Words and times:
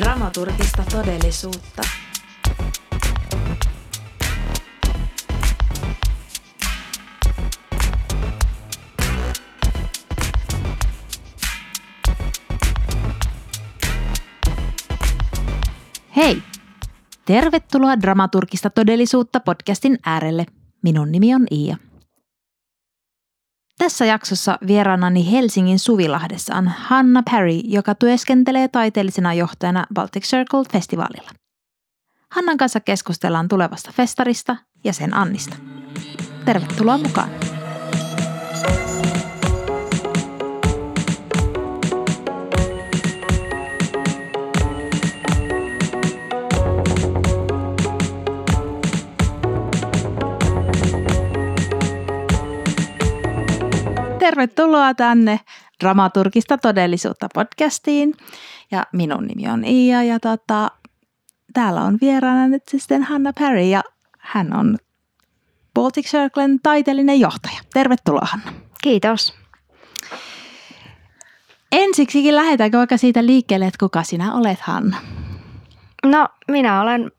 Dramaturgista 0.00 0.84
todellisuutta. 0.90 1.82
Hei! 16.16 16.42
Tervetuloa 17.24 18.00
Dramaturgista 18.00 18.70
todellisuutta 18.70 19.40
podcastin 19.40 19.98
äärelle. 20.06 20.46
Minun 20.82 21.12
nimi 21.12 21.34
on 21.34 21.46
Iia. 21.50 21.76
Tässä 23.80 24.04
jaksossa 24.04 24.58
vieraanani 24.66 25.32
Helsingin 25.32 25.78
Suvilahdessa 25.78 26.56
on 26.56 26.68
Hanna 26.68 27.22
Perry, 27.30 27.60
joka 27.64 27.94
työskentelee 27.94 28.68
taiteellisena 28.68 29.34
johtajana 29.34 29.86
Baltic 29.94 30.24
Circle-festivaalilla. 30.24 31.30
Hannan 32.30 32.56
kanssa 32.56 32.80
keskustellaan 32.80 33.48
tulevasta 33.48 33.92
festarista 33.96 34.56
ja 34.84 34.92
sen 34.92 35.14
Annista. 35.14 35.56
Tervetuloa 36.44 36.98
mukaan! 36.98 37.30
Tervetuloa 54.30 54.94
tänne 54.94 55.40
Dramaturgista 55.80 56.58
todellisuutta 56.58 57.28
podcastiin. 57.34 58.14
Ja 58.70 58.86
minun 58.92 59.26
nimi 59.26 59.48
on 59.48 59.64
Iia 59.64 60.02
ja 60.02 60.20
tota, 60.20 60.70
täällä 61.52 61.80
on 61.80 61.98
vieraana 62.00 62.48
nyt 62.48 62.62
sitten 62.68 63.02
Hanna 63.02 63.32
Perry 63.38 63.62
ja 63.62 63.82
hän 64.18 64.56
on 64.56 64.78
Baltic 65.74 66.06
Circlen 66.06 66.60
taiteellinen 66.62 67.20
johtaja. 67.20 67.60
Tervetuloa 67.72 68.26
Hanna. 68.30 68.52
Kiitos. 68.82 69.34
Ensiksikin 71.72 72.36
lähdetäänkö 72.36 72.78
vaikka 72.78 72.96
siitä 72.96 73.26
liikkeelle, 73.26 73.66
että 73.66 73.78
kuka 73.80 74.02
sinä 74.02 74.34
olet 74.34 74.60
Hanna? 74.60 74.96
No 76.04 76.28
minä 76.48 76.80
olen, 76.80 77.12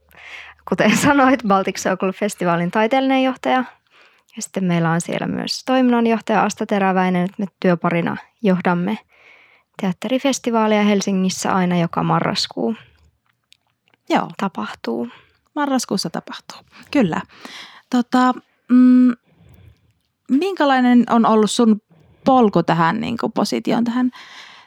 kuten 0.70 0.98
sanoit, 1.08 1.44
Baltic 1.48 1.80
Circle-festivaalin 1.80 2.72
taiteellinen 2.72 3.24
johtaja– 3.24 3.64
ja 4.36 4.42
sitten 4.42 4.64
meillä 4.64 4.92
on 4.92 5.02
siellä 5.02 5.28
myös 5.28 5.64
toiminnanjohtaja 5.66 6.44
Asta 6.44 6.66
Teräväinen, 6.66 7.26
että 7.26 7.36
me 7.38 7.46
työparina 7.60 8.18
johdamme 8.44 8.98
teatterifestivaalia 9.82 10.84
Helsingissä 10.84 11.54
aina 11.54 11.78
joka 11.78 12.04
marraskuu. 12.04 12.76
Joo. 14.10 14.28
Tapahtuu. 14.38 15.08
Marraskuussa 15.56 16.10
tapahtuu, 16.10 16.58
kyllä. 16.92 17.22
Tota, 17.90 18.34
mm, 18.70 19.14
minkälainen 20.32 21.04
on 21.10 21.26
ollut 21.26 21.52
sun 21.52 21.82
polku 22.26 22.64
tähän 22.64 23.02
niin 23.02 23.18
kuin 23.18 23.32
positioon, 23.32 23.84
tähän, 23.84 24.12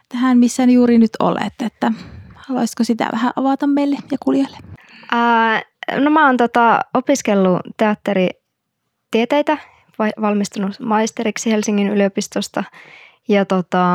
tähän, 0.09 0.39
missä 0.39 0.65
juuri 0.65 0.99
nyt 0.99 1.11
olet? 1.21 1.53
Että 1.63 1.93
haluaisitko 2.35 2.85
sitä 2.85 3.09
vähän 3.13 3.33
avata 3.37 3.67
meille 3.67 3.97
ja 4.11 4.19
kuulijoille? 4.21 4.59
Ää, 5.11 5.63
no 5.99 6.11
mä 6.11 6.27
oon 6.27 6.37
tota, 6.37 6.81
opiskellut 6.95 7.61
teatteri 7.77 8.29
tieteitä, 9.15 9.59
valmistunut 10.21 10.81
maisteriksi 10.81 11.51
Helsingin 11.51 11.89
yliopistosta 11.89 12.65
ja 13.29 13.45
tota, 13.45 13.95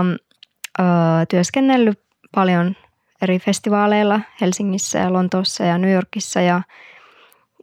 ö, 0.80 0.84
työskennellyt 1.30 2.00
paljon 2.36 2.76
eri 3.22 3.39
festivaaleilla 3.39 4.22
Helsingissä 4.42 5.00
ja 5.00 5.14
Lontoossa 5.14 5.64
ja 5.64 5.78
New 5.78 5.94
Yorkissa 5.94 6.42
ja, 6.42 6.61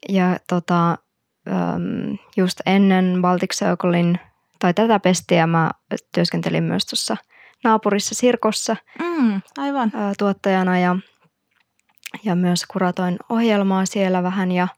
ja 0.09 0.37
tota, 0.49 0.99
just 2.37 2.61
ennen 2.67 3.19
Baltic 3.21 3.55
Circlein 3.55 4.19
tai 4.59 4.75
tätä 4.75 5.01
pestiä 5.01 5.47
mä 5.47 5.71
työskentelin 6.15 6.65
myös 6.65 6.87
tuossa 6.87 7.17
naapurissa 7.65 8.15
Sirkossa 8.15 8.77
mm, 8.99 9.41
aivan. 9.59 9.93
tuottajana 10.19 10.79
ja, 10.79 10.97
ja 12.25 12.35
myös 12.35 12.65
kuratoin 12.67 13.17
ohjelmaa 13.29 13.87
siellä 13.87 14.23
vähän 14.23 14.53
ja 14.53 14.69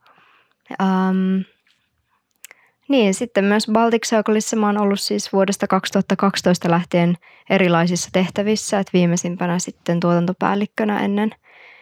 niin, 2.89 3.13
sitten 3.13 3.45
myös 3.45 3.67
Baltic 3.73 4.07
Circleissa 4.07 4.55
mä 4.55 4.65
oon 4.65 4.77
ollut 4.77 4.99
siis 4.99 5.33
vuodesta 5.33 5.67
2012 5.67 6.71
lähtien 6.71 7.17
erilaisissa 7.49 8.09
tehtävissä, 8.13 8.79
että 8.79 8.93
viimeisimpänä 8.93 9.59
sitten 9.59 9.99
tuotantopäällikkönä 9.99 10.99
ennen, 10.99 11.31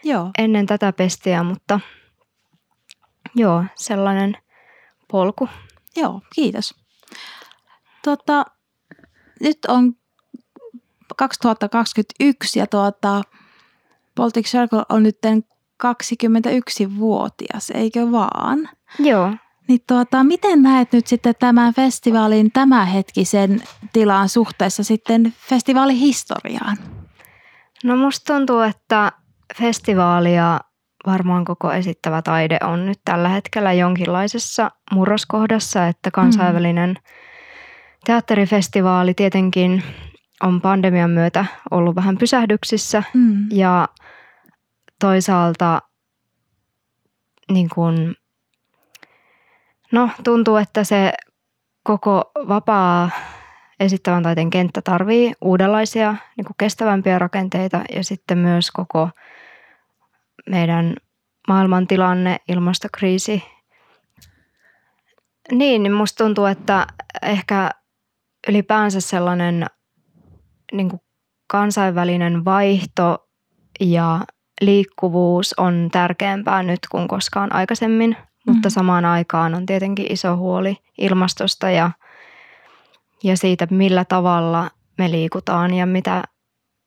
joo. 0.04 0.30
ennen 0.38 0.66
tätä 0.66 0.92
pestiä, 0.92 1.42
mutta 1.42 1.80
joo, 3.34 3.64
sellainen 3.74 4.36
polku. 5.10 5.48
Joo, 5.96 6.20
kiitos. 6.34 6.74
Tota, 8.04 8.44
nyt 9.40 9.58
on 9.68 9.96
2021 11.16 12.58
ja 12.58 12.66
tuota, 12.66 13.22
Baltic 14.14 14.46
Circle 14.46 14.82
on 14.88 15.02
nyt 15.02 15.18
21-vuotias, 15.86 17.70
eikö 17.70 18.10
vaan? 18.10 18.68
Joo. 18.98 19.32
Niin 19.68 19.80
tuota, 19.86 20.24
miten 20.24 20.62
näet 20.62 20.92
nyt 20.92 21.06
sitten 21.06 21.34
tämän 21.38 21.74
festivaalin 21.74 22.52
tämänhetkisen 22.52 23.62
tilaan 23.92 24.28
suhteessa 24.28 24.84
sitten 24.84 25.34
festivaalihistoriaan? 25.48 26.76
No 27.84 27.96
musta 27.96 28.34
tuntuu, 28.34 28.60
että 28.60 29.12
festivaalia 29.58 30.60
varmaan 31.06 31.44
koko 31.44 31.72
esittävä 31.72 32.22
taide 32.22 32.58
on 32.64 32.86
nyt 32.86 33.00
tällä 33.04 33.28
hetkellä 33.28 33.72
jonkinlaisessa 33.72 34.70
murroskohdassa, 34.92 35.86
että 35.86 36.10
kansainvälinen 36.10 36.90
mm. 36.90 36.96
teatterifestivaali 38.04 39.14
tietenkin 39.14 39.82
on 40.42 40.60
pandemian 40.60 41.10
myötä 41.10 41.44
ollut 41.70 41.96
vähän 41.96 42.18
pysähdyksissä 42.18 43.02
mm. 43.14 43.46
ja 43.52 43.88
toisaalta 45.00 45.82
niin 47.52 47.68
kuin 47.74 48.16
No 49.92 50.10
tuntuu, 50.24 50.56
että 50.56 50.84
se 50.84 51.12
koko 51.82 52.30
vapaa 52.48 53.10
esittävän 53.80 54.22
taiteen 54.22 54.50
kenttä 54.50 54.82
tarvii 54.82 55.32
uudenlaisia 55.40 56.14
niin 56.36 56.44
kuin 56.44 56.54
kestävämpiä 56.58 57.18
rakenteita 57.18 57.84
ja 57.94 58.04
sitten 58.04 58.38
myös 58.38 58.70
koko 58.70 59.10
meidän 60.50 60.96
maailmantilanne, 61.48 62.36
ilmastokriisi. 62.48 63.44
Niin, 65.52 65.82
niin 65.82 65.92
musta 65.92 66.24
tuntuu, 66.24 66.44
että 66.44 66.86
ehkä 67.22 67.70
ylipäänsä 68.48 69.00
sellainen 69.00 69.66
niin 70.72 70.88
kuin 70.88 71.00
kansainvälinen 71.46 72.44
vaihto 72.44 73.28
ja 73.80 74.20
liikkuvuus 74.60 75.54
on 75.58 75.88
tärkeämpää 75.92 76.62
nyt 76.62 76.80
kuin 76.90 77.08
koskaan 77.08 77.52
aikaisemmin– 77.54 78.16
mutta 78.46 78.68
mm. 78.68 78.70
samaan 78.70 79.04
aikaan 79.04 79.54
on 79.54 79.66
tietenkin 79.66 80.12
iso 80.12 80.36
huoli 80.36 80.76
ilmastosta 80.98 81.70
ja, 81.70 81.90
ja 83.24 83.36
siitä, 83.36 83.66
millä 83.70 84.04
tavalla 84.04 84.70
me 84.98 85.10
liikutaan 85.10 85.74
ja 85.74 85.86
mitä, 85.86 86.24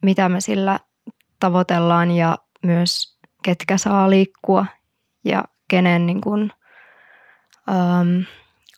mitä 0.02 0.30
me 0.30 0.42
sillä 0.42 0.80
tavoitellaan 1.40 2.12
ja 2.12 2.38
myös 2.64 3.20
ketkä 3.44 3.78
saa 3.78 4.10
liikkua 4.10 4.66
ja 5.26 5.44
kenen 5.68 6.06
niin 6.06 6.22
kuin, 6.22 6.52
äm, 7.70 8.26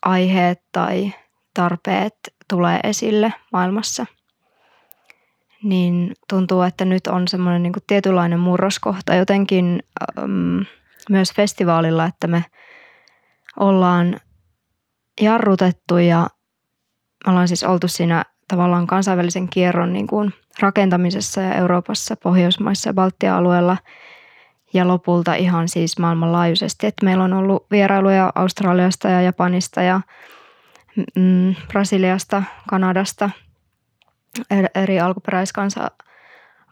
aiheet 0.02 0.62
tai 0.72 1.12
tarpeet 1.54 2.14
tulee 2.48 2.80
esille 2.84 3.32
maailmassa. 3.52 4.06
Niin 5.62 6.12
tuntuu, 6.28 6.62
että 6.62 6.84
nyt 6.84 7.06
on 7.06 7.28
semmoinen 7.28 7.62
niin 7.62 7.72
kuin 7.72 7.82
tietynlainen 7.86 8.40
murroskohta 8.40 9.14
jotenkin 9.14 9.82
äm, 10.18 10.64
myös 11.10 11.32
festivaalilla, 11.32 12.06
että 12.06 12.26
me– 12.26 12.44
ollaan 13.60 14.20
jarrutettu 15.20 15.98
ja 15.98 16.26
me 17.26 17.30
ollaan 17.30 17.48
siis 17.48 17.64
oltu 17.64 17.88
siinä 17.88 18.24
tavallaan 18.48 18.86
kansainvälisen 18.86 19.48
kierron 19.48 19.92
niin 19.92 20.06
kuin 20.06 20.34
rakentamisessa 20.60 21.40
ja 21.40 21.54
Euroopassa, 21.54 22.16
Pohjoismaissa 22.16 22.88
ja 22.88 22.94
Baltian 22.94 23.36
alueella 23.36 23.76
ja 24.74 24.88
lopulta 24.88 25.34
ihan 25.34 25.68
siis 25.68 25.98
maailmanlaajuisesti. 25.98 26.86
Että 26.86 27.04
meillä 27.04 27.24
on 27.24 27.32
ollut 27.32 27.66
vierailuja 27.70 28.32
Australiasta 28.34 29.08
ja 29.08 29.20
Japanista 29.20 29.82
ja 29.82 30.00
mm, 31.16 31.54
Brasiliasta, 31.68 32.42
Kanadasta, 32.68 33.30
eri 34.74 35.00
alkuperäiskansa 35.00 35.90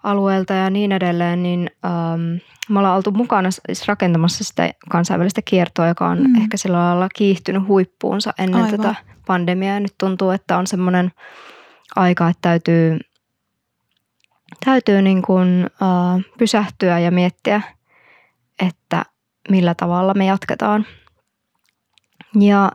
alueelta 0.03 0.55
ja 0.55 0.71
niin 0.71 0.93
edelleen, 0.93 1.43
niin 1.43 1.71
ähm, 1.85 2.37
me 2.69 2.79
ollaan 2.79 2.97
oltu 2.97 3.11
mukana 3.11 3.51
siis 3.51 3.89
rakentamassa 3.89 4.45
sitä 4.45 4.73
kansainvälistä 4.91 5.43
kiertoa, 5.45 5.89
joka 5.89 6.09
on 6.09 6.19
mm. 6.19 6.43
ehkä 6.43 6.57
sillä 6.57 6.79
lailla 6.79 7.09
kiihtynyt 7.15 7.69
huippuunsa 7.69 8.33
ennen 8.39 8.65
Aivan. 8.65 8.81
tätä 8.81 8.95
pandemiaa. 9.27 9.81
Nyt 9.81 9.95
tuntuu, 9.99 10.31
että 10.31 10.59
on 10.59 10.67
semmoinen 10.67 11.13
aika, 11.97 12.29
että 12.29 12.41
täytyy 12.43 12.99
täytyy 14.65 15.03
niin 15.03 15.23
kuin, 15.23 15.67
uh, 15.67 16.23
pysähtyä 16.39 16.99
ja 16.99 17.11
miettiä, 17.11 17.63
että 18.67 19.05
millä 19.49 19.75
tavalla 19.75 20.15
me 20.15 20.25
jatketaan. 20.25 20.87
Ja 22.41 22.73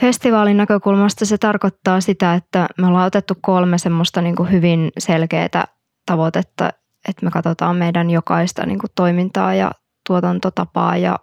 festivaalin 0.00 0.56
näkökulmasta 0.56 1.26
se 1.26 1.38
tarkoittaa 1.38 2.00
sitä, 2.00 2.34
että 2.34 2.68
me 2.78 2.86
ollaan 2.86 3.06
otettu 3.06 3.34
kolme 3.40 3.78
semmoista 3.78 4.22
niin 4.22 4.36
kuin 4.36 4.50
hyvin 4.52 4.90
selkeää 4.98 5.64
tavoitetta, 6.06 6.70
että 7.08 7.24
me 7.24 7.30
katsotaan 7.30 7.76
meidän 7.76 8.10
jokaista 8.10 8.66
niin 8.66 8.78
kuin 8.78 8.90
toimintaa 8.94 9.54
ja 9.54 9.70
tuotantotapaa 10.06 10.96
ja 10.96 11.18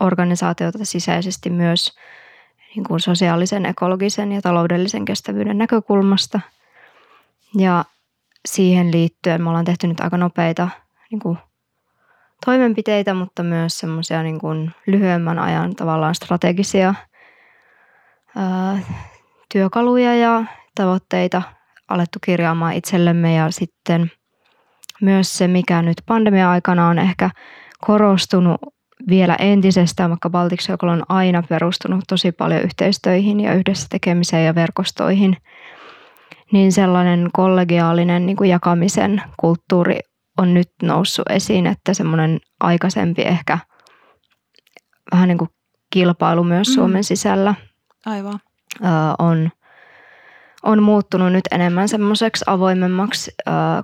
organisaatiota 0.00 0.84
sisäisesti 0.84 1.50
myös 1.50 1.96
niin 2.74 2.84
kuin 2.84 3.00
sosiaalisen, 3.00 3.66
ekologisen 3.66 4.32
ja 4.32 4.42
taloudellisen 4.42 5.04
kestävyyden 5.04 5.58
näkökulmasta. 5.58 6.40
Ja 7.58 7.84
siihen 8.48 8.92
liittyen 8.92 9.42
me 9.42 9.48
ollaan 9.48 9.64
tehty 9.64 9.86
nyt 9.86 10.00
aika 10.00 10.16
nopeita 10.16 10.68
niin 11.10 11.20
kuin 11.20 11.38
toimenpiteitä, 12.44 13.14
mutta 13.14 13.42
myös 13.42 13.78
semmoisia 13.78 14.22
niin 14.22 14.38
kuin 14.38 14.70
lyhyemmän 14.86 15.38
ajan 15.38 15.76
tavallaan 15.76 16.14
strategisia 16.14 16.94
ää, 18.36 18.78
työkaluja 19.52 20.14
ja 20.16 20.44
tavoitteita 20.74 21.42
alettu 21.88 22.18
kirjaamaan 22.24 22.74
itsellemme 22.74 23.34
ja 23.34 23.50
sitten 23.50 24.10
myös 25.02 25.38
se, 25.38 25.48
mikä 25.48 25.82
nyt 25.82 25.96
pandemia-aikana 26.06 26.88
on 26.88 26.98
ehkä 26.98 27.30
korostunut 27.86 28.60
vielä 29.08 29.36
entisestään, 29.38 30.10
vaikka 30.10 30.30
Baltic 30.30 30.60
Circle 30.60 30.90
on 30.90 31.02
aina 31.08 31.42
perustunut 31.48 32.04
tosi 32.08 32.32
paljon 32.32 32.62
yhteistöihin 32.62 33.40
ja 33.40 33.54
yhdessä 33.54 33.86
tekemiseen 33.90 34.46
ja 34.46 34.54
verkostoihin, 34.54 35.36
niin 36.52 36.72
sellainen 36.72 37.30
kollegiaalinen 37.32 38.26
niin 38.26 38.36
kuin 38.36 38.50
jakamisen 38.50 39.22
kulttuuri 39.36 39.98
on 40.38 40.54
nyt 40.54 40.70
noussut 40.82 41.30
esiin, 41.30 41.66
että 41.66 41.94
semmoinen 41.94 42.40
aikaisempi 42.60 43.22
ehkä 43.22 43.58
vähän 45.12 45.28
niin 45.28 45.38
kuin 45.38 45.50
kilpailu 45.90 46.44
myös 46.44 46.68
mm. 46.68 46.74
Suomen 46.74 47.04
sisällä 47.04 47.54
Aivan. 48.06 48.40
on, 49.18 49.50
on 50.64 50.82
muuttunut 50.82 51.32
nyt 51.32 51.44
enemmän 51.50 51.88
semmoiseksi 51.88 52.44
avoimemmaksi 52.46 53.30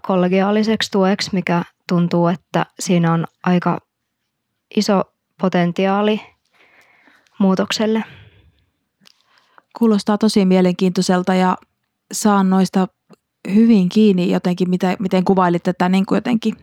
kollegiaaliseksi 0.03 0.91
tueksi, 0.91 1.31
mikä 1.33 1.63
tuntuu, 1.89 2.27
että 2.27 2.67
siinä 2.81 3.13
on 3.13 3.27
aika 3.45 3.79
iso 4.77 5.03
potentiaali 5.41 6.21
muutokselle. 7.39 8.05
Kuulostaa 9.79 10.19
tosi 10.19 10.45
mielenkiintoiselta 10.45 11.35
ja 11.35 11.57
saan 12.13 12.51
noista 12.51 12.89
hyvin 13.55 13.89
kiinni 13.89 14.31
jotenkin, 14.31 14.71
miten, 14.71 14.97
miten 14.99 15.25
kuvailit 15.25 15.63
tätä 15.63 15.89
niin 15.89 16.07
kuin 16.07 16.17
jotenkin 16.17 16.57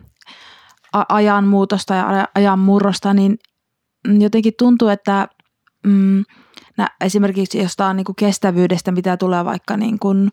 ajan 0.92 1.46
muutosta 1.46 1.94
ja 1.94 2.28
ajan 2.34 2.58
murrosta, 2.58 3.14
niin 3.14 3.38
jotenkin 4.18 4.52
tuntuu, 4.58 4.88
että 4.88 5.28
mm, 5.86 6.24
esimerkiksi 7.00 7.58
jostain 7.58 7.96
niin 7.96 8.04
kuin 8.04 8.16
kestävyydestä, 8.16 8.92
mitä 8.92 9.16
tulee 9.16 9.44
vaikka 9.44 9.76
niin 9.76 9.98
kuin 9.98 10.28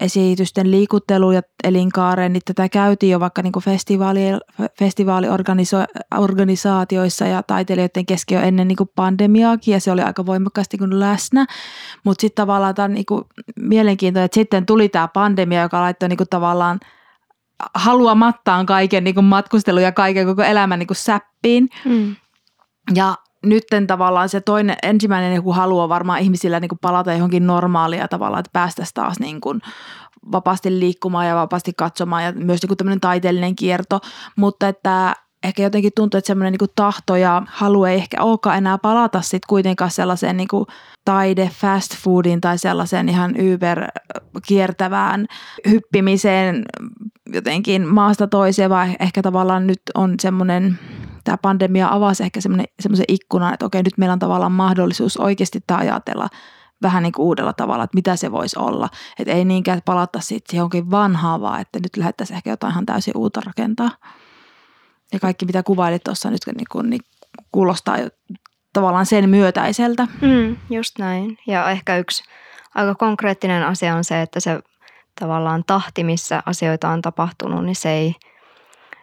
esitysten 0.00 0.70
liikuttelu 0.70 1.32
ja 1.32 1.42
elinkaareen, 1.64 2.32
niin 2.32 2.42
tätä 2.44 2.68
käytiin 2.68 3.12
jo 3.12 3.20
vaikka 3.20 3.42
niin 3.42 3.52
festivaali, 3.64 4.20
festivaaliorganisaatioissa 4.78 7.26
ja 7.26 7.42
taiteilijoiden 7.42 8.06
kesken 8.06 8.36
jo 8.36 8.42
ennen 8.42 8.68
niin 8.68 8.76
kuin 8.76 8.90
pandemiaakin 8.96 9.72
ja 9.72 9.80
se 9.80 9.92
oli 9.92 10.02
aika 10.02 10.26
voimakkaasti 10.26 10.76
niin 10.76 11.00
läsnä. 11.00 11.46
Mutta 12.04 12.20
sitten 12.20 12.42
tavallaan 12.42 12.74
tämä 12.74 12.84
on 12.84 12.94
niin 12.94 13.06
kuin 13.06 13.24
mielenkiintoinen, 13.60 14.24
että 14.24 14.34
sitten 14.34 14.66
tuli 14.66 14.88
tämä 14.88 15.08
pandemia, 15.08 15.62
joka 15.62 15.80
laittoi 15.80 16.08
niin 16.08 16.16
kuin 16.16 16.28
tavallaan 16.30 16.80
haluamattaan 17.74 18.66
kaiken 18.66 19.04
niin 19.04 19.14
kuin 19.14 19.24
matkustelu 19.24 19.78
ja 19.78 19.92
kaiken 19.92 20.26
koko 20.26 20.42
elämän 20.42 20.78
niin 20.78 20.86
kuin 20.86 20.96
säppiin. 20.96 21.68
Mm. 21.84 22.16
Ja 22.94 23.14
nytten 23.46 23.86
tavallaan 23.86 24.28
se 24.28 24.40
toinen, 24.40 24.76
ensimmäinen 24.82 25.34
joku 25.34 25.52
haluaa 25.52 25.88
varmaan 25.88 26.20
ihmisillä 26.20 26.60
niin 26.60 26.70
palata 26.80 27.12
johonkin 27.12 27.46
normaalia 27.46 28.08
tavallaan, 28.08 28.40
että 28.40 28.50
päästäisiin 28.52 28.94
taas 28.94 29.20
niin 29.20 29.40
kuin 29.40 29.60
vapaasti 30.32 30.80
liikkumaan 30.80 31.26
ja 31.26 31.34
vapaasti 31.34 31.72
katsomaan 31.76 32.24
ja 32.24 32.32
myös 32.32 32.62
niin 32.62 32.68
kuin 32.68 32.78
tämmöinen 32.78 33.00
taiteellinen 33.00 33.56
kierto, 33.56 34.00
mutta 34.36 34.68
että 34.68 35.14
ehkä 35.42 35.62
jotenkin 35.62 35.92
tuntuu, 35.96 36.18
että 36.18 36.26
semmoinen 36.26 36.54
niin 36.60 36.70
tahto 36.76 37.16
ja 37.16 37.42
halu 37.46 37.84
ei 37.84 37.96
ehkä 37.96 38.22
olekaan 38.22 38.58
enää 38.58 38.78
palata 38.78 39.22
sitten 39.22 39.48
kuitenkaan 39.48 39.90
sellaiseen 39.90 40.36
niin 40.36 40.48
kuin 40.48 40.66
taide 41.04 41.50
fast 41.54 41.96
foodin 41.96 42.40
tai 42.40 42.58
sellaiseen 42.58 43.08
ihan 43.08 43.34
Uber 43.54 43.84
kiertävään 44.46 45.26
hyppimiseen 45.68 46.64
jotenkin 47.32 47.86
maasta 47.86 48.26
toiseen, 48.26 48.70
vaan 48.70 48.96
ehkä 49.00 49.22
tavallaan 49.22 49.66
nyt 49.66 49.82
on 49.94 50.14
semmoinen 50.20 50.78
tämä 51.28 51.38
pandemia 51.38 51.88
avasi 51.90 52.22
ehkä 52.22 52.40
semmoisen 52.40 53.04
ikkunan, 53.08 53.54
että 53.54 53.66
okei, 53.66 53.82
nyt 53.82 53.98
meillä 53.98 54.12
on 54.12 54.18
tavallaan 54.18 54.52
mahdollisuus 54.52 55.16
oikeasti 55.16 55.60
tämä 55.66 55.80
ajatella 55.80 56.28
vähän 56.82 57.02
niin 57.02 57.12
kuin 57.12 57.26
uudella 57.26 57.52
tavalla, 57.52 57.84
että 57.84 57.94
mitä 57.94 58.16
se 58.16 58.32
voisi 58.32 58.58
olla. 58.58 58.88
Että 59.18 59.32
ei 59.32 59.44
niinkään 59.44 59.82
palata 59.84 60.20
sitten 60.20 60.56
johonkin 60.56 60.90
vanhaan, 60.90 61.40
vaan 61.40 61.60
että 61.60 61.78
nyt 61.78 61.96
lähdettäisiin 61.96 62.36
ehkä 62.36 62.50
jotain 62.50 62.70
ihan 62.70 62.86
täysin 62.86 63.16
uutta 63.16 63.40
rakentaa. 63.46 63.90
Ja 65.12 65.20
kaikki, 65.20 65.46
mitä 65.46 65.62
kuvailit 65.62 66.04
tuossa 66.04 66.30
nyt, 66.30 66.40
niin, 66.46 66.66
kuin, 66.72 66.90
niin 66.90 67.00
kuulostaa 67.52 67.98
jo 67.98 68.08
tavallaan 68.72 69.06
sen 69.06 69.30
myötäiseltä. 69.30 70.08
Mm, 70.20 70.56
just 70.70 70.98
näin. 70.98 71.38
Ja 71.46 71.70
ehkä 71.70 71.96
yksi 71.96 72.24
aika 72.74 72.94
konkreettinen 72.94 73.66
asia 73.66 73.94
on 73.94 74.04
se, 74.04 74.22
että 74.22 74.40
se 74.40 74.60
tavallaan 75.20 75.64
tahti, 75.66 76.04
missä 76.04 76.42
asioita 76.46 76.88
on 76.88 77.02
tapahtunut, 77.02 77.64
niin 77.64 77.76
se 77.76 77.90
ei– 77.90 78.14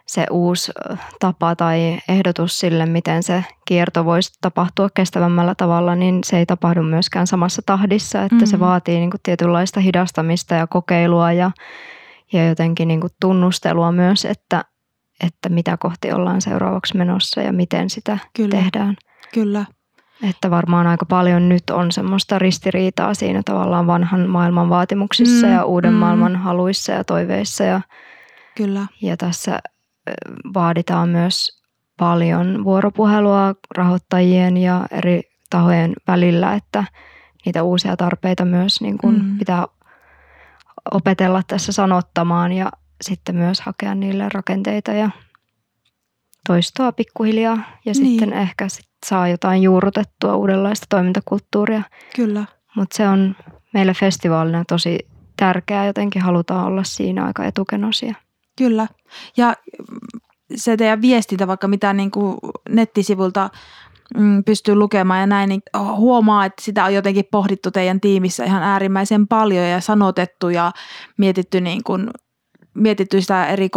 se 0.06 0.26
uusi 0.30 0.72
tapa 1.20 1.56
tai 1.56 1.98
ehdotus 2.08 2.60
sille, 2.60 2.86
miten 2.86 3.22
se 3.22 3.44
kierto 3.64 4.04
voisi 4.04 4.32
tapahtua 4.40 4.88
kestävämmällä 4.94 5.54
tavalla, 5.54 5.94
niin 5.94 6.18
se 6.24 6.38
ei 6.38 6.46
tapahdu 6.46 6.82
myöskään 6.82 7.26
samassa 7.26 7.62
tahdissa, 7.66 8.22
että 8.22 8.34
mm-hmm. 8.34 8.46
se 8.46 8.60
vaatii 8.60 8.98
niin 8.98 9.10
kuin 9.10 9.20
tietynlaista 9.22 9.80
hidastamista 9.80 10.54
ja 10.54 10.66
kokeilua 10.66 11.32
ja, 11.32 11.50
ja 12.32 12.48
jotenkin 12.48 12.88
niin 12.88 13.00
kuin 13.00 13.12
tunnustelua 13.20 13.92
myös, 13.92 14.24
että, 14.24 14.64
että 15.24 15.48
mitä 15.48 15.76
kohti 15.76 16.12
ollaan 16.12 16.40
seuraavaksi 16.40 16.96
menossa 16.96 17.40
ja 17.40 17.52
miten 17.52 17.90
sitä 17.90 18.18
Kyllä. 18.36 18.50
tehdään. 18.50 18.96
Kyllä. 19.34 19.64
Että 20.22 20.50
varmaan 20.50 20.86
aika 20.86 21.06
paljon 21.06 21.48
nyt 21.48 21.70
on 21.70 21.92
semmoista 21.92 22.38
ristiriitaa 22.38 23.14
siinä 23.14 23.42
tavallaan 23.44 23.86
vanhan 23.86 24.28
maailman 24.28 24.68
vaatimuksissa 24.68 25.46
mm, 25.46 25.52
ja 25.52 25.64
uuden 25.64 25.92
mm. 25.92 25.98
maailman 25.98 26.36
haluissa 26.36 26.92
ja 26.92 27.04
toiveissa. 27.04 27.64
Ja, 27.64 27.80
Kyllä. 28.56 28.86
ja 29.02 29.16
tässä 29.16 29.58
vaaditaan 30.54 31.08
myös 31.08 31.62
paljon 31.98 32.64
vuoropuhelua 32.64 33.54
rahoittajien 33.76 34.56
ja 34.56 34.86
eri 34.90 35.22
tahojen 35.50 35.92
välillä, 36.06 36.54
että 36.54 36.84
niitä 37.46 37.62
uusia 37.62 37.96
tarpeita 37.96 38.44
myös 38.44 38.80
niin 38.80 38.98
kuin 38.98 39.24
mm. 39.24 39.38
pitää 39.38 39.66
opetella 40.92 41.42
tässä 41.46 41.72
sanottamaan 41.72 42.52
ja 42.52 42.72
sitten 43.00 43.34
myös 43.34 43.60
hakea 43.60 43.94
niille 43.94 44.28
rakenteita 44.34 44.92
ja 44.92 45.10
toistoa 46.46 46.92
pikkuhiljaa 46.92 47.56
ja 47.56 47.92
niin. 47.92 47.94
sitten 47.94 48.32
ehkä 48.32 48.68
sit 48.68 48.88
saa 49.06 49.28
jotain 49.28 49.62
juurrutettua 49.62 50.36
uudenlaista 50.36 50.86
toimintakulttuuria. 50.88 51.82
Kyllä. 52.16 52.44
Mutta 52.76 52.96
se 52.96 53.08
on 53.08 53.36
meille 53.74 53.94
festivaalina 53.94 54.64
tosi 54.64 54.98
tärkeää, 55.36 55.86
jotenkin 55.86 56.22
halutaan 56.22 56.66
olla 56.66 56.84
siinä 56.84 57.24
aika 57.24 57.44
etukenosia. 57.44 58.14
Kyllä. 58.56 58.86
Ja 59.36 59.54
se 60.54 60.76
teidän 60.76 61.02
viestintä, 61.02 61.46
vaikka 61.46 61.68
mitä 61.68 61.92
niin 61.92 62.10
kuin 62.10 62.38
nettisivulta 62.68 63.50
mm, 64.16 64.44
pystyy 64.44 64.74
lukemaan 64.74 65.20
ja 65.20 65.26
näin, 65.26 65.48
niin 65.48 65.62
huomaa, 65.96 66.44
että 66.44 66.62
sitä 66.62 66.84
on 66.84 66.94
jotenkin 66.94 67.24
pohdittu 67.30 67.70
teidän 67.70 68.00
tiimissä 68.00 68.44
ihan 68.44 68.62
äärimmäisen 68.62 69.28
paljon 69.28 69.64
ja 69.64 69.80
sanotettu 69.80 70.48
ja 70.48 70.72
mietitty, 71.16 71.60
niin 71.60 71.84
kuin, 71.84 72.10
mietitty 72.74 73.20
sitä 73.20 73.46
eri 73.46 73.68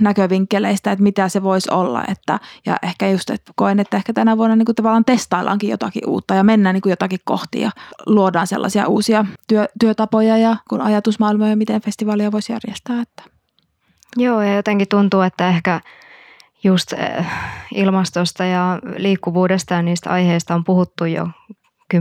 näkövinkkeleistä, 0.00 0.92
että 0.92 1.02
mitä 1.02 1.28
se 1.28 1.42
voisi 1.42 1.70
olla. 1.70 2.04
Että, 2.08 2.40
ja 2.66 2.76
ehkä 2.82 3.10
just, 3.10 3.30
että 3.30 3.52
koen, 3.56 3.80
että 3.80 3.96
ehkä 3.96 4.12
tänä 4.12 4.36
vuonna 4.36 4.56
niin 4.56 4.66
kuin 4.66 4.76
tavallaan 4.76 5.04
testaillaankin 5.04 5.70
jotakin 5.70 6.08
uutta 6.08 6.34
ja 6.34 6.44
mennään 6.44 6.74
niin 6.74 6.82
kuin 6.82 6.90
jotakin 6.90 7.20
kohti 7.24 7.60
ja 7.60 7.70
luodaan 8.06 8.46
sellaisia 8.46 8.86
uusia 8.86 9.24
työ, 9.48 9.68
työtapoja 9.80 10.38
ja 10.38 10.56
kun 10.70 10.80
ajatusmaailmoja, 10.80 11.56
miten 11.56 11.82
festivaalia 11.82 12.32
voisi 12.32 12.52
järjestää. 12.52 13.00
Että. 13.02 13.35
Joo, 14.16 14.42
ja 14.42 14.54
jotenkin 14.54 14.88
tuntuu, 14.88 15.20
että 15.20 15.48
ehkä 15.48 15.80
just 16.64 16.92
eh, 16.92 17.26
ilmastosta 17.74 18.44
ja 18.44 18.78
liikkuvuudesta 18.96 19.74
ja 19.74 19.82
niistä 19.82 20.10
aiheista 20.10 20.54
on 20.54 20.64
puhuttu 20.64 21.04
jo 21.04 21.28
10-20 21.94 21.98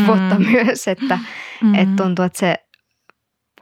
mm. 0.00 0.06
vuotta 0.06 0.38
myös, 0.52 0.88
että 0.88 1.18
mm. 1.62 1.74
et 1.74 1.96
tuntuu, 1.96 2.24
että 2.24 2.38
se 2.38 2.54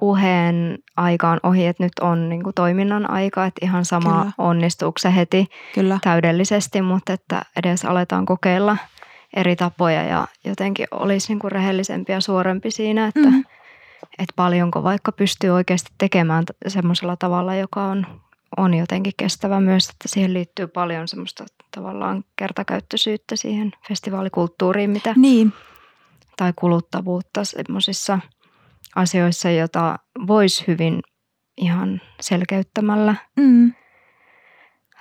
puheen 0.00 0.78
aika 0.97 1.31
on 1.31 1.40
ohi, 1.43 1.66
että 1.66 1.83
nyt 1.83 1.93
on 2.00 2.28
niin 2.28 2.43
kuin 2.43 2.55
toiminnan 2.55 3.11
aika, 3.11 3.47
että 3.47 3.66
ihan 3.66 3.85
sama 3.85 4.19
Kyllä. 4.19 4.33
onnistuuko 4.38 4.99
se 4.99 5.14
heti 5.14 5.47
Kyllä. 5.75 5.99
täydellisesti, 6.02 6.83
mutta 6.83 7.12
että 7.12 7.43
edes 7.57 7.85
aletaan 7.85 8.26
kokeilla 8.26 8.76
eri 9.37 9.57
tapoja 9.57 10.02
ja 10.02 10.28
jotenkin 10.45 10.87
olisi 10.90 11.28
niin 11.28 11.38
kuin 11.38 11.52
rehellisempi 11.52 12.12
ja 12.12 12.21
suorempi 12.21 12.71
siinä, 12.71 13.07
että, 13.07 13.31
mm. 13.31 13.45
Että 14.03 14.33
paljonko 14.37 14.83
vaikka 14.83 15.12
pystyy 15.12 15.50
oikeasti 15.50 15.91
tekemään 15.99 16.45
semmoisella 16.69 17.17
tavalla, 17.17 17.55
joka 17.55 17.85
on, 17.85 18.07
on 18.57 18.75
jotenkin 18.75 19.12
kestävä 19.17 19.61
myös, 19.61 19.88
että 19.88 20.09
siihen 20.09 20.35
liittyy 20.35 20.67
paljon 20.67 21.09
semmoista 21.09 21.45
tavallaan 21.75 22.25
kertakäyttöisyyttä 22.37 23.37
siihen 23.37 23.73
festivaalikulttuuriin, 23.88 24.91
mitä, 24.91 25.15
Niin, 25.17 25.53
tai 26.37 26.53
kuluttavuutta 26.57 27.45
semmoisissa 27.45 28.19
asioissa, 28.97 29.50
jota 29.50 29.99
voisi 30.26 30.65
hyvin 30.67 31.03
ihan 31.57 32.00
selkeyttämällä 32.21 33.15
mm, 33.37 33.73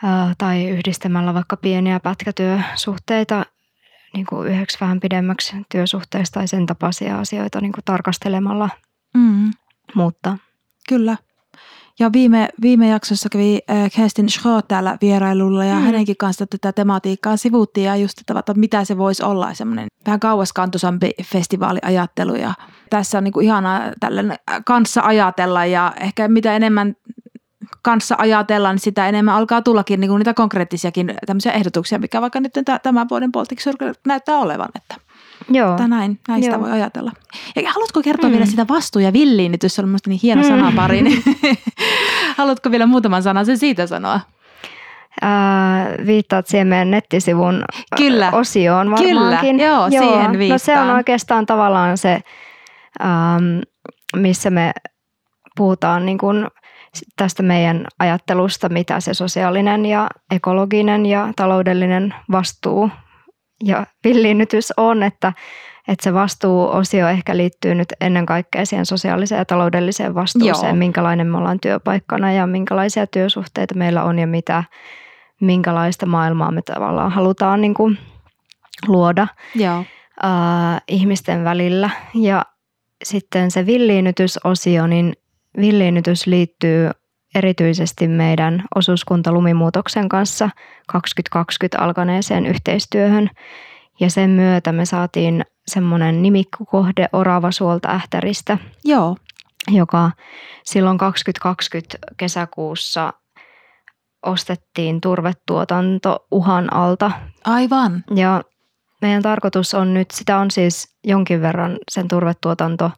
ää, 0.03 0.33
tai 0.37 0.69
yhdistämällä 0.69 1.33
vaikka 1.33 1.57
pieniä 1.57 1.99
pätkätyösuhteita 1.99 3.45
niin 4.13 4.25
kuin 4.25 4.47
yhdeksi 4.47 4.77
vähän 4.81 4.99
pidemmäksi 4.99 5.55
työsuhteesta 5.71 6.39
tai 6.39 6.47
sen 6.47 6.65
tapaisia 6.65 7.19
asioita 7.19 7.61
niin 7.61 7.71
kuin 7.71 7.83
tarkastelemalla, 7.85 8.69
mm, 9.15 9.51
mutta 9.95 10.37
kyllä. 10.89 11.17
Ja 11.99 12.11
viime, 12.13 12.49
viime 12.61 12.87
jaksossa 12.87 13.29
kävi 13.29 13.59
äh, 13.69 13.91
Kerstin 13.95 14.27
täällä 14.67 14.97
vierailulla 15.01 15.65
ja 15.65 15.75
Mm. 15.75 15.81
hänenkin 15.81 16.17
kanssa 16.17 16.47
tätä 16.47 16.71
tematiikkaa 16.73 17.37
sivuttiin 17.37 17.85
ja 17.85 17.95
just 17.95 18.19
että, 18.19 18.39
että 18.39 18.53
mitä 18.53 18.85
se 18.85 18.97
voisi 18.97 19.23
olla 19.23 19.53
semmoinen 19.53 19.87
vähän 20.05 20.19
kauaskantoisampi 20.19 21.11
festivaaliajattelu 21.23 22.35
ja 22.35 22.53
tässä 22.89 23.17
on 23.17 23.23
niin 23.23 23.31
kuin 23.31 23.45
ihanaa 23.45 23.81
tällainen 23.99 24.37
kanssa 24.65 25.01
ajatella 25.01 25.65
ja 25.65 25.93
ehkä 25.99 26.27
mitä 26.27 26.55
enemmän 26.55 26.95
kanssa 27.81 28.15
ajatellaan, 28.17 28.75
niin 28.75 28.81
sitä 28.81 29.09
enemmän 29.09 29.35
alkaa 29.35 29.61
tullakin 29.61 29.99
niin 29.99 30.09
kuin 30.09 30.19
niitä 30.19 30.33
konkreettisiakin 30.33 31.13
tämmöisiä 31.25 31.51
ehdotuksia, 31.51 31.99
mikä 31.99 32.21
vaikka 32.21 32.39
nyt 32.39 32.53
tä- 32.65 32.79
tämän 32.79 33.09
vuoden 33.09 33.31
Baltic 33.31 33.59
Circle 33.59 33.93
näyttää 34.07 34.37
olevan, 34.37 34.69
että, 34.75 34.95
joo. 35.49 35.71
että 35.71 35.87
näin, 35.87 36.19
sitä 36.35 36.47
Joo. 36.55 36.59
voi 36.61 36.71
ajatella. 36.71 37.11
Ja 37.55 37.71
haluatko 37.71 38.01
kertoa 38.01 38.29
Mm. 38.29 38.33
vielä 38.33 38.45
sitä 38.45 38.65
vastuu- 38.69 39.01
ja 39.01 39.13
villiinnitys, 39.13 39.75
se 39.75 39.81
on 39.81 39.87
minusta 39.89 40.09
niin 40.09 40.19
hieno 40.23 40.41
Mm. 40.41 40.47
sanapari, 40.47 41.01
niin 41.01 41.23
haluatko 42.37 42.71
vielä 42.71 42.85
muutaman 42.85 43.23
sanan 43.23 43.45
sen 43.45 43.57
siitä 43.57 43.87
sanoa? 43.87 44.19
Ää, 45.21 45.87
viittaat 46.05 46.47
siihen 46.47 46.67
meidän 46.67 46.91
nettisivun 46.91 47.63
Kyllä. 47.97 48.29
osioon 48.31 48.93
Kyllä, 48.97 49.21
varmaankin. 49.21 49.59
joo, 49.59 49.89
siihen 49.89 50.07
No 50.07 50.17
se 50.17 50.25
on 50.31 50.39
viittaan. 50.39 50.89
oikeastaan 50.95 51.45
tavallaan 51.45 51.97
se, 51.97 52.13
äm, 53.01 53.61
missä 54.15 54.49
me 54.49 54.71
puhutaan 55.57 56.05
niin 56.05 56.17
kuin 56.17 56.47
tästä 57.17 57.43
meidän 57.43 57.87
ajattelusta, 57.99 58.69
mitä 58.69 58.99
se 58.99 59.13
sosiaalinen 59.13 59.85
ja 59.85 60.07
ekologinen 60.31 61.05
ja 61.05 61.29
taloudellinen 61.35 62.13
vastuu 62.31 62.89
ja 63.63 63.85
villiinnytys 64.03 64.73
on, 64.77 65.03
että, 65.03 65.33
että 65.87 66.03
se 66.03 66.13
vastuuosio 66.13 67.07
ehkä 67.07 67.37
liittyy 67.37 67.75
nyt 67.75 67.93
ennen 68.01 68.25
kaikkea 68.25 68.65
siihen 68.65 68.85
sosiaaliseen 68.85 69.39
ja 69.39 69.45
taloudelliseen 69.45 70.15
vastuuseen, 70.15 70.69
Joo. 70.69 70.75
minkälainen 70.75 71.27
me 71.27 71.37
ollaan 71.37 71.59
työpaikkana 71.59 72.31
ja 72.31 72.47
minkälaisia 72.47 73.07
työsuhteita 73.07 73.75
meillä 73.75 74.03
on 74.03 74.19
ja 74.19 74.27
mitä, 74.27 74.63
minkälaista 75.41 76.05
maailmaa 76.05 76.51
me 76.51 76.61
tavallaan 76.61 77.11
halutaan 77.11 77.61
niin 77.61 77.73
kuin 77.73 77.97
luoda 78.87 79.27
Joo. 79.55 79.83
ää, 80.23 80.81
ihmisten 80.87 81.43
välillä. 81.43 81.89
Ja 82.13 82.45
sitten 83.03 83.51
se 83.51 83.65
villiinnytysosio, 83.65 84.87
niin 84.87 85.13
villiinnytys 85.57 86.27
liittyy 86.27 86.89
erityisesti 87.35 88.07
meidän 88.07 88.63
osuuskuntalumimuutoksen 88.75 90.09
kanssa 90.09 90.49
2020 90.87 91.79
alkaneeseen 91.79 92.45
yhteistyöhön. 92.45 93.29
Ja 93.99 94.09
sen 94.09 94.29
myötä 94.29 94.71
me 94.71 94.85
saatiin 94.85 95.45
semmoinen 95.67 96.21
nimikkokohde 96.21 97.09
Orava 97.13 97.51
suolta 97.51 97.89
Ähtäristä, 97.89 98.57
Joo. 98.83 99.15
joka 99.71 100.11
silloin 100.63 100.97
2020 100.97 101.97
kesäkuussa 102.17 103.13
ostettiin 104.25 105.01
turvetuotanto 105.01 106.27
uhan 106.31 106.73
alta 106.73 107.11
Aivan. 107.45 108.03
ja 108.15 108.43
meidän 109.01 109.21
tarkoitus 109.21 109.73
on 109.73 109.93
nyt, 109.93 110.11
sitä 110.11 110.37
on 110.37 110.51
siis 110.51 110.95
jonkin 111.03 111.41
verran 111.41 111.77
sen 111.91 112.07
turvetuotanto 112.07 112.91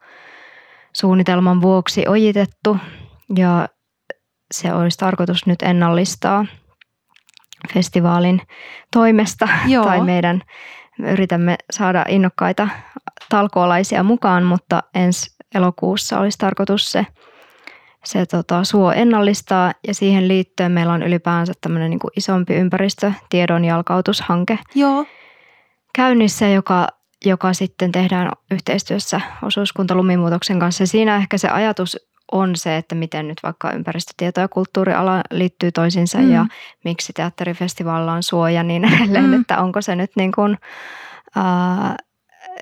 suunnitelman 0.93 1.61
vuoksi 1.61 2.07
ojitettu 2.07 2.77
ja 3.35 3.67
se 4.51 4.73
olisi 4.73 4.97
tarkoitus 4.97 5.45
nyt 5.45 5.61
ennallistaa 5.61 6.45
festivaalin 7.73 8.41
toimesta 8.91 9.47
Joo. 9.67 9.85
tai 9.85 10.01
meidän 10.01 10.41
me 10.97 11.11
yritämme 11.11 11.55
saada 11.71 12.05
innokkaita 12.09 12.67
talkoolaisia 13.29 14.03
mukaan, 14.03 14.43
mutta 14.43 14.83
ensi 14.95 15.37
elokuussa 15.55 16.19
olisi 16.19 16.37
tarkoitus 16.37 16.91
se, 16.91 17.05
se 18.05 18.25
tota, 18.25 18.63
suo 18.63 18.91
ennallistaa 18.91 19.73
ja 19.87 19.93
siihen 19.93 20.27
liittyen 20.27 20.71
meillä 20.71 20.93
on 20.93 21.03
ylipäänsä 21.03 21.53
tämmöinen 21.61 21.89
niin 21.89 21.99
isompi 22.17 22.53
ympäristötiedon 22.53 23.65
jalkautushanke 23.65 24.59
Joo. 24.75 25.05
käynnissä, 25.95 26.47
joka, 26.47 26.87
joka 27.25 27.53
sitten 27.53 27.91
tehdään 27.91 28.31
yhteistyössä 28.51 29.21
osuuskuntalumimuutoksen 29.43 30.59
kanssa. 30.59 30.83
Ja 30.83 30.87
siinä 30.87 31.15
ehkä 31.15 31.37
se 31.37 31.49
ajatus 31.49 31.97
on 32.31 32.55
se, 32.55 32.77
että 32.77 32.95
miten 32.95 33.27
nyt 33.27 33.37
vaikka 33.43 33.71
ympäristötieto- 33.71 34.41
ja 34.41 34.47
kulttuuriala 34.47 35.21
liittyy 35.31 35.71
toisiinsa 35.71 36.17
Mm. 36.17 36.31
ja 36.31 36.45
miksi 36.83 37.13
teatterifestivaalilla 37.13 38.13
on 38.13 38.23
suoja 38.23 38.63
niin 38.63 38.85
edelleen, 38.93 39.25
Mm. 39.27 39.41
että 39.41 39.61
onko 39.61 39.81
se 39.81 39.95
nyt 39.95 40.11
niin 40.15 40.31
kuin, 40.31 40.57
ää, 41.35 41.95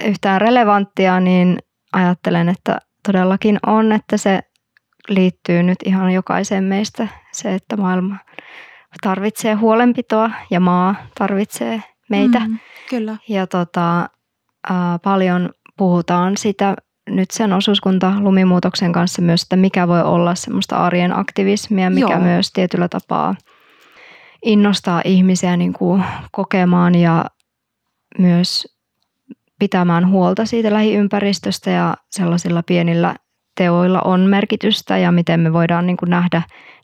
yhtään 0.05 0.41
relevanttia, 0.41 1.19
niin 1.19 1.59
ajattelen, 1.93 2.49
että 2.49 2.77
todellakin 3.07 3.59
on, 3.67 3.91
että 3.91 4.17
se 4.17 4.39
liittyy 5.09 5.63
nyt 5.63 5.77
ihan 5.85 6.11
jokaiseen 6.11 6.63
meistä 6.63 7.07
se, 7.31 7.55
että 7.55 7.77
maailma 7.77 8.15
tarvitsee 9.03 9.53
huolenpitoa 9.53 10.31
ja 10.49 10.59
maa 10.59 10.95
tarvitsee 11.17 11.83
meitä. 12.09 12.39
Mm, 12.39 12.57
kyllä. 12.89 13.17
Ja 13.29 13.47
tota, 13.47 14.09
ää, 14.69 14.99
paljon 15.03 15.49
puhutaan 15.77 16.37
sitä 16.37 16.75
nyt 17.09 17.31
sen 17.31 17.53
osuuskunta 17.53 18.13
lumimuutoksen 18.19 18.91
kanssa 18.91 19.21
myös, 19.21 19.43
että 19.43 19.55
mikä 19.55 19.87
voi 19.87 20.01
olla 20.01 20.35
semmoista 20.35 20.75
arjen 20.77 21.17
aktivismia, 21.17 21.89
mikä 21.89 22.13
Joo. 22.13 22.21
myös 22.21 22.51
tietyllä 22.51 22.87
tapaa 22.87 23.35
innostaa 24.45 25.01
ihmisiä 25.05 25.57
niin 25.57 25.73
kuin 25.73 26.03
kokemaan 26.31 26.95
ja 26.95 27.25
myös 28.19 28.75
pitämään 29.59 30.09
huolta 30.09 30.45
siitä 30.45 30.73
lähiympäristöstä 30.73 31.71
ja 31.71 31.95
sellaisilla 32.11 32.63
pienillä 32.63 33.15
teoilla 33.57 34.01
on 34.01 34.19
merkitystä 34.19 34.97
ja 34.97 35.11
miten 35.11 35.39
me 35.39 35.53
voidaan 35.53 35.87
niin 35.87 35.97
kuin 35.97 36.09
nähdä 36.09 36.41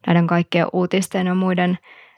näiden 0.08 0.28
kaikkien 0.28 0.68
uutisten 0.74 1.28
ja 1.28 1.36
muiden 1.36 1.78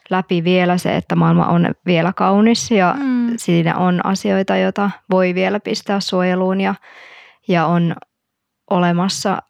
läpi 0.10 0.44
vielä 0.44 0.78
se, 0.78 0.96
että 0.96 1.16
maailma 1.16 1.46
on 1.46 1.68
vielä 1.86 2.14
kaunis 2.16 2.72
ja 2.72 2.96
Mm. 3.00 3.34
siinä 3.38 3.78
on 3.78 4.06
asioita, 4.06 4.58
joita 4.58 4.92
voi 5.12 5.36
vielä 5.36 5.60
pistää 5.60 6.00
suojeluun 6.00 6.62
ja, 6.62 6.76
ja 7.48 7.66
on 7.66 7.96
olemassa 8.70 9.42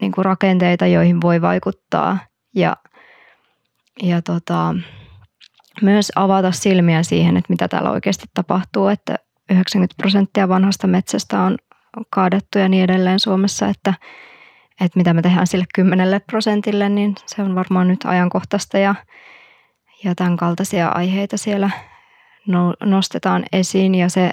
niin 0.00 0.12
kuin 0.12 0.24
rakenteita, 0.24 0.86
joihin 0.86 1.20
voi 1.20 1.42
vaikuttaa 1.42 2.18
ja, 2.54 2.76
ja 4.02 4.22
tota, 4.22 4.74
myös 5.82 6.12
avata 6.16 6.52
silmiä 6.52 7.02
siihen, 7.02 7.36
että 7.36 7.52
mitä 7.52 7.68
täällä 7.68 7.90
oikeasti 7.90 8.26
tapahtuu, 8.34 8.88
että 8.88 9.18
90 9.50 9.94
prosenttia 9.96 10.48
vanhasta 10.48 10.86
metsästä 10.86 11.40
on 11.40 11.56
kaadettu 12.10 12.58
ja 12.58 12.68
niin 12.68 12.84
edelleen 12.84 13.20
Suomessa, 13.20 13.68
että, 13.68 13.94
että 14.80 14.98
mitä 14.98 15.14
me 15.14 15.22
tehdään 15.22 15.46
sille 15.46 15.64
10 15.74 16.20
prosentille, 16.26 16.88
niin 16.88 17.14
se 17.26 17.42
on 17.42 17.54
varmaan 17.54 17.88
nyt 17.88 18.04
ajankohtaista 18.04 18.78
ja, 18.78 18.94
ja 20.04 20.14
tämän 20.14 20.36
kaltaisia 20.36 20.88
aiheita 20.88 21.36
siellä 21.36 21.70
no, 22.46 22.74
nostetaan 22.84 23.44
esiin 23.52 23.94
ja 23.94 24.08
se 24.08 24.30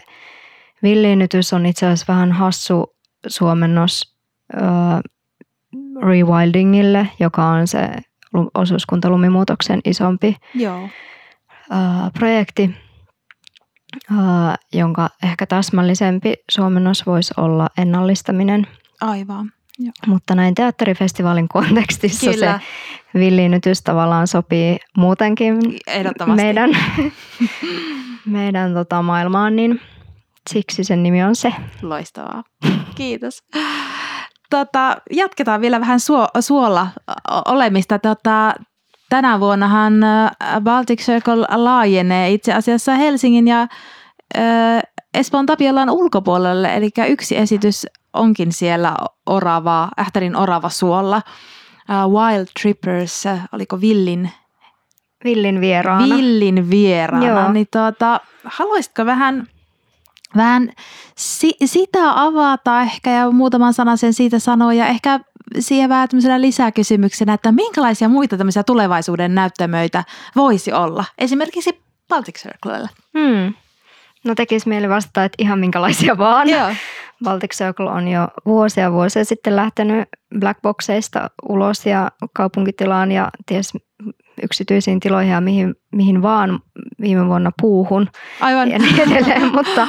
villiinnytys 0.83 1.53
on 1.53 1.65
itse 1.65 1.85
asiassa 1.85 2.13
vähän 2.13 2.31
hassu 2.31 2.95
suomennos 3.27 4.15
ö, 4.53 4.57
rewildingille, 6.01 7.07
joka 7.19 7.45
on 7.45 7.67
se 7.67 7.89
lu- 8.33 8.51
osuuskuntalumimuutoksen 8.53 9.79
isompi 9.85 10.35
Joo. 10.53 10.89
ö, 11.71 11.75
projekti, 12.13 12.75
ö, 14.11 14.15
jonka 14.73 15.09
ehkä 15.23 15.45
täsmällisempi 15.45 16.33
suomennos 16.51 17.05
voisi 17.05 17.33
olla 17.37 17.69
ennallistaminen. 17.77 18.67
Aivan. 19.01 19.51
Joo. 19.79 19.91
Mutta 20.07 20.35
näin 20.35 20.55
teatterifestivaalin 20.55 21.47
kontekstissa 21.47 22.31
Kyllä. 22.31 22.59
se 23.13 23.19
villiinnytys 23.19 23.81
tavallaan 23.81 24.27
sopii 24.27 24.77
muutenkin 24.97 25.57
meidän, 26.35 26.69
meidän 28.25 28.73
tota 28.73 29.01
maailmaan, 29.01 29.55
niin 29.55 29.81
siksi 30.49 30.83
sen 30.83 31.03
nimi 31.03 31.23
on 31.23 31.35
se. 31.35 31.53
Loistavaa. 31.81 32.43
Kiitos. 32.95 33.43
Tota, 34.49 34.97
jatketaan 35.11 35.61
vielä 35.61 35.79
vähän 35.79 35.99
suo, 35.99 36.27
suolla 36.39 36.87
olemista. 37.45 37.99
Tota, 37.99 38.53
tänä 39.09 39.39
vuonnahan 39.39 39.93
Baltic 40.61 41.01
Circle 41.01 41.47
laajenee 41.55 42.31
itse 42.31 42.53
asiassa 42.53 42.95
Helsingin 42.95 43.47
ja 43.47 43.67
ö, 44.37 44.39
Espoon 45.13 45.45
Tapiolan 45.45 45.89
ulkopuolelle, 45.89 46.75
eli 46.75 46.89
yksi 47.07 47.37
esitys 47.37 47.87
onkin 48.13 48.51
siellä 48.51 48.95
Orava, 49.25 49.89
Ähtärin 49.99 50.35
Orava 50.35 50.69
suolla. 50.69 51.21
Wild 51.89 52.47
Trippers, 52.61 53.23
oliko 53.51 53.81
Villin, 53.81 54.31
Villin 55.23 55.61
vieraana. 55.61 56.15
Villin 56.15 56.69
vieraana. 56.69 57.27
Joo. 57.27 57.51
Niin 57.51 57.67
tuota, 57.71 58.19
haluaisitko 58.43 59.05
vähän, 59.05 59.47
vähän 60.35 60.71
si- 61.15 61.57
sitä 61.65 62.21
avata 62.21 62.81
ehkä 62.81 63.11
ja 63.11 63.31
muutaman 63.31 63.73
sanan 63.73 63.97
sen 63.97 64.13
siitä 64.13 64.39
sanoa 64.39 64.73
ja 64.73 64.87
ehkä 64.87 65.19
siihen 65.59 65.89
vähän 65.89 66.09
tämmöisenä 66.09 66.41
lisäkysymyksenä, 66.41 67.33
että 67.33 67.51
minkälaisia 67.51 68.09
muita 68.09 68.37
tämmöisiä 68.37 68.63
tulevaisuuden 68.63 69.35
näyttämöitä 69.35 70.03
voisi 70.35 70.73
olla? 70.73 71.05
Esimerkiksi 71.17 71.81
Baltic 72.09 72.35
Circlella. 72.39 72.89
Hmm. 73.17 73.53
No 74.25 74.35
tekisi 74.35 74.69
mieli 74.69 74.89
vastata, 74.89 75.23
että 75.23 75.35
ihan 75.39 75.59
minkälaisia 75.59 76.17
vaan. 76.27 76.49
Joo. 76.49 76.69
Baltic 77.23 77.53
Circle 77.55 77.89
on 77.89 78.07
jo 78.07 78.27
vuosia 78.45 78.91
vuosia 78.91 79.25
sitten 79.25 79.55
lähtenyt 79.55 80.09
blackboxeista 80.39 81.29
ulos 81.49 81.85
ja 81.85 82.11
kaupunkitilaan 82.33 83.11
ja 83.11 83.29
ties 83.45 83.73
yksityisiin 84.43 84.99
tiloihin 84.99 85.31
ja 85.31 85.41
mihin, 85.41 85.75
mihin 85.91 86.21
vaan 86.21 86.59
viime 87.01 87.27
vuonna 87.27 87.51
puuhun 87.61 88.09
Aivan. 88.41 88.71
ja 88.71 88.79
niin 88.79 88.99
edelleen. 88.99 89.53
mutta, 89.55 89.87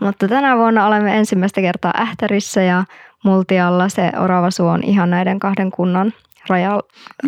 mutta 0.00 0.28
tänä 0.28 0.56
vuonna 0.56 0.86
olemme 0.86 1.18
ensimmäistä 1.18 1.60
kertaa 1.60 1.94
Ähtärissä 1.98 2.62
ja 2.62 2.84
Multialla 3.24 3.88
se 3.88 4.12
Oravasuu 4.18 4.68
on 4.68 4.82
ihan 4.82 5.10
näiden 5.10 5.38
kahden 5.38 5.70
kunnan 5.70 6.12
raja, 6.48 6.80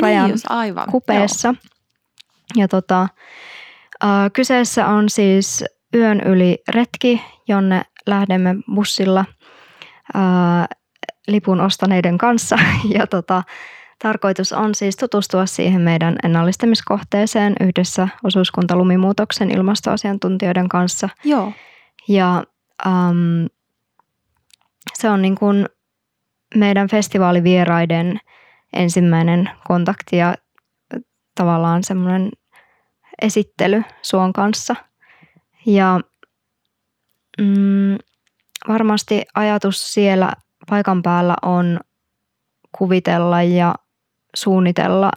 rajan 0.02 0.24
niin 0.24 0.32
just, 0.32 0.44
aivan. 0.48 0.86
kupeessa. 0.90 1.54
Ja 2.56 2.68
tota, 2.68 3.08
äh, 4.04 4.08
kyseessä 4.32 4.86
on 4.86 5.10
siis 5.10 5.64
yön 5.94 6.20
yli 6.20 6.58
retki, 6.68 7.22
jonne 7.48 7.82
lähdemme 8.06 8.54
bussilla 8.74 9.24
äh, 10.16 10.78
lipun 11.28 11.60
ostaneiden 11.60 12.18
kanssa. 12.18 12.58
Ja 12.98 13.06
tota, 13.06 13.42
tarkoitus 14.02 14.52
on 14.52 14.74
siis 14.74 14.96
tutustua 14.96 15.46
siihen 15.46 15.80
meidän 15.80 16.16
ennallistamiskohteeseen 16.24 17.54
yhdessä 17.60 18.08
osuuskuntalumimuutoksen 18.24 19.50
ilmastoasiantuntijoiden 19.50 20.68
kanssa. 20.68 21.08
Joo. 21.24 21.52
Ja 22.08 22.44
ähm, 22.86 23.46
se 24.94 25.10
on 25.10 25.22
niin 25.22 25.34
kuin 25.34 25.66
meidän 26.54 26.88
festivaalivieraiden 26.88 28.20
ensimmäinen 28.72 29.50
kontakti 29.66 30.16
ja 30.16 30.34
tavallaan 31.34 31.84
semmoinen 31.84 32.30
esittely 33.22 33.82
Suon 34.02 34.32
kanssa. 34.32 34.76
Ja 35.66 36.00
mm, 37.38 37.98
varmasti 38.68 39.22
ajatus 39.34 39.94
siellä 39.94 40.32
paikan 40.70 41.02
päällä 41.02 41.36
on 41.42 41.80
kuvitella 42.78 43.42
ja 43.42 43.74
suunnitella 44.40 45.10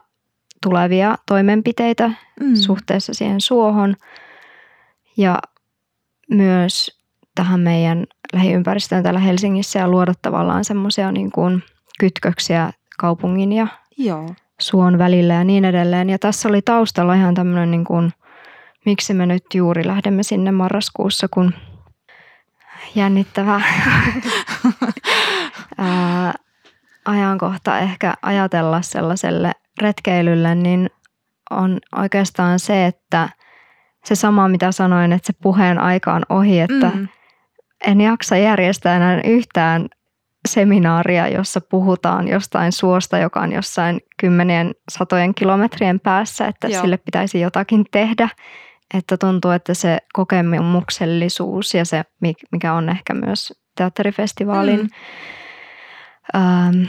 tulevia 0.64 1.18
toimenpiteitä 1.28 2.12
Mm. 2.42 2.56
suhteessa 2.56 3.14
siihen 3.14 3.42
suohon 3.42 3.96
ja 5.18 5.40
myös 6.30 7.02
tähän 7.36 7.60
meidän 7.60 8.06
lähiympäristöön 8.34 9.04
täällä 9.04 9.20
Helsingissä 9.20 9.80
ja 9.80 9.88
luoda 9.88 10.14
tavallaan 10.22 10.66
semmoisia 10.66 11.12
niin 11.12 11.32
kuin 11.32 11.64
kytköksiä 12.00 12.72
kaupungin 12.98 13.52
ja 13.54 13.68
Joo. 13.98 14.30
suon 14.62 14.98
välillä 14.98 15.34
ja 15.34 15.44
niin 15.44 15.66
edelleen. 15.66 16.10
Ja 16.10 16.20
tässä 16.20 16.50
oli 16.50 16.62
taustalla 16.62 17.14
ihan 17.14 17.34
tämmöinen, 17.34 17.72
niin 17.72 17.84
kuin, 17.84 18.14
miksi 18.86 19.14
me 19.14 19.26
nyt 19.26 19.44
juuri 19.54 19.88
lähdemme 19.88 20.24
sinne 20.24 20.52
marraskuussa, 20.52 21.28
kun 21.32 21.54
jännittävä 22.96 23.62
ajankohta 27.06 27.80
ehkä 27.80 28.14
ajatella 28.22 28.82
sellaiselle 28.82 29.52
retkeilylle, 29.82 30.56
niin 30.56 30.90
on 31.52 31.80
oikeastaan 31.96 32.60
se, 32.60 32.86
että 32.86 33.30
se 34.06 34.16
sama 34.16 34.48
mitä 34.48 34.72
sanoin, 34.72 35.12
että 35.14 35.28
se 35.28 35.34
puheen 35.42 35.80
aika 35.80 36.14
on 36.14 36.24
ohi, 36.30 36.60
että 36.60 36.92
Mm. 36.96 37.08
en 37.88 38.02
jaksa 38.02 38.38
järjestää 38.38 38.96
enää 38.96 39.22
yhtään 39.22 39.88
seminaaria, 40.50 41.28
jossa 41.28 41.62
puhutaan 41.62 42.28
jostain 42.28 42.72
suosta, 42.72 43.18
joka 43.18 43.40
on 43.40 43.52
jossain 43.52 44.02
kymmenien 44.20 44.72
satojen 44.92 45.36
kilometrien 45.36 46.00
päässä, 46.00 46.48
että 46.48 46.68
Joo. 46.68 46.82
Sille 46.82 46.98
pitäisi 46.98 47.40
jotakin 47.40 47.86
tehdä. 47.92 48.30
Että 48.94 49.18
tuntuu, 49.18 49.52
että 49.52 49.74
se 49.74 49.98
kokemuksellisuus 50.14 51.74
ja 51.74 51.86
se, 51.86 52.04
mi- 52.22 52.34
mikä 52.52 52.74
on 52.74 52.90
ehkä 52.90 53.14
myös 53.14 53.54
teatterifestivaalin 53.78 54.80
Mm. 54.82 54.90
Ähm, 56.36 56.84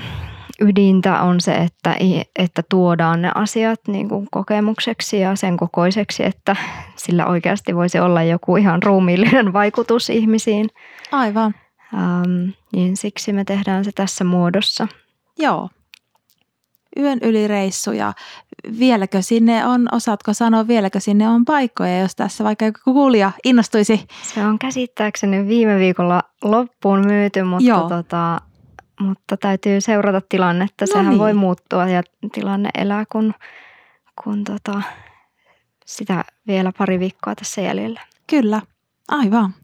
ydintä 0.61 1.23
on 1.23 1.41
se, 1.41 1.55
että, 1.55 1.97
että 2.39 2.63
tuodaan 2.69 3.23
ne 3.23 3.33
asiat 3.35 3.81
niin 3.87 4.09
kuin 4.09 4.29
kokemukseksi 4.31 5.21
ja 5.21 5.37
sen 5.37 5.57
kokoiseksi, 5.57 6.25
että 6.25 6.57
sillä 6.97 7.27
oikeasti 7.27 7.77
voisi 7.77 7.99
olla 7.99 8.23
joku 8.23 8.57
ihan 8.57 8.83
ruumiillinen 8.83 9.53
vaikutus 9.53 10.11
ihmisiin. 10.11 10.69
Aivan. 11.13 11.55
Ähm, 11.95 12.49
niin 12.73 12.97
siksi 12.97 13.33
me 13.33 13.45
tehdään 13.45 13.85
se 13.85 13.91
tässä 13.95 14.25
muodossa. 14.25 14.89
Joo. 15.39 15.69
Yön 16.97 17.19
yli 17.23 17.49
reissu 17.49 17.93
ja 17.93 18.13
vieläkö 18.79 19.23
sinne 19.23 19.67
on, 19.67 19.89
osaatko 19.93 20.33
sanoa, 20.33 20.69
vieläkö 20.69 21.01
sinne 21.01 21.29
on 21.29 21.45
paikkoja, 21.45 21.99
jos 21.99 22.17
tässä 22.17 22.45
vaikka 22.45 22.65
joku 22.65 22.81
kuulija 22.85 23.33
innostuisi. 23.45 24.07
Se 24.23 24.47
on 24.47 24.59
käsittääkseni 24.59 25.49
viime 25.49 25.79
viikolla 25.79 26.23
loppuun 26.45 27.07
myyty, 27.07 27.43
mutta, 27.43 27.69
Joo. 27.69 27.89
tota, 27.89 28.41
mutta 29.01 29.37
täytyy 29.37 29.81
seurata 29.81 30.21
tilannetta. 30.29 30.85
No 30.85 30.87
Sehän 30.87 31.09
niin. 31.09 31.19
voi 31.19 31.35
muuttua 31.35 31.89
ja 31.89 32.03
tilanne 32.33 32.71
elää, 32.79 33.05
kun, 33.13 33.35
kun 34.25 34.45
tota, 34.45 34.83
sitä 35.87 36.25
vielä 36.47 36.73
pari 36.79 37.01
viikkoa 37.01 37.35
tässä 37.35 37.61
jäljellä. 37.61 38.01
Kyllä, 38.27 38.63
aivan. 39.09 39.55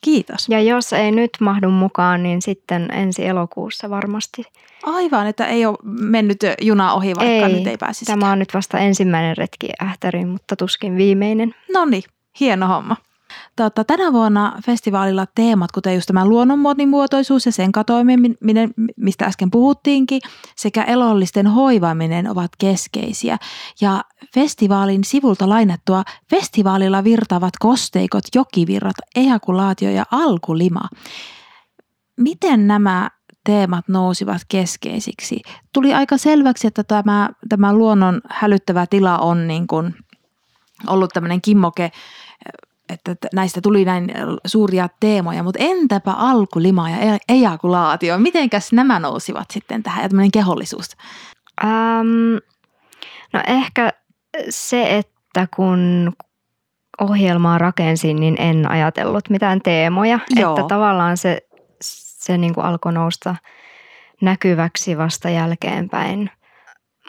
Kiitos. 0.00 0.48
Ja 0.48 0.60
jos 0.60 0.92
ei 0.92 1.12
nyt 1.12 1.30
mahdu 1.40 1.70
mukaan, 1.70 2.22
niin 2.22 2.42
sitten 2.42 2.90
ensi 2.92 3.26
elokuussa 3.26 3.90
varmasti. 3.90 4.42
Aivan, 4.82 5.26
että 5.26 5.46
ei 5.46 5.66
ole 5.66 5.78
mennyt 5.84 6.38
juna 6.60 6.92
ohi, 6.92 7.14
vaikka 7.16 7.46
Ei, 7.46 7.52
nyt 7.52 7.66
ei 7.66 7.76
pääsisi. 7.76 8.04
Tämä 8.04 8.32
on 8.32 8.38
nyt 8.38 8.54
vasta 8.54 8.78
ensimmäinen 8.78 9.36
retki 9.36 9.68
Ähtäriin, 9.82 10.28
mutta 10.28 10.56
tuskin 10.56 10.96
viimeinen. 10.96 11.54
No 11.72 11.84
niin, 11.84 12.02
hieno 12.40 12.66
homma. 12.68 12.96
Tota, 13.56 13.84
tänä 13.84 14.12
vuonna 14.12 14.58
festivaalilla 14.66 15.26
teemat, 15.34 15.72
kuten 15.72 15.94
just 15.94 16.06
tämä 16.06 16.26
luonnon 16.26 16.58
monimuotoisuus 16.58 17.46
ja 17.46 17.52
sen 17.52 17.72
katoaminen, 17.72 18.36
mistä 18.96 19.24
äsken 19.24 19.50
puhuttiinkin, 19.50 20.20
sekä 20.56 20.82
elollisten 20.82 21.46
hoivaaminen 21.46 22.30
ovat 22.30 22.50
keskeisiä. 22.58 23.36
Ja 23.80 24.04
festivaalin 24.34 25.04
sivulta 25.04 25.48
lainattua 25.48 26.02
festivaalilla 26.30 27.04
virtaavat 27.04 27.52
kosteikot, 27.60 28.24
jokivirrat, 28.34 28.96
ejakulaatio 29.16 29.90
ja 29.90 30.04
alkulima. 30.10 30.88
Miten 32.16 32.66
nämä 32.66 33.10
teemat 33.44 33.88
nousivat 33.88 34.42
keskeisiksi? 34.48 35.42
Tuli 35.72 35.94
aika 35.94 36.18
selväksi, 36.18 36.66
että 36.66 36.84
tämä, 36.84 37.30
tämä 37.48 37.72
luonnon 37.72 38.20
hälyttävä 38.30 38.86
tila 38.86 39.18
on 39.18 39.48
niin 39.48 39.66
kuin 39.66 39.94
ollut 40.86 41.10
tämmöinen 41.14 41.42
kimmoke 41.42 41.92
että 42.92 43.28
näistä 43.34 43.60
tuli 43.60 43.84
näin 43.84 44.12
suuria 44.46 44.88
teemoja, 45.00 45.42
mutta 45.42 45.58
entäpä 45.62 46.12
alkulima 46.12 46.90
ja 46.90 46.96
e- 46.96 47.18
ejakulaatio? 47.28 48.18
Mitenkäs 48.18 48.72
nämä 48.72 48.98
nousivat 48.98 49.50
sitten 49.50 49.82
tähän 49.82 50.02
ja 50.02 50.08
tämmöinen 50.08 50.30
kehollisuus? 50.30 50.96
Ähm, 51.64 52.34
no 53.32 53.40
ehkä 53.46 53.92
se, 54.48 54.98
että 54.98 55.48
kun 55.56 56.12
ohjelmaa 57.00 57.58
rakensin, 57.58 58.16
niin 58.16 58.36
en 58.38 58.70
ajatellut 58.70 59.30
mitään 59.30 59.60
teemoja. 59.60 60.18
Joo. 60.36 60.50
Että 60.50 60.68
tavallaan 60.68 61.16
se, 61.16 61.38
se 61.80 62.38
niin 62.38 62.54
kuin 62.54 62.64
alkoi 62.64 62.92
nousta 62.92 63.36
näkyväksi 64.20 64.98
vasta 64.98 65.30
jälkeenpäin. 65.30 66.30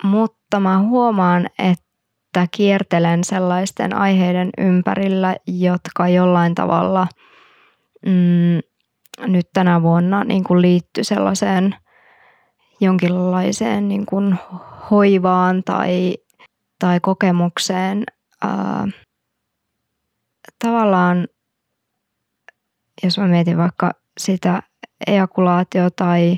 Mutta 0.04 0.60
mä 0.60 0.80
huomaan, 0.80 1.50
että 1.60 1.83
kiertelen 2.52 3.24
sellaisten 3.24 3.96
aiheiden 3.96 4.50
ympärillä, 4.58 5.36
jotka 5.48 6.08
jollain 6.08 6.56
tavalla 6.56 7.08
mm, 8.06 8.60
nyt 9.28 9.48
tänä 9.54 9.82
vuonna 9.82 10.24
niin 10.24 10.44
kuin 10.44 10.62
liittyy 10.62 11.04
sellaiseen 11.04 11.76
jonkinlaiseen 12.80 13.88
niin 13.88 14.06
kuin 14.06 14.36
hoivaan 14.92 15.64
tai, 15.64 16.18
tai 16.80 17.00
kokemukseen. 17.00 18.04
Ää, 18.42 18.88
tavallaan, 20.60 21.28
jos 23.04 23.18
mä 23.18 23.28
mietin 23.28 23.58
vaikka 23.58 23.92
sitä 24.18 24.64
ejakulaatio 25.08 25.90
tai, 25.90 26.38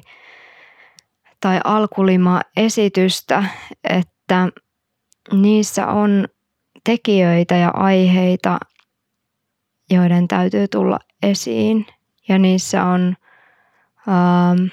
tai 1.41 1.59
alkulima-esitystä, 1.63 3.43
että 3.83 4.47
niissä 5.31 5.87
on 5.87 6.27
tekijöitä 6.83 7.55
ja 7.55 7.69
aiheita, 7.69 8.59
joiden 9.89 10.27
täytyy 10.27 10.67
tulla 10.67 10.99
esiin. 11.23 11.85
Ja 12.27 12.39
niissä 12.39 12.83
on, 12.83 13.15
ähm, 14.07 14.67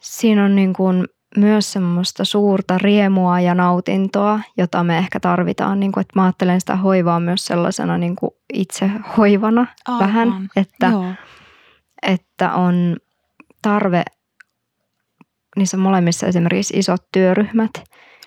siinä 0.00 0.44
on 0.44 0.56
niin 0.56 0.72
kuin 0.72 1.04
myös 1.36 1.72
semmoista 1.72 2.24
suurta 2.24 2.78
riemua 2.78 3.40
ja 3.40 3.54
nautintoa, 3.54 4.40
jota 4.56 4.84
me 4.84 4.98
ehkä 4.98 5.20
tarvitaan. 5.20 5.80
Niin 5.80 5.92
kuin, 5.92 6.00
että 6.00 6.12
mä 6.18 6.24
ajattelen 6.24 6.60
sitä 6.60 6.76
hoivaa 6.76 7.20
myös 7.20 7.46
sellaisena 7.46 7.98
niin 7.98 8.16
kuin 8.16 8.30
itse 8.52 8.90
hoivana 9.16 9.66
Aivan. 9.88 10.00
vähän, 10.08 10.48
että, 10.56 10.86
Joo. 10.86 11.12
että 12.02 12.54
on 12.54 12.96
tarve 13.62 14.02
niissä 15.56 15.76
molemmissa 15.76 16.26
esimerkiksi 16.26 16.78
isot 16.78 17.02
työryhmät. 17.12 17.70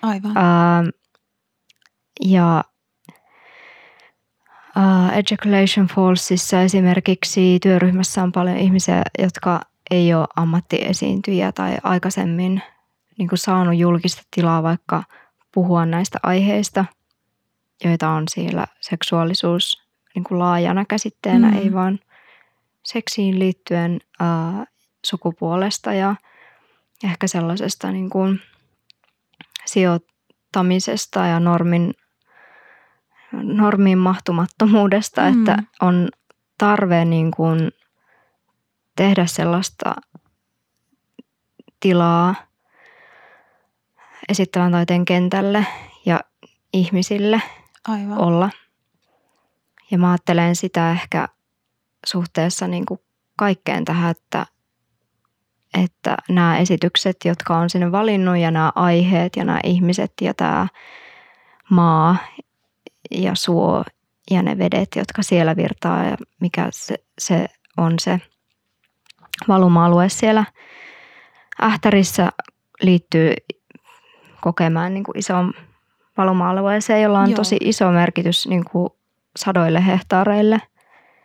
Aivan. 0.02 0.32
Ää, 0.36 0.84
ja 2.24 2.64
ää, 4.76 5.12
Ejaculation 5.12 5.86
Fallsissa 5.86 6.60
esimerkiksi 6.60 7.58
työryhmässä 7.62 8.22
on 8.22 8.32
paljon 8.32 8.56
ihmisiä, 8.56 9.02
jotka 9.18 9.60
ei 9.90 10.14
ole 10.14 10.26
ammattiesiintyjiä 10.36 11.52
tai 11.52 11.76
aikaisemmin 11.82 12.62
niin 13.18 13.28
kuin 13.28 13.38
saanut 13.38 13.76
julkista 13.78 14.22
tilaa 14.34 14.62
vaikka 14.62 15.02
puhua 15.54 15.86
näistä 15.86 16.18
aiheista, 16.22 16.84
joita 17.84 18.08
on 18.10 18.24
siellä 18.30 18.66
seksuaalisuus 18.80 19.84
niin 20.14 20.24
kuin 20.24 20.38
laajana 20.38 20.84
käsitteenä, 20.84 21.50
Mm. 21.50 21.56
ei 21.58 21.72
vaan 21.72 21.98
seksiin 22.84 23.38
liittyen 23.38 24.00
ää, 24.20 24.64
sukupuolesta 25.04 25.92
ja 25.92 26.14
ehkä 27.04 27.26
sellaisesta 27.26 27.92
niin 27.92 28.10
kuin 28.10 28.40
sijoittamisesta 29.64 31.26
ja 31.26 31.40
normin, 31.40 31.94
normin 33.32 33.98
mahtumattomuudesta, 33.98 35.20
Mm. 35.30 35.38
että 35.40 35.62
on 35.80 36.08
tarve 36.58 37.04
niin 37.04 37.30
kuin 37.30 37.72
tehdä 38.96 39.26
sellaista 39.26 39.94
tilaa 41.80 42.34
esittävän 44.28 44.72
taiteen 44.72 45.04
kentälle 45.04 45.66
ja 46.06 46.20
ihmisille 46.72 47.42
Aivan. 47.88 48.18
olla. 48.18 48.50
Ja 49.90 49.98
mä 49.98 50.10
ajattelen 50.10 50.56
sitä 50.56 50.90
ehkä 50.92 51.28
suhteessa 52.06 52.68
niin 52.68 52.86
kuin 52.86 53.00
kaikkeen 53.36 53.84
tähän, 53.84 54.10
että, 54.10 54.46
että 55.84 56.16
nämä 56.28 56.58
esitykset, 56.58 57.16
jotka 57.24 57.56
on 57.56 57.70
sinne 57.70 57.92
valinnut 57.92 58.36
ja 58.36 58.50
nämä 58.50 58.72
aiheet 58.74 59.36
ja 59.36 59.44
nämä 59.44 59.60
ihmiset 59.64 60.12
ja 60.20 60.34
tämä 60.34 60.66
maa 61.70 62.16
ja 63.10 63.34
suo 63.34 63.84
ja 64.30 64.42
ne 64.42 64.58
vedet, 64.58 64.88
jotka 64.96 65.22
siellä 65.22 65.56
virtaa 65.56 66.04
ja 66.04 66.16
mikä 66.40 66.68
se, 66.72 66.94
se 67.18 67.46
on 67.76 67.94
se 67.98 68.20
valuma-alue 69.48 70.08
siellä 70.08 70.44
Ähtärissä 71.62 72.28
liittyy 72.82 73.34
kokemaan 74.40 74.94
niin 74.94 75.04
kuin 75.04 75.18
isoon 75.18 75.52
valuma-alueeseen, 76.16 77.02
jolla 77.02 77.20
on 77.20 77.30
Joo. 77.30 77.36
tosi 77.36 77.56
iso 77.60 77.90
merkitys 77.90 78.46
niin 78.46 78.64
kuin 78.64 78.90
sadoille 79.36 79.86
hehtaareille. 79.86 80.60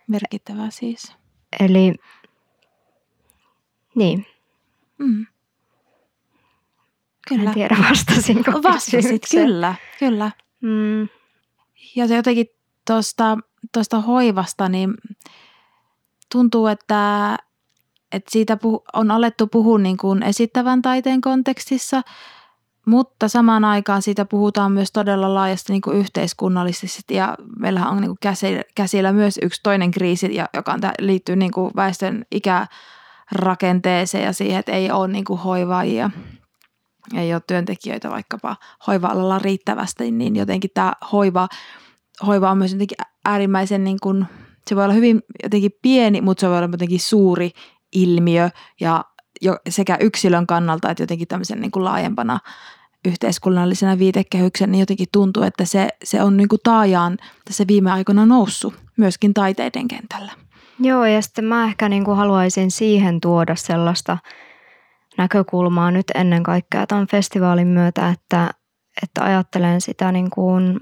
Merkittävää 0.08 0.70
siis. 0.70 1.16
Eli 1.60 1.94
niin, 3.96 4.26
Mm. 5.00 5.20
en 7.32 7.38
Kyllä. 7.38 7.54
tiedä 7.54 7.78
vastasinko 7.90 8.52
Vastasit, 8.64 9.22
kyllä, 9.32 9.76
kyllä. 10.00 10.32
Mm, 10.62 11.08
Ja 11.96 12.08
se 12.08 12.16
jotenkin 12.16 12.48
tuosta 12.88 13.38
tosta 13.72 14.02
hoivasta, 14.02 14.70
niin 14.70 14.94
tuntuu, 16.32 16.68
että, 16.68 17.36
että 18.12 18.32
siitä 18.32 18.58
puhu, 18.58 18.84
on 18.94 19.12
alettu 19.12 19.48
puhua 19.48 19.80
niin 19.80 19.98
kuin 19.98 20.24
esittävän 20.24 20.82
taiteen 20.82 21.22
kontekstissa, 21.22 22.02
mutta 22.86 23.28
samaan 23.28 23.66
aikaan 23.66 24.02
siitä 24.02 24.26
puhutaan 24.26 24.72
myös 24.72 24.92
todella 24.92 25.34
laajasti 25.34 25.74
niin 25.74 25.82
kuin 25.82 25.98
yhteiskunnallisesti 25.98 27.16
ja 27.16 27.38
meillähän 27.60 27.90
on 27.90 27.98
niin 27.98 28.10
kuin 28.10 28.18
käsillä, 28.22 28.64
käsillä 28.76 29.12
myös 29.12 29.40
yksi 29.42 29.64
toinen 29.64 29.92
kriisi, 29.92 30.36
joka 30.54 30.74
on, 30.74 30.80
liittyy 31.00 31.36
niin 31.36 31.52
kuin 31.52 31.72
väestön 31.76 32.26
ikärakenteeseen 33.36 34.24
ja 34.24 34.34
siihen, 34.34 34.60
että 34.60 34.72
ei 34.72 34.92
ole 34.92 35.08
niin 35.08 35.26
kuin 35.26 35.40
hoivaajia 35.40 36.10
ei 37.18 37.34
ole 37.34 37.42
työntekijöitä 37.48 38.10
vaikkapa 38.10 38.56
hoiva-alalla 38.88 39.40
riittävästi, 39.40 40.12
niin 40.12 40.36
jotenkin 40.36 40.72
tämä 40.74 40.94
hoiva, 41.12 41.48
hoiva 42.28 42.52
on 42.52 42.58
myös 42.58 42.72
jotenkin 42.74 42.98
äärimmäisen, 43.26 43.84
niin 43.84 43.98
kuin, 44.04 44.26
se 44.68 44.76
voi 44.76 44.84
olla 44.84 44.94
hyvin 44.94 45.22
jotenkin 45.44 45.72
pieni, 45.82 46.22
mutta 46.22 46.42
se 46.42 46.50
voi 46.50 46.58
olla 46.58 46.70
jotenkin 46.72 47.00
suuri 47.00 47.52
ilmiö 47.96 48.50
ja 48.82 49.06
jo, 49.42 49.58
sekä 49.70 49.98
yksilön 50.02 50.48
kannalta 50.48 50.92
että 50.92 51.04
jotenkin 51.04 51.28
tämmöisen 51.28 51.62
niin 51.62 51.72
kuin 51.72 51.84
laajempana 51.84 52.40
yhteiskunnallisena 53.06 54.00
viitekehyksen, 54.00 54.72
niin 54.72 54.80
jotenkin 54.80 55.08
tuntuu, 55.12 55.44
että 55.44 55.66
se, 55.66 55.90
se 56.04 56.24
on 56.24 56.38
niin 56.38 56.50
kuin 56.50 56.60
taajaan 56.64 57.18
tässä 57.46 57.64
viime 57.68 57.92
aikoina 57.92 58.26
noussut 58.26 58.74
myöskin 58.98 59.34
taiteiden 59.34 59.88
kentällä. 59.88 60.32
Joo, 60.80 61.06
ja 61.06 61.22
sitten 61.22 61.46
mä 61.46 61.66
ehkä 61.66 61.90
niin 61.90 62.06
kuin 62.06 62.18
haluaisin 62.18 62.72
siihen 62.72 63.22
tuoda 63.22 63.56
sellaista 63.56 64.18
näkökulmaa 65.18 65.92
nyt 65.92 66.06
ennen 66.16 66.44
kaikkea 66.44 66.88
tämän 66.88 67.08
festivaalin 67.08 67.68
myötä, 67.68 68.10
että, 68.10 68.50
että 69.04 69.24
ajattelen 69.24 69.82
sitä 69.82 70.12
niin 70.12 70.30
kuin 70.30 70.80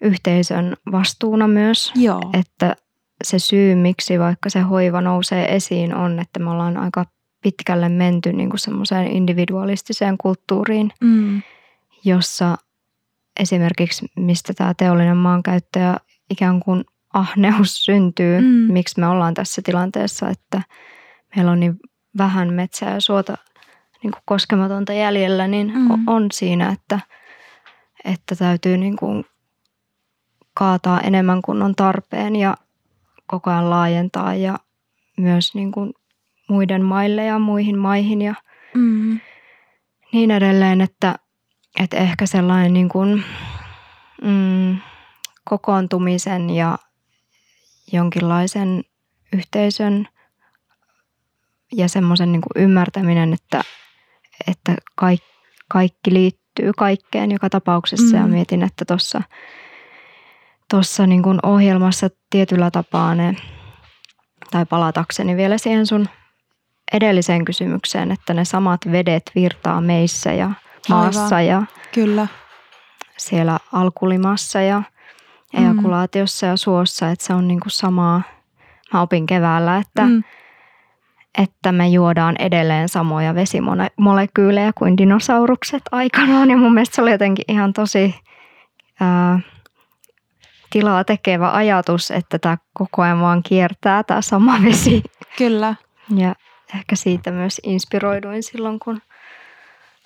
yhteisön 0.00 0.76
vastuuna 0.92 1.48
myös, 1.48 1.92
Joo, 1.96 2.20
että 2.32 2.76
se 3.24 3.38
syy, 3.38 3.74
miksi 3.74 4.18
vaikka 4.18 4.50
se 4.50 4.60
hoiva 4.60 5.00
nousee 5.00 5.54
esiin, 5.54 5.94
on, 5.94 6.18
että 6.18 6.40
me 6.40 6.50
ollaan 6.50 6.76
aika 6.76 7.04
pitkälle 7.42 7.88
menty 7.88 8.32
niin 8.32 8.50
kuin 8.50 8.60
semmoiseen 8.60 9.06
individualistiseen 9.06 10.18
kulttuuriin, 10.18 10.92
mm, 11.00 11.42
jossa 12.04 12.56
esimerkiksi 13.40 14.06
mistä 14.16 14.52
tämä 14.54 14.74
teollinen 14.74 15.16
maankäyttö 15.16 15.78
ja 15.78 16.00
ikään 16.30 16.60
kuin 16.60 16.84
ahneus 17.12 17.84
syntyy, 17.84 18.40
Mm. 18.40 18.72
miksi 18.72 19.00
me 19.00 19.06
ollaan 19.06 19.34
tässä 19.34 19.62
tilanteessa, 19.64 20.28
että 20.28 20.62
meillä 21.36 21.50
on 21.52 21.60
niin 21.60 21.76
vähän 22.18 22.52
metsää 22.52 22.94
ja 22.94 23.00
suota 23.00 23.38
niin 24.02 24.10
kuin 24.12 24.22
koskematonta 24.24 24.92
jäljellä, 24.92 25.48
niin 25.48 25.72
mm. 25.74 26.08
on 26.08 26.26
siinä, 26.32 26.68
että, 26.68 27.00
että 28.04 28.36
täytyy 28.36 28.76
niin 28.76 28.96
kuin 28.96 29.24
kaataa 30.54 31.00
enemmän 31.00 31.42
kuin 31.42 31.62
on 31.62 31.74
tarpeen 31.74 32.36
ja 32.36 32.56
koko 33.26 33.50
ajan 33.50 33.70
laajentaa 33.70 34.34
ja 34.34 34.58
myös 35.16 35.54
niin 35.54 35.72
kuin 35.72 35.94
muiden 36.48 36.84
maille 36.84 37.24
ja 37.24 37.38
muihin 37.38 37.78
maihin 37.78 38.22
ja 38.22 38.34
mm, 38.74 39.20
niin 40.12 40.30
edelleen, 40.30 40.80
että, 40.80 41.14
että 41.80 41.96
ehkä 41.96 42.26
sellainen 42.26 42.72
niin 42.74 42.88
kuin, 42.88 43.24
mm, 44.22 44.76
kokoontumisen 45.44 46.50
ja 46.50 46.78
jonkinlaisen 47.92 48.82
yhteisön 49.32 50.08
ja 51.72 51.88
semmoisen 51.88 52.32
niin 52.32 52.42
kuin 52.42 52.64
ymmärtäminen, 52.64 53.32
että, 53.32 53.62
että 54.46 54.74
kaikki, 54.94 55.32
kaikki 55.68 56.12
liittyy 56.12 56.72
kaikkeen 56.76 57.30
joka 57.32 57.50
tapauksessa. 57.50 58.16
Mm. 58.16 58.22
Ja 58.22 58.26
Mm. 58.26 58.32
mietin, 58.32 58.62
että 58.62 58.84
tuossa 58.84 59.22
tossa 60.70 61.06
niin 61.06 61.22
kuin 61.22 61.38
ohjelmassa 61.42 62.08
tietyllä 62.30 62.70
tapaa 62.70 63.14
ne, 63.14 63.36
tai 64.50 64.66
palatakseni 64.66 65.36
vielä 65.36 65.58
siihen 65.58 65.86
sun 65.86 66.08
edelliseen 66.92 67.44
kysymykseen, 67.44 68.12
että 68.12 68.34
ne 68.34 68.44
samat 68.44 68.80
vedet 68.92 69.30
virtaa 69.34 69.80
meissä 69.80 70.32
ja 70.32 70.50
maassa 70.88 71.36
Aivan. 71.36 71.46
ja 71.46 71.62
kyllä. 71.94 72.26
siellä 73.16 73.58
alkulimassa 73.72 74.60
ja 74.60 74.82
Mm. 75.52 75.62
ejakulaatiossa 75.64 76.46
ja 76.46 76.56
suossa, 76.56 77.10
että 77.10 77.24
se 77.24 77.34
on 77.34 77.48
niin 77.48 77.60
kuin 77.60 77.70
samaa. 77.72 78.22
Mä 78.92 79.00
opin 79.02 79.26
keväällä, 79.26 79.76
että, 79.76 80.02
Mm, 80.02 80.22
että 81.38 81.72
me 81.72 81.88
juodaan 81.88 82.36
edelleen 82.38 82.88
samoja 82.88 83.34
vesimolekyylejä 83.34 84.72
kuin 84.78 84.96
dinosaurukset 84.96 85.82
aikanaan. 85.92 86.50
Ja 86.50 86.56
mun 86.56 86.74
mielestä 86.74 86.96
se 86.96 87.02
oli 87.02 87.10
jotenkin 87.10 87.44
ihan 87.48 87.72
tosi 87.72 88.14
ää, 89.00 89.40
tilaa 90.70 91.04
tekevä 91.04 91.52
ajatus, 91.52 92.10
että 92.10 92.38
tämä 92.38 92.58
koko 92.72 93.02
ajan 93.02 93.20
vaan 93.20 93.42
kiertää 93.42 94.02
tämä 94.02 94.20
sama 94.20 94.54
vesi. 94.64 95.02
kyllä. 95.38 95.74
Ja 96.16 96.34
ehkä 96.76 96.96
siitä 96.96 97.30
myös 97.30 97.60
inspiroiduin 97.64 98.42
silloin, 98.42 98.78
kun 98.78 99.02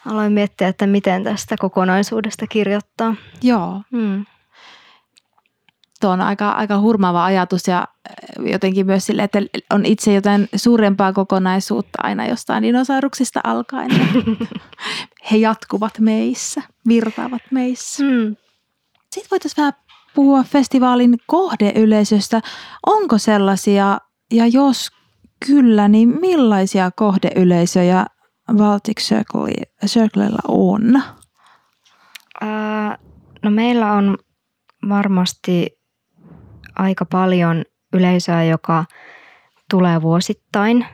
aloin 0.07 0.33
miettiä, 0.33 0.69
että 0.69 0.87
miten 0.87 1.25
tästä 1.25 1.57
kokonaisuudesta 1.59 2.47
kirjoittaa. 2.47 3.15
Joo. 3.43 3.83
Mm. 3.91 4.27
Tuo 6.07 6.13
on 6.13 6.21
aika, 6.21 6.51
aika 6.51 6.81
hurmaava 6.81 7.25
ajatus 7.25 7.69
ja 7.69 7.79
äh, 7.79 8.47
jotenkin 8.47 8.87
myös 8.87 9.07
sille, 9.07 9.23
että 9.23 9.39
on 9.71 9.87
itse 9.87 10.15
jotain 10.15 10.49
suurempaa 10.57 11.13
kokonaisuutta 11.13 11.99
aina 12.03 12.27
jostain 12.27 12.63
dinosauruksista 12.63 13.41
alkaen. 13.45 13.91
He 15.31 15.37
jatkuvat 15.37 15.99
meissä, 15.99 16.63
virtaavat 16.89 17.43
meissä. 17.51 18.05
Mm. 18.05 18.37
Sitten 19.11 19.31
voitaisiin 19.31 19.57
vähän 19.57 19.73
puhua 20.15 20.43
festivaalin 20.43 21.19
kohdeyleisöstä. 21.27 22.41
Onko 22.87 23.19
sellaisia, 23.19 23.99
ja 24.33 24.47
jos 24.47 24.91
kyllä, 25.47 25.89
niin 25.89 26.21
millaisia 26.21 26.91
kohdeyleisöjä 26.91 28.07
Baltic 28.57 29.01
Circle, 29.01 29.53
Circlella 29.87 30.43
on? 30.49 31.03
Ää, 32.41 32.99
no 33.43 33.51
meillä 33.51 33.93
on 33.93 34.19
varmasti 34.89 35.76
aika 36.79 37.05
paljon 37.05 37.65
yleisöä, 37.93 38.45
joka 38.45 38.85
tulee 39.71 40.03
vuosittain. 40.03 40.87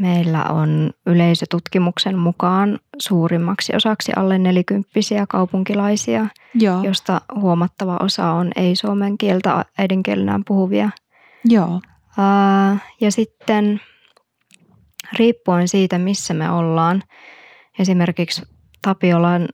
Meillä 0.00 0.44
on 0.44 0.90
yleisötutkimuksen 1.06 2.18
mukaan 2.18 2.78
suurimmaksi 2.98 3.76
osaksi 3.76 4.12
alle 4.16 4.38
nelikymppisiä 4.38 5.26
kaupunkilaisia, 5.28 6.26
Joo. 6.54 6.82
josta 6.82 7.20
huomattava 7.34 7.96
osa 8.00 8.30
on 8.30 8.50
ei-suomen 8.56 9.18
kieltä 9.18 9.64
äidinkielenään 9.78 10.42
puhuvia. 10.46 10.90
Joo. 11.44 11.80
Ää, 12.18 12.76
ja 13.00 13.10
sitten 13.12 13.80
riippuen 15.18 15.68
siitä, 15.68 15.98
missä 15.98 16.34
me 16.34 16.50
ollaan, 16.50 17.02
esimerkiksi 17.78 18.42
Tapiolan 18.82 19.48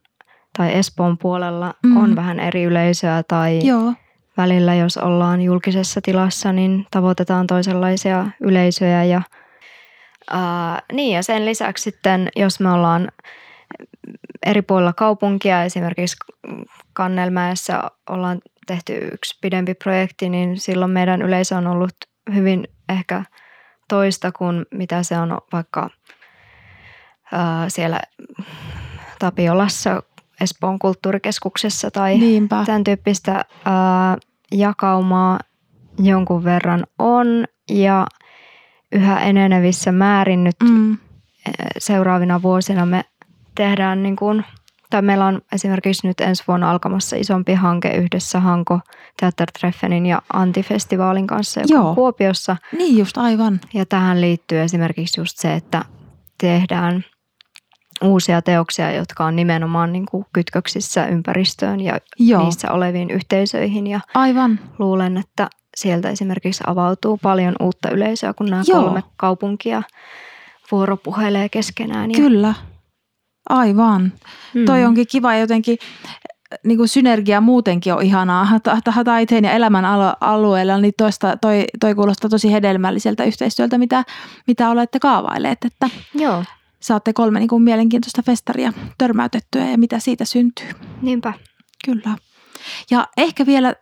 tai 0.57 0.73
Espoon 0.73 1.17
puolella 1.17 1.73
Mm. 1.83 1.97
on 1.97 2.15
vähän 2.15 2.39
eri 2.39 2.63
yleisöä 2.63 3.23
tai 3.27 3.59
Joo. 3.67 3.93
Välillä, 4.37 4.75
jos 4.75 4.97
ollaan 4.97 5.41
julkisessa 5.41 6.01
tilassa, 6.01 6.53
niin 6.53 6.87
tavoitetaan 6.91 7.47
toisenlaisia 7.47 8.25
yleisöjä. 8.39 9.03
Ja, 9.03 9.21
ää, 10.31 10.81
niin 10.91 11.15
ja 11.15 11.23
sen 11.23 11.45
lisäksi 11.45 11.83
sitten, 11.83 12.29
jos 12.35 12.59
me 12.59 12.71
ollaan 12.71 13.11
eri 14.45 14.61
puolilla 14.61 14.93
kaupunkia, 14.93 15.63
esimerkiksi 15.63 16.17
Kannelmäessä 16.93 17.83
ollaan 18.09 18.41
tehty 18.67 19.09
yksi 19.13 19.37
pidempi 19.41 19.73
projekti, 19.73 20.29
niin 20.29 20.59
silloin 20.59 20.91
meidän 20.91 21.21
yleisö 21.21 21.55
on 21.55 21.67
ollut 21.67 21.95
hyvin 22.33 22.67
ehkä 22.89 23.23
toista 23.89 24.31
kuin 24.31 24.65
mitä 24.71 25.03
se 25.03 25.17
on 25.17 25.37
vaikka 25.53 25.89
ää, 27.31 27.69
siellä 27.69 27.99
Tapiolassa 29.19 30.03
Espoon 30.43 30.79
kulttuurikeskuksessa 30.79 31.91
tai 31.91 32.17
Niinpä. 32.17 32.63
tämän 32.65 32.83
tyyppistä 32.83 33.45
ää, 33.65 34.17
jakaumaa 34.51 35.39
jonkun 35.99 36.43
verran 36.43 36.83
on 36.99 37.27
ja 37.69 38.07
yhä 38.91 39.19
enenevissä 39.19 39.91
määrin 39.91 40.43
nyt 40.43 40.55
Mm. 40.63 40.97
seuraavina 41.77 42.41
vuosina 42.41 42.85
me 42.85 43.05
tehdään 43.55 44.03
niin 44.03 44.15
kuin, 44.15 44.45
tai 44.89 45.01
meillä 45.01 45.25
on 45.25 45.41
esimerkiksi 45.51 46.07
nyt 46.07 46.21
ensi 46.21 46.43
vuonna 46.47 46.71
alkamassa 46.71 47.15
isompi 47.15 47.53
hanke 47.53 47.89
yhdessä 47.95 48.39
Hanko 48.39 48.79
Teattertreffenin 49.19 50.05
ja 50.05 50.21
Antifestivaalin 50.33 51.27
kanssa, 51.27 51.59
joka 51.61 51.73
Joo. 51.73 51.89
on 51.89 51.95
Kuopiossa. 51.95 52.57
Niin 52.77 52.97
just 52.97 53.17
aivan. 53.17 53.59
Ja 53.73 53.85
tähän 53.85 54.21
liittyy 54.21 54.61
esimerkiksi 54.61 55.21
just 55.21 55.37
se, 55.37 55.53
että 55.53 55.85
tehdään 56.37 57.05
uusia 58.03 58.41
teoksia, 58.41 58.91
jotka 58.91 59.25
on 59.25 59.35
nimenomaan 59.35 59.91
niin 59.93 60.05
kuin 60.05 60.25
kytköksissä 60.33 61.05
ympäristöön 61.05 61.79
ja 61.81 61.97
Joo. 62.19 62.43
niissä 62.43 62.71
oleviin 62.71 63.11
yhteisöihin. 63.11 63.87
Ja 63.87 63.99
Aivan. 64.13 64.59
luulen, 64.79 65.17
että 65.17 65.49
sieltä 65.77 66.09
esimerkiksi 66.09 66.63
avautuu 66.67 67.19
paljon 67.21 67.55
uutta 67.59 67.89
yleisöä, 67.89 68.33
kun 68.33 68.45
nämä 68.49 68.63
Joo. 68.67 68.81
kolme 68.83 69.03
kaupunkia 69.17 69.83
vuoropuhelee 70.71 71.49
keskenään. 71.49 72.11
Ja, 72.11 72.17
Kyllä. 72.17 72.53
Aivan. 73.49 74.13
Mm. 74.53 74.65
Toi 74.65 74.85
onkin 74.85 75.07
kiva 75.07 75.35
jotenkin 75.35 75.77
niin 76.63 76.77
kuin 76.77 76.89
synergia 76.89 77.41
muutenkin 77.41 77.93
on 77.93 78.01
ihanaa 78.01 78.47
ta- 78.63 78.77
ta- 78.83 79.03
taiteen 79.03 79.43
ja 79.43 79.51
elämän 79.51 79.85
alueella, 80.21 80.77
niin 80.77 80.93
toista, 80.97 81.37
toi, 81.37 81.65
toi 81.79 81.95
kuulostaa 81.95 82.29
tosi 82.29 82.51
hedelmälliseltä 82.51 83.23
yhteistyöltä, 83.23 83.77
mitä, 83.77 84.03
mitä 84.47 84.69
olette 84.69 84.99
kaavailleet, 84.99 85.57
että 85.65 85.89
Joo, 86.15 86.43
saatte 86.83 87.13
kolme 87.13 87.39
niin 87.39 87.49
kuin 87.49 87.63
mielenkiintoista 87.63 88.21
festaria 88.21 88.73
törmäytettyä 88.97 89.69
ja 89.69 89.77
mitä 89.77 89.99
siitä 89.99 90.25
syntyy. 90.25 90.69
niinpä. 91.01 91.33
Kyllä. 91.85 92.17
Ja 92.91 93.07
ehkä 93.17 93.45
vielä 93.45 93.75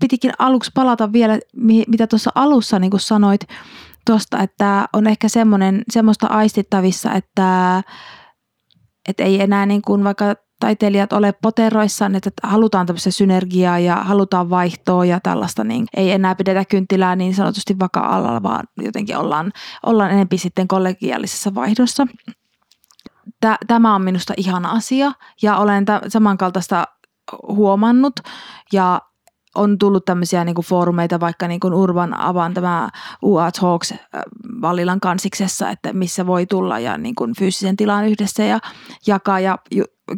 pitikin 0.00 0.32
aluksi 0.38 0.70
palata 0.74 1.12
vielä, 1.12 1.38
mi- 1.56 1.84
mitä 1.88 2.06
tuossa 2.06 2.30
alussa 2.34 2.78
niin 2.78 2.90
kuin 2.90 3.00
sanoit 3.00 3.40
tuosta, 4.06 4.38
että 4.42 4.88
on 4.92 5.06
ehkä 5.06 5.28
semmoinen, 5.28 5.82
semmoista 5.90 6.26
aistittavissa, 6.26 7.12
että, 7.12 7.82
että 9.08 9.24
ei 9.24 9.40
enää 9.40 9.66
niin 9.66 9.82
kuin 9.82 10.04
vaikka 10.04 10.34
taiteilijat 10.60 11.12
ole 11.12 11.32
poteroissaan, 11.42 12.14
että 12.14 12.30
halutaan 12.42 12.86
tämmöistä 12.86 13.10
synergiaa 13.10 13.78
ja 13.78 13.96
halutaan 13.96 14.50
vaihtoa 14.50 15.04
ja 15.04 15.20
tällaista, 15.22 15.64
niin 15.64 15.86
ei 15.96 16.12
enää 16.12 16.34
pidetä 16.34 16.64
kynttilää 16.64 17.16
niin 17.16 17.34
sanotusti 17.34 17.78
vaka-alalla, 17.78 18.42
vaan 18.42 18.64
jotenkin 18.82 19.16
ollaan, 19.16 19.52
ollaan 19.86 20.10
enempi 20.10 20.38
sitten 20.38 20.68
kollegiaalisessa 20.68 21.54
vaihdossa. 21.54 22.06
Tä- 23.40 23.58
Tämä 23.66 23.94
on 23.94 24.02
minusta 24.02 24.34
ihana 24.36 24.70
asia 24.70 25.12
ja 25.42 25.56
olen 25.56 25.84
tä- 25.84 26.00
samankaltaista 26.08 26.84
huomannut 27.48 28.20
ja 28.72 29.00
on 29.54 29.78
tullut 29.78 30.04
tämmöisiä 30.04 30.44
niin 30.44 30.54
kuin 30.54 30.64
foorumeita, 30.64 31.20
vaikka 31.20 31.48
niin 31.48 31.60
Urban 31.74 32.20
Avan 32.20 32.54
tämä 32.54 32.88
UA 33.22 33.50
Talks 33.52 33.92
äh, 33.92 33.98
Vallilan 34.60 35.00
kansiksessa, 35.00 35.70
että 35.70 35.92
missä 35.92 36.26
voi 36.26 36.46
tulla 36.46 36.78
ja 36.78 36.98
niin 36.98 37.14
kuin 37.14 37.34
fyysisen 37.38 37.76
tilan 37.76 38.06
yhdessä 38.06 38.44
ja 38.44 38.58
jakaa 39.06 39.40
ja 39.40 39.58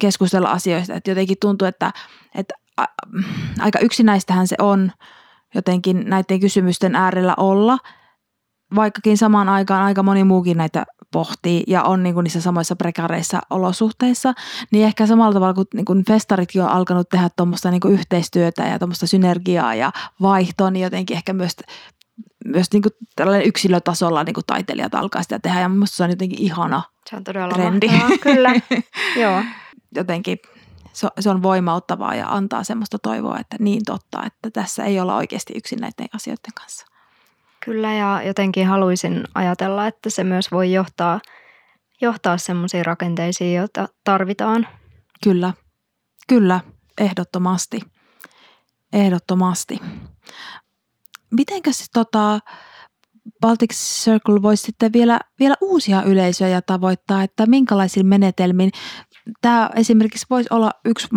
keskustella 0.01 0.51
asioista. 0.51 0.95
Että 0.95 1.11
jotenkin 1.11 1.37
tuntuu, 1.41 1.69
että, 1.69 1.93
että 2.35 2.55
aika 3.61 3.79
yksinäistähän 3.79 4.49
se 4.49 4.57
on 4.59 4.93
jotenkin 5.55 6.05
näiden 6.07 6.41
kysymysten 6.41 6.95
äärellä 6.95 7.35
olla, 7.37 7.79
vaikkakin 8.75 9.19
samaan 9.19 9.49
aikaan 9.49 9.83
aika 9.83 10.03
moni 10.03 10.25
muukin 10.25 10.57
näitä 10.57 10.87
pohtii 11.13 11.63
ja 11.67 11.83
on 11.83 12.03
niin 12.03 12.15
kuin 12.15 12.25
niissä 12.25 12.41
samoissa 12.41 12.77
prekareissa 12.77 13.39
olosuhteissa, 13.51 14.35
niin 14.71 14.87
ehkä 14.87 15.07
samalla 15.07 15.33
tavalla 15.33 15.55
kuin, 15.55 15.67
niin 15.75 15.85
kuin 15.85 16.05
festaritkin 16.05 16.63
on 16.63 16.69
alkanut 16.69 17.09
tehdä 17.09 17.29
tuommoista 17.37 17.71
niin 17.71 17.81
yhteistyötä 17.89 18.63
ja 18.63 18.79
tuommoista 18.79 19.07
synergiaa 19.07 19.75
ja 19.75 19.93
vaihtoa, 20.23 20.71
niin 20.71 20.83
jotenkin 20.83 21.17
ehkä 21.17 21.33
myös, 21.33 21.57
myös 22.45 22.73
niin 22.73 22.83
kuin 22.83 22.93
tällainen 23.17 23.47
yksilötasolla 23.47 24.25
niin 24.25 24.35
kuin 24.35 24.47
taiteilijat 24.47 24.95
alkaa 24.95 25.23
sitä 25.23 25.39
tehdä 25.39 25.61
ja 25.61 25.69
minusta 25.69 25.97
se 25.97 26.05
on 26.05 26.11
jotenkin 26.11 26.43
ihana 26.43 26.83
Se 27.11 27.17
on 27.17 27.25
todella 27.25 27.55
trendi. 27.55 27.87
mahtavaa. 27.87 28.19
Kyllä, 28.19 28.55
joo. 29.23 29.43
jotenkin 29.95 30.39
se, 30.93 31.09
se 31.21 31.31
on 31.31 31.43
voimauttavaa 31.43 32.15
ja 32.15 32.29
antaa 32.29 32.65
semmoista 32.65 32.99
toivoa, 32.99 33.39
että 33.39 33.57
niin 33.61 33.83
totta, 33.87 34.25
että 34.27 34.51
tässä 34.51 34.85
ei 34.85 35.01
olla 35.01 35.17
oikeasti 35.17 35.53
yksin 35.57 35.79
näiden 35.81 36.09
asioiden 36.15 36.53
kanssa. 36.55 36.87
Kyllä 37.69 37.95
ja 37.95 38.23
jotenkin 38.23 38.67
haluaisin 38.67 39.25
ajatella, 39.35 39.87
että 39.87 40.11
se 40.11 40.25
myös 40.25 40.53
voi 40.53 40.73
johtaa, 40.73 41.21
johtaa 42.01 42.39
semmoisiin 42.39 42.87
rakenteisiin, 42.87 43.57
joita 43.57 43.89
tarvitaan. 44.05 44.67
Kyllä, 45.25 45.53
kyllä, 46.29 46.61
ehdottomasti. 47.01 47.81
Ehdottomasti. 48.93 49.81
Mitenkäs 51.31 51.91
tota, 51.93 52.41
Baltic 53.41 53.73
Circle 53.75 54.43
voisi 54.43 54.63
sitten 54.63 54.93
vielä, 54.93 55.21
vielä 55.41 55.55
uusia 55.61 56.03
yleisöjä 56.03 56.63
tavoittaa, 56.63 57.23
että 57.23 57.47
minkälaisiin 57.47 58.07
menetelmin 58.07 58.71
tämä 59.41 59.71
esimerkiksi 59.75 60.27
voisi 60.31 60.49
olla 60.53 60.71
yksi, 60.85 61.09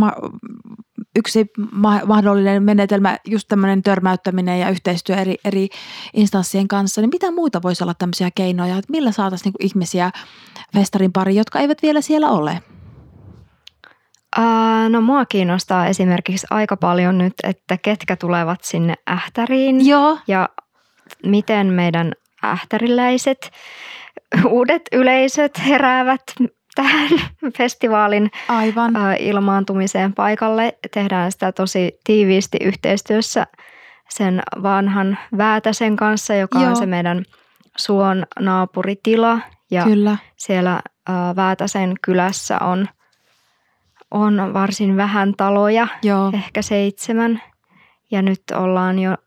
yksi 1.15 1.47
ma- 1.71 2.05
mahdollinen 2.05 2.63
menetelmä, 2.63 3.17
just 3.27 3.47
tämmöinen 3.47 3.83
törmäyttäminen 3.83 4.59
ja 4.59 4.69
yhteistyö 4.69 5.15
eri, 5.15 5.35
eri 5.45 5.67
instanssien 6.13 6.67
kanssa, 6.67 7.01
niin 7.01 7.09
mitä 7.13 7.31
muita 7.31 7.61
voisi 7.61 7.83
olla 7.83 7.93
tämmöisiä 7.93 8.29
keinoja, 8.35 8.77
että 8.77 8.91
millä 8.91 9.11
saataisiin 9.11 9.45
niinku 9.45 9.57
ihmisiä 9.61 10.11
festarin 10.73 11.11
pariin, 11.11 11.37
jotka 11.37 11.59
eivät 11.59 11.81
vielä 11.81 12.01
siellä 12.01 12.29
ole? 12.29 12.61
Ää, 14.37 14.89
no 14.89 15.01
mua 15.01 15.25
kiinnostaa 15.25 15.87
esimerkiksi 15.87 16.47
aika 16.49 16.77
paljon 16.77 17.17
nyt, 17.17 17.33
että 17.43 17.77
ketkä 17.77 18.15
tulevat 18.15 18.63
sinne 18.63 18.93
ähtäriin 19.09 19.87
Joo, 19.87 20.17
ja 20.27 20.49
miten 21.25 21.67
meidän 21.67 22.13
ähtäriläiset 22.43 23.51
uudet 24.49 24.81
yleisöt 24.91 25.59
heräävät 25.67 26.23
tähän 26.75 27.09
festivaalin 27.57 28.31
aivan. 28.47 28.93
ilmaantumiseen 29.19 30.13
paikalle. 30.13 30.77
Tehdään 30.93 31.31
sitä 31.31 31.51
tosi 31.51 31.99
tiiviisti 32.03 32.57
yhteistyössä 32.61 33.47
sen 34.09 34.41
vanhan 34.63 35.17
Väätäsen 35.37 35.95
kanssa, 35.95 36.35
joka 36.35 36.59
Joo. 36.59 36.69
on 36.69 36.75
se 36.75 36.85
meidän 36.85 37.25
suon 37.77 38.25
naapuritila. 38.39 39.39
Ja 39.71 39.83
Kyllä. 39.83 40.17
siellä 40.37 40.81
ää, 41.07 41.35
Väätäsen 41.35 41.95
kylässä 42.01 42.59
on, 42.59 42.87
on 44.11 44.53
varsin 44.53 44.97
vähän 44.97 45.33
taloja, 45.37 45.87
Joo, 46.03 46.31
ehkä 46.33 46.61
seitsemän. 46.61 47.41
Ja 48.11 48.21
nyt 48.21 48.41
ollaan 48.55 48.99
jo, 48.99 49.17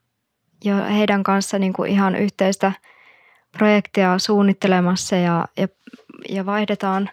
jo 0.64 0.76
heidän 0.84 1.22
kanssa 1.22 1.58
niin 1.58 1.72
kuin 1.72 1.90
ihan 1.90 2.16
yhteistä 2.16 2.72
projektia 3.58 4.18
suunnittelemassa 4.18 5.16
ja, 5.16 5.44
ja, 5.56 5.68
ja 6.28 6.46
vaihdetaan, 6.46 7.10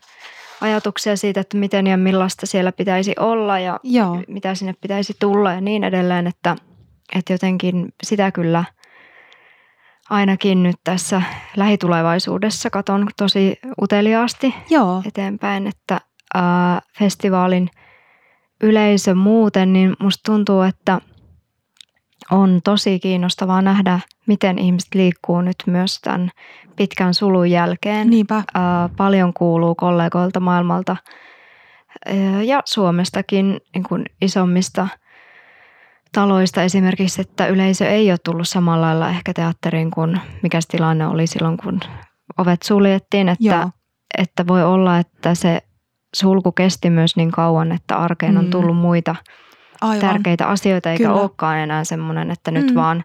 ajatuksia 0.61 1.15
siitä, 1.15 1.39
että 1.41 1.57
miten 1.57 1.87
ja 1.87 1.97
millaista 1.97 2.45
siellä 2.45 2.71
pitäisi 2.71 3.15
olla 3.19 3.59
ja 3.59 3.79
Joo. 3.83 4.23
mitä 4.27 4.55
sinne 4.55 4.73
pitäisi 4.81 5.13
tulla 5.19 5.53
ja 5.53 5.61
niin 5.61 5.83
edelleen, 5.83 6.27
että, 6.27 6.55
että 7.15 7.33
jotenkin 7.33 7.93
sitä 8.03 8.31
kyllä 8.31 8.63
ainakin 10.09 10.63
nyt 10.63 10.75
tässä 10.83 11.21
lähitulevaisuudessa 11.57 12.69
katon 12.69 13.07
tosi 13.17 13.59
uteliaasti 13.81 14.55
Joo. 14.69 15.01
eteenpäin, 15.07 15.67
että 15.67 16.01
ää, 16.33 16.81
festivaalin 16.99 17.69
yleisö 18.63 19.15
muuten, 19.15 19.73
niin 19.73 19.95
musta 19.99 20.31
tuntuu, 20.31 20.61
että 20.61 21.01
on 22.31 22.59
tosi 22.63 22.99
kiinnostavaa 22.99 23.61
nähdä, 23.61 23.99
miten 24.27 24.59
ihmiset 24.59 24.95
liikkuu 24.95 25.41
nyt 25.41 25.55
myös 25.65 25.99
tämän 26.01 26.29
pitkän 26.75 27.13
sulun 27.13 27.51
jälkeen. 27.51 28.09
Niinpä. 28.09 28.43
Paljon 28.97 29.33
kuuluu 29.33 29.75
kollegoilta 29.75 30.39
maailmalta 30.39 30.97
ja 32.45 32.61
Suomestakin 32.65 33.59
niin 33.75 33.83
kuin 33.83 34.05
isommista 34.21 34.87
taloista 36.11 36.63
esimerkiksi, 36.63 37.21
että 37.21 37.47
yleisö 37.47 37.89
ei 37.89 38.11
ole 38.11 38.17
tullut 38.17 38.47
samalla 38.47 38.85
lailla 38.87 39.09
ehkä 39.09 39.33
teatteriin 39.33 39.91
kuin 39.91 40.21
mikä 40.43 40.59
tilanne 40.67 41.07
oli 41.07 41.27
silloin, 41.27 41.57
kun 41.57 41.79
ovet 42.37 42.61
suljettiin, 42.61 43.29
että, 43.29 43.43
Joo. 43.45 43.69
että 44.17 44.47
voi 44.47 44.63
olla, 44.63 44.97
että 44.97 45.35
se 45.35 45.61
sulku 46.15 46.51
kesti 46.51 46.89
myös 46.89 47.15
niin 47.15 47.31
kauan, 47.31 47.71
että 47.71 47.97
arkeen 47.97 48.37
on 48.37 48.45
Mm. 48.45 48.51
tullut 48.51 48.77
muita 48.77 49.15
Aivan. 49.81 49.99
tärkeitä 49.99 50.47
asioita, 50.47 50.91
eikä 50.91 51.03
Kyllä. 51.03 51.19
olekaan 51.21 51.57
enää 51.57 51.83
semmoinen, 51.83 52.31
että 52.31 52.51
nyt 52.51 52.67
Mm. 52.69 52.75
vaan 52.75 53.03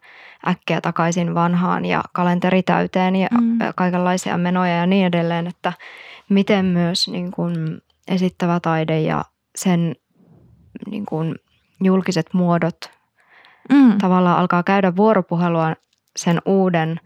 äkkiä 0.49 0.81
takaisin 0.81 1.35
vanhaan 1.35 1.85
ja 1.85 2.03
kalenteri 2.13 2.63
täyteen 2.63 3.17
ja 3.17 3.29
Mm. 3.41 3.59
kaikenlaisia 3.77 4.39
menoja 4.39 4.77
ja 4.77 4.87
niin 4.87 5.07
edelleen, 5.07 5.47
että 5.47 5.73
miten 6.29 6.65
myös 6.65 7.09
niin 7.09 7.31
kuin 7.31 7.83
esittävä 8.09 8.61
taide 8.61 9.01
ja 9.01 9.25
sen 9.57 9.97
niin 10.91 11.07
kuin 11.07 11.35
julkiset 11.83 12.27
muodot 12.35 12.77
Mm. 13.73 13.99
tavallaan 13.99 14.39
alkaa 14.39 14.63
käydä 14.63 14.97
vuoropuhelua 14.97 15.75
sen 16.17 16.43
uuden 16.45 17.01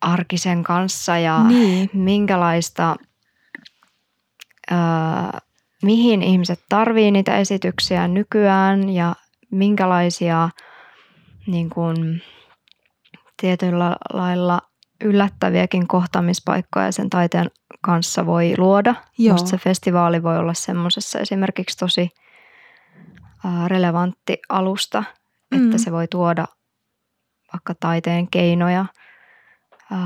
arkisen 0.00 0.62
kanssa 0.62 1.18
ja 1.18 1.42
Niin. 1.42 1.90
minkälaista, 1.92 2.96
öö, 4.72 4.78
mihin 5.82 6.22
ihmiset 6.22 6.60
tarvii 6.68 7.10
niitä 7.10 7.36
esityksiä 7.38 8.08
nykyään 8.08 8.88
ja 8.88 9.14
minkälaisia 9.50 10.48
niin 11.46 11.70
kuin, 11.70 12.22
tietyllä 13.40 13.96
lailla 14.12 14.60
yllättäviäkin 15.04 15.86
kohtaamispaikkoja 15.88 16.92
sen 16.92 17.10
taiteen 17.10 17.50
kanssa 17.80 18.26
voi 18.26 18.54
luoda. 18.58 18.94
Joo. 19.18 19.32
Musta 19.34 19.48
se 19.50 19.58
festivaali 19.58 20.22
voi 20.22 20.38
olla 20.38 20.54
semmoisessa 20.54 21.18
esimerkiksi 21.18 21.78
tosi 21.78 22.10
relevantti 23.66 24.38
alusta, 24.48 25.04
Mm. 25.50 25.64
että 25.64 25.78
se 25.78 25.92
voi 25.92 26.08
tuoda 26.08 26.44
vaikka 27.52 27.74
taiteen 27.80 28.28
keinoja 28.28 28.86
ää, 29.90 29.98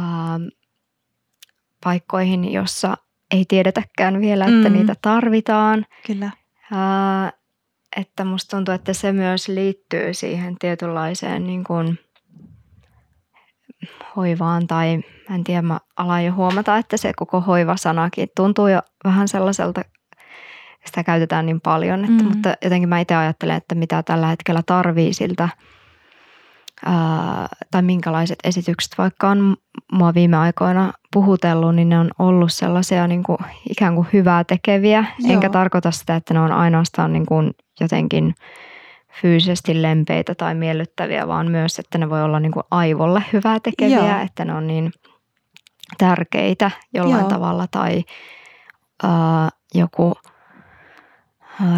paikkoihin, 1.85 2.53
jossa 2.53 2.97
ei 3.35 3.45
tiedetäkään 3.49 4.21
vielä, 4.21 4.45
että 4.45 4.69
Mm. 4.69 4.73
niitä 4.73 4.95
tarvitaan. 5.03 5.87
Kyllä. 6.07 6.31
Ää, 6.73 7.33
että 7.97 8.25
musta 8.25 8.57
tuntuu, 8.57 8.75
että 8.75 8.93
se 8.93 9.12
myös 9.12 9.49
liittyy 9.49 10.15
siihen 10.15 10.57
tietynlaiseen 10.59 11.47
niin 11.47 11.65
kuin 11.65 11.99
hoivaan 14.17 14.67
tai 14.67 14.97
mä 15.29 15.35
en 15.35 15.45
tiedä, 15.45 15.62
mä 15.62 15.81
alan 15.97 16.25
jo 16.25 16.33
huomata, 16.33 16.77
että 16.79 16.97
se 16.97 17.12
koko 17.17 17.41
hoivasanakin 17.41 18.29
tuntuu 18.37 18.67
jo 18.69 18.81
vähän 19.05 19.29
sellaiselta, 19.29 19.83
sitä 20.87 21.05
käytetään 21.05 21.47
niin 21.47 21.61
paljon, 21.61 22.01
että, 22.01 22.23
Mm. 22.23 22.29
mutta 22.29 22.55
jotenkin 22.65 22.89
mä 22.89 23.01
itse 23.01 23.15
ajattelen, 23.15 23.57
että 23.57 23.75
mitä 23.75 24.03
tällä 24.03 24.27
hetkellä 24.27 24.62
tarvii 24.67 25.12
siltä 25.15 25.49
ää, 26.85 27.49
tai 27.71 27.83
minkälaiset 27.83 28.39
esitykset 28.45 28.99
vaikka 28.99 29.29
on 29.29 29.57
mua 29.93 30.15
viime 30.15 30.37
aikoina 30.37 30.93
puhutellut, 31.12 31.75
niin 31.75 31.89
ne 31.89 31.99
on 31.99 32.11
ollut 32.19 32.53
sellaisia 32.53 33.07
niin 33.07 33.23
kuin, 33.23 33.39
ikään 33.71 33.95
kuin 33.95 34.09
hyvää 34.12 34.45
tekeviä. 34.45 35.05
Joo. 35.19 35.33
Enkä 35.33 35.51
tarkoita 35.51 35.91
sitä, 35.91 36.17
että 36.17 36.35
ne 36.35 36.41
on 36.41 36.53
ainoastaan 36.53 37.12
niin 37.12 37.27
kuin 37.27 37.51
jotenkin 37.81 38.35
fyysisesti 39.23 39.83
lempeitä 39.83 40.35
tai 40.35 40.55
miellyttäviä, 40.55 41.29
vaan 41.29 41.51
myös, 41.51 41.79
että 41.79 41.99
ne 41.99 42.11
voi 42.11 42.23
olla 42.23 42.41
niin 42.41 42.53
kuin 42.53 42.65
aivolle 42.71 43.25
hyvää 43.33 43.59
tekeviä, 43.61 43.97
Joo. 44.15 44.25
että 44.25 44.45
ne 44.45 44.55
on 44.55 44.67
niin 44.67 44.93
tärkeitä 45.99 46.71
jollain 46.95 47.21
Joo. 47.21 47.29
tavalla 47.29 47.67
tai 47.71 48.05
ää, 49.03 49.49
joku, 49.75 50.15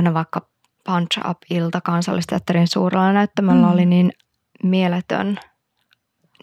no 0.03 0.15
vaikka 0.15 0.41
Punch 0.85 1.29
Up-ilta 1.31 1.81
kansallisteatterin 1.81 2.69
suurella 2.69 3.13
näyttämällä 3.13 3.67
Mm. 3.67 3.73
oli 3.73 3.87
niin 3.87 4.13
mieletön 4.63 5.39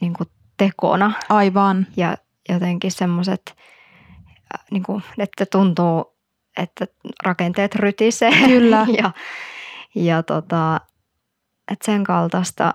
niin 0.01 0.13
kuin 0.13 0.29
tekona 0.57 1.11
Aivan. 1.29 1.87
ja 1.97 2.17
jotenkin 2.49 2.91
semmoiset, 2.91 3.55
niin 4.71 4.83
kuin, 4.83 5.03
että 5.17 5.45
tuntuu, 5.45 6.15
että 6.57 6.87
rakenteet 7.23 7.75
rytisee. 7.75 8.31
Kyllä. 8.47 8.85
ja 9.03 9.11
ja 9.95 10.23
tota, 10.23 10.81
että 11.71 11.85
sen 11.85 12.03
kaltaista 12.03 12.73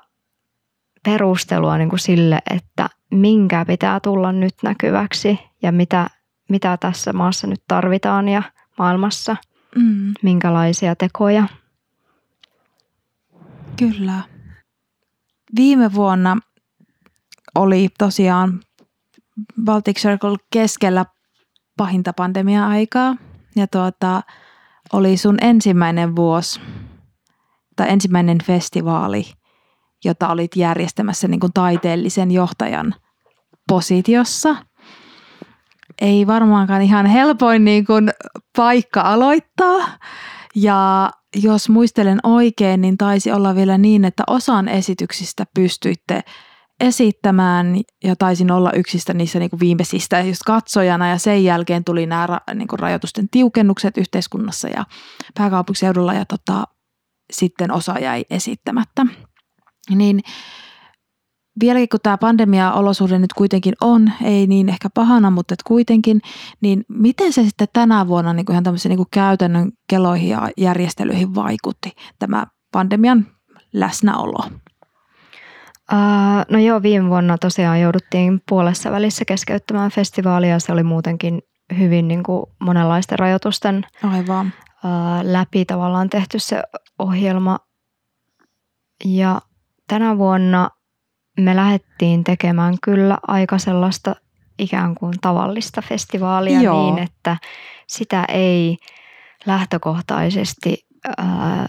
perustelua 1.05 1.79
niin 1.79 1.88
kuin 1.88 2.00
sille, 2.00 2.38
että 2.55 2.88
minkä 3.11 3.64
pitää 3.64 4.00
tulla 4.00 4.33
nyt 4.33 4.55
näkyväksi 4.62 5.38
ja 5.62 5.72
mitä, 5.72 6.07
mitä 6.48 6.76
tässä 6.76 7.12
maassa 7.12 7.46
nyt 7.46 7.62
tarvitaan 7.68 8.29
ja 8.29 8.42
maailmassa, 8.79 9.37
Mm. 9.76 10.12
minkälaisia 10.22 10.96
tekoja. 10.96 11.44
Kyllä. 13.79 14.20
Viime 15.56 15.94
vuonna 15.94 16.36
oli 17.54 17.88
tosiaan 17.98 18.60
Baltic 19.64 19.98
Circle 19.98 20.36
keskellä 20.52 21.04
pahinta 21.76 22.12
pandemia-aikaa. 22.12 23.16
Ja 23.56 23.66
tuota, 23.66 24.22
oli 24.92 25.16
sun 25.16 25.36
ensimmäinen 25.40 26.16
vuosi 26.16 26.60
tai 27.76 27.90
ensimmäinen 27.90 28.38
festivaali, 28.44 29.24
jota 30.04 30.28
olit 30.28 30.56
järjestämässä 30.56 31.28
niin 31.28 31.40
kuin 31.40 31.52
taiteellisen 31.52 32.30
johtajan 32.30 32.94
positiossa. 33.68 34.56
Ei 36.00 36.26
varmaankaan 36.26 36.82
ihan 36.82 37.06
helpoin 37.06 37.64
niin 37.64 37.86
kuin 37.86 38.10
paikka 38.56 39.00
aloittaa. 39.00 39.78
Ja 40.54 41.10
jos 41.42 41.68
muistelen 41.68 42.18
oikein, 42.22 42.80
niin 42.80 42.98
taisi 42.98 43.32
olla 43.32 43.54
vielä 43.54 43.78
niin, 43.78 44.04
että 44.04 44.22
osan 44.26 44.68
esityksistä 44.68 45.46
pystyitte 45.54 46.22
esittämään 46.80 47.76
ja 48.04 48.16
taisin 48.16 48.50
olla 48.50 48.72
yksistä 48.72 49.14
niissä 49.14 49.38
niin 49.38 49.50
kuin 49.50 49.60
viimeisistä 49.60 50.20
just 50.20 50.42
katsojana 50.46 51.08
ja 51.08 51.18
sen 51.18 51.44
jälkeen 51.44 51.84
tuli 51.84 52.06
nämä 52.06 52.26
ra- 52.26 52.54
niin 52.54 52.68
kuin 52.68 52.78
rajoitusten 52.78 53.28
tiukennukset 53.30 53.96
yhteiskunnassa 53.96 54.68
ja 54.68 54.84
pääkaupunkiseudulla 55.34 56.14
ja 56.14 56.24
tota, 56.24 56.64
sitten 57.32 57.72
osa 57.72 57.98
jäi 57.98 58.24
esittämättä. 58.30 59.06
Niin 59.90 60.20
vieläkin 61.61 61.88
kun 61.88 62.01
tämä 62.03 62.18
pandemia-olosuhde 62.18 63.18
nyt 63.18 63.33
kuitenkin 63.33 63.75
on, 63.81 64.12
ei 64.23 64.46
niin 64.46 64.68
ehkä 64.68 64.88
pahana, 64.94 65.31
mutta 65.31 65.55
et 65.55 65.62
kuitenkin, 65.62 66.20
niin 66.61 66.85
miten 66.88 67.33
se 67.33 67.44
sitten 67.44 67.68
tänä 67.73 68.09
vuonna 68.09 68.33
niin 68.33 68.46
kuin 68.46 68.55
ihan 68.55 68.64
tämmöisiin 68.64 68.90
niin 68.90 68.96
kuin 68.96 69.09
käytännön 69.11 69.73
keloihin 69.90 70.29
ja 70.29 70.49
järjestelyihin 70.57 71.35
vaikutti 71.35 71.92
tämä 72.18 72.46
pandemian 72.73 73.27
läsnäolo? 73.73 74.44
Ää, 75.90 76.44
no 76.51 76.59
joo, 76.59 76.83
viime 76.83 77.09
vuonna 77.09 77.38
tosiaan 77.38 77.81
jouduttiin 77.81 78.40
puolessa 78.49 78.90
välissä 78.90 79.25
keskeyttämään 79.25 79.90
festivaalia. 79.90 80.59
Se 80.59 80.73
oli 80.73 80.83
muutenkin 80.83 81.42
hyvin 81.79 82.09
niin 82.09 82.23
kuin 82.23 82.46
monenlaisten 82.61 83.18
rajoitusten 83.18 83.87
Aivan. 84.03 84.53
ää, 84.85 85.33
läpi 85.33 85.64
tavallaan 85.64 86.11
tehty 86.11 86.38
se 86.38 86.62
ohjelma. 86.99 87.59
Ja 89.05 89.40
tänä 89.88 90.18
vuonna 90.18 90.70
me 91.39 91.57
lähdettiin 91.57 92.24
tekemään 92.24 92.74
kyllä 92.83 93.18
aika 93.28 93.59
sellaista 93.59 94.16
ikään 94.59 94.95
kuin 94.95 95.14
tavallista 95.20 95.83
festivaalia 95.83 96.61
Joo. 96.61 96.83
niin, 96.83 96.99
että 96.99 97.37
sitä 97.87 98.24
ei 98.28 98.76
lähtökohtaisesti 99.47 100.87
ää, 101.18 101.66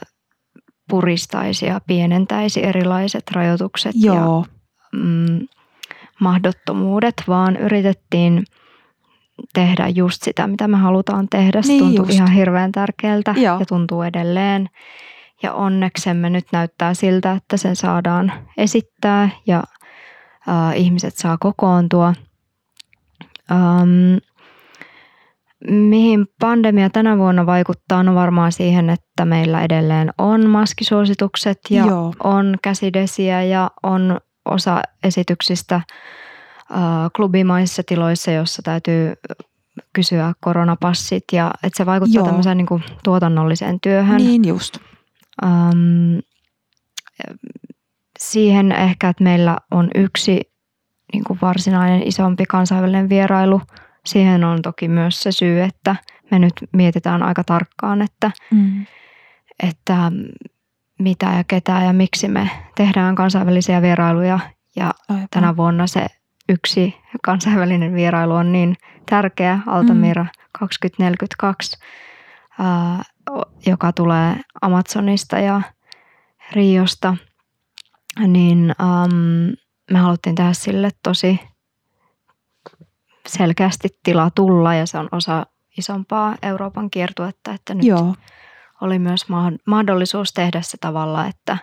puristaisi 0.90 1.66
ja 1.66 1.82
pienentäisi 1.88 2.66
erilaiset 2.66 3.24
rajoitukset 3.32 3.96
ja 3.96 4.14
Joo, 4.14 4.46
mm, 4.94 5.48
mahdottomuudet, 6.20 7.24
vaan 7.28 7.58
yritettiin 7.58 8.44
tehdä 9.54 9.88
just 9.88 10.24
sitä, 10.24 10.48
mitä 10.48 10.68
me 10.68 10.78
halutaan 10.78 11.28
tehdä. 11.30 11.62
Se 11.62 11.68
Niin 11.68 11.80
tuntuu 11.80 12.06
just. 12.06 12.16
ihan 12.16 12.32
hirveän 12.32 12.72
tärkeältä 12.72 13.34
Joo. 13.38 13.60
ja 13.60 13.66
tuntuu 13.66 14.02
edelleen. 14.02 14.70
Ja 15.44 15.54
onneksemme 15.54 16.30
nyt 16.30 16.46
näyttää 16.52 16.94
siltä, 16.94 17.32
että 17.32 17.58
sen 17.58 17.76
saadaan 17.76 18.32
esittää 18.58 19.30
ja 19.48 19.64
äh, 20.50 20.78
ihmiset 20.78 21.18
saa 21.18 21.38
kokoontua. 21.40 22.14
Ähm, 23.52 24.18
mihin 25.70 26.28
pandemia 26.40 26.90
tänä 26.90 27.18
vuonna 27.18 27.46
vaikuttaa, 27.46 28.04
no 28.04 28.16
varmaan 28.16 28.52
siihen, 28.52 28.90
että 28.90 29.26
meillä 29.26 29.64
edelleen 29.64 30.14
on 30.18 30.50
maskisuositukset 30.50 31.60
ja 31.70 31.86
Joo. 31.86 32.14
on 32.24 32.58
käsidesiä 32.62 33.44
ja 33.44 33.72
on 33.84 34.20
osa 34.46 34.82
esityksistä 35.04 35.76
äh, 35.76 35.84
klubimaissa 37.16 37.84
tiloissa, 37.86 38.32
jossa 38.32 38.62
täytyy 38.62 39.14
kysyä 39.94 40.34
koronapassit 40.42 41.24
ja 41.32 41.52
että 41.64 41.78
se 41.78 41.86
vaikuttaa 41.86 42.20
Joo. 42.20 42.26
tämmöiseen 42.26 42.58
niin 42.58 42.66
kuin 42.68 42.84
tuotannolliseen 43.04 43.80
työhön. 43.82 44.18
Niin 44.18 44.48
just. 44.48 44.78
Ähm, 45.44 46.20
siihen 48.20 48.72
ehkä, 48.72 49.10
että 49.10 49.24
meillä 49.24 49.58
on 49.72 49.90
yksi 49.96 50.42
niin 51.14 51.24
kuin 51.24 51.40
varsinainen 51.42 52.08
isompi 52.08 52.46
kansainvälinen 52.46 53.10
vierailu. 53.10 53.62
Siihen 54.06 54.44
on 54.44 54.62
toki 54.62 54.88
myös 54.88 55.24
se 55.24 55.32
syy, 55.32 55.62
että 55.62 55.96
me 56.32 56.40
nyt 56.40 56.54
mietitään 56.74 57.24
aika 57.24 57.44
tarkkaan, 57.44 58.02
että, 58.02 58.32
Mm. 58.52 58.86
että 59.64 60.12
mitä 61.00 61.26
ja 61.26 61.44
ketä 61.48 61.72
ja 61.72 61.94
miksi 61.94 62.28
me 62.28 62.50
tehdään 62.76 63.16
kansainvälisiä 63.16 63.82
vierailuja. 63.82 64.40
Ja 64.76 64.92
Aivan. 65.10 65.28
tänä 65.32 65.58
vuonna 65.58 65.88
se 65.88 66.06
yksi 66.50 66.96
kansainvälinen 67.24 67.94
vierailu 67.94 68.34
on 68.34 68.52
niin 68.52 68.76
tärkeä, 69.10 69.60
Altamira 69.68 70.26
2042, 70.60 71.78
ää, 72.60 73.04
joka 73.66 73.92
tulee 73.94 74.36
Amazonista 74.62 75.40
ja 75.40 75.62
Riosta, 76.52 77.16
niin 78.28 78.76
äm, 78.82 79.54
me 79.92 80.00
haluttiin 80.00 80.36
tehdä 80.36 80.54
sille 80.54 80.90
tosi 81.04 81.40
selkeästi 83.28 83.90
tila 84.04 84.30
tulla 84.36 84.74
ja 84.74 84.86
se 84.86 84.98
on 84.98 85.10
osa 85.12 85.46
isompaa 85.78 86.36
Euroopan 86.42 86.90
kiertuetta, 86.90 87.54
että 87.54 87.74
nyt 87.74 87.86
Joo. 87.86 88.16
oli 88.82 89.00
myös 89.00 89.30
ma- 89.30 89.52
mahdollisuus 89.66 90.34
tehdä 90.34 90.62
se 90.62 90.78
tavalla, 90.78 91.28
että, 91.28 91.58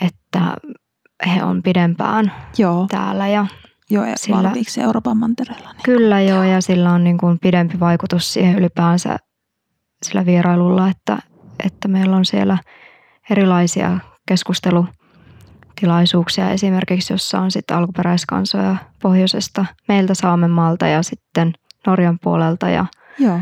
että 0.00 0.40
he 1.34 1.44
on 1.44 1.62
pidempään 1.62 2.32
Joo. 2.58 2.86
täällä 2.90 3.28
ja 3.28 3.46
Joo, 3.90 4.04
ja 4.04 4.16
Sillä- 4.16 4.36
valmiiksi 4.42 4.80
Euroopan 4.80 5.16
mantereella. 5.16 5.72
Niin. 5.72 5.82
Kyllä 5.82 6.20
joo, 6.20 6.42
ja 6.42 6.60
sillä 6.60 6.92
on 6.92 7.04
niin 7.04 7.18
kuin 7.18 7.38
pidempi 7.38 7.80
vaikutus 7.80 8.32
siihen 8.32 8.58
ylipäänsä 8.58 9.16
sillä 10.04 10.26
vierailulla, 10.26 10.88
että, 10.88 11.18
että 11.64 11.88
meillä 11.88 12.16
on 12.16 12.24
siellä 12.24 12.58
erilaisia 13.30 13.98
keskustelutilaisuuksia 14.28 16.50
esimerkiksi, 16.50 17.12
jossa 17.12 17.40
on 17.40 17.50
sitten 17.50 17.76
alkuperäiskansoja 17.76 18.76
pohjoisesta, 19.02 19.66
meiltä 19.88 20.14
Saamenmaalta 20.14 20.86
ja 20.86 21.02
sitten 21.02 21.52
Norjan 21.86 22.18
puolelta 22.22 22.68
ja 22.68 22.86
Joo. 23.18 23.40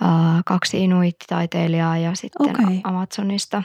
ää, 0.00 0.40
kaksi 0.46 0.84
inuittitaiteilijaa 0.84 1.98
ja 1.98 2.14
sitten 2.14 2.50
Okei. 2.50 2.80
Amazonista 2.84 3.62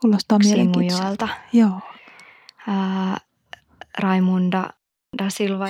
Kuulostaa 0.00 0.38
mielenkiintoiselta. 0.38 1.28
Joo. 1.52 1.80
ää, 2.68 3.16
Raimunda 3.98 4.70
da 5.18 5.30
Silva 5.30 5.68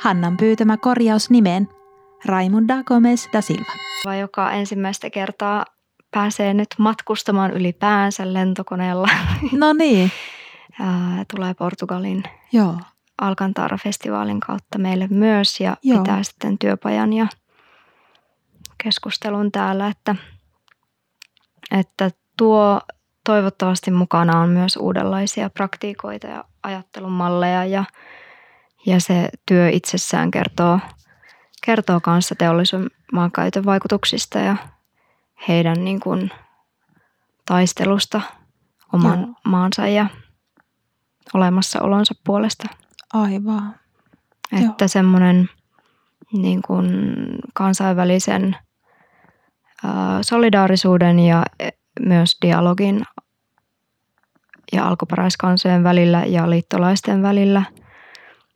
Hannan 0.00 0.36
pyytämä 0.36 0.76
korjaus 0.76 1.30
nimeen. 1.30 1.68
Raimunda 2.24 2.82
Gomez 2.84 3.28
da 3.32 3.40
Silva. 3.40 3.72
vai 4.04 4.20
joka 4.20 4.50
ensimmäistä 4.50 5.10
kertaa 5.10 5.64
pääsee 6.10 6.54
nyt 6.54 6.68
matkustamaan 6.78 7.50
ylipäänsä 7.50 8.32
lentokoneella. 8.32 9.08
No 9.52 9.72
niin. 9.72 10.10
Tulee 11.34 11.54
Portugalin 11.54 12.22
Joo. 12.52 12.74
Alcantara-festivaalin 13.22 14.40
kautta 14.40 14.78
meille 14.78 15.06
myös 15.10 15.60
ja 15.60 15.76
Joo. 15.82 15.98
pitää 15.98 16.22
sitten 16.22 16.58
työpajan 16.58 17.12
ja 17.12 17.26
keskustelun 18.84 19.52
täällä, 19.52 19.86
että, 19.88 20.14
että 21.70 22.10
tuo 22.36 22.80
toivottavasti 23.24 23.90
mukana 23.90 24.40
on 24.40 24.48
myös 24.48 24.76
uudenlaisia 24.76 25.50
praktiikoita 25.50 26.26
ja 26.26 26.44
ajattelun 26.62 27.12
malleja 27.12 27.64
ja, 27.64 27.84
ja 28.86 29.00
se 29.00 29.28
työ 29.46 29.68
itsessään 29.68 30.30
kertoo, 30.30 30.80
kertoo 31.66 32.00
kanssa 32.00 32.34
teollisen 32.34 32.90
maankäytön 33.12 33.64
vaikutuksista 33.64 34.38
ja 34.38 34.56
heidän 35.48 35.84
niin 35.84 36.00
kuin 36.00 36.30
taistelusta 37.46 38.20
oman 38.92 39.20
Joo. 39.20 39.34
maansa 39.44 39.86
ja 39.86 40.06
olemassaolonsa 41.34 42.14
puolesta. 42.24 42.68
Aivan. 43.12 43.74
Joo. 44.52 44.70
Että 44.70 44.88
semmoinen 44.88 45.48
niin 46.32 46.62
kuin 46.62 46.88
kansainvälisen 47.54 48.56
solidaarisuuden 50.22 51.18
ja 51.18 51.42
e, 51.60 51.68
myös 52.00 52.38
dialogin 52.42 53.02
ja 54.72 54.88
alkuperäiskansojen 54.88 55.84
välillä 55.84 56.24
ja 56.24 56.50
liittolaisten 56.50 57.22
välillä 57.22 57.62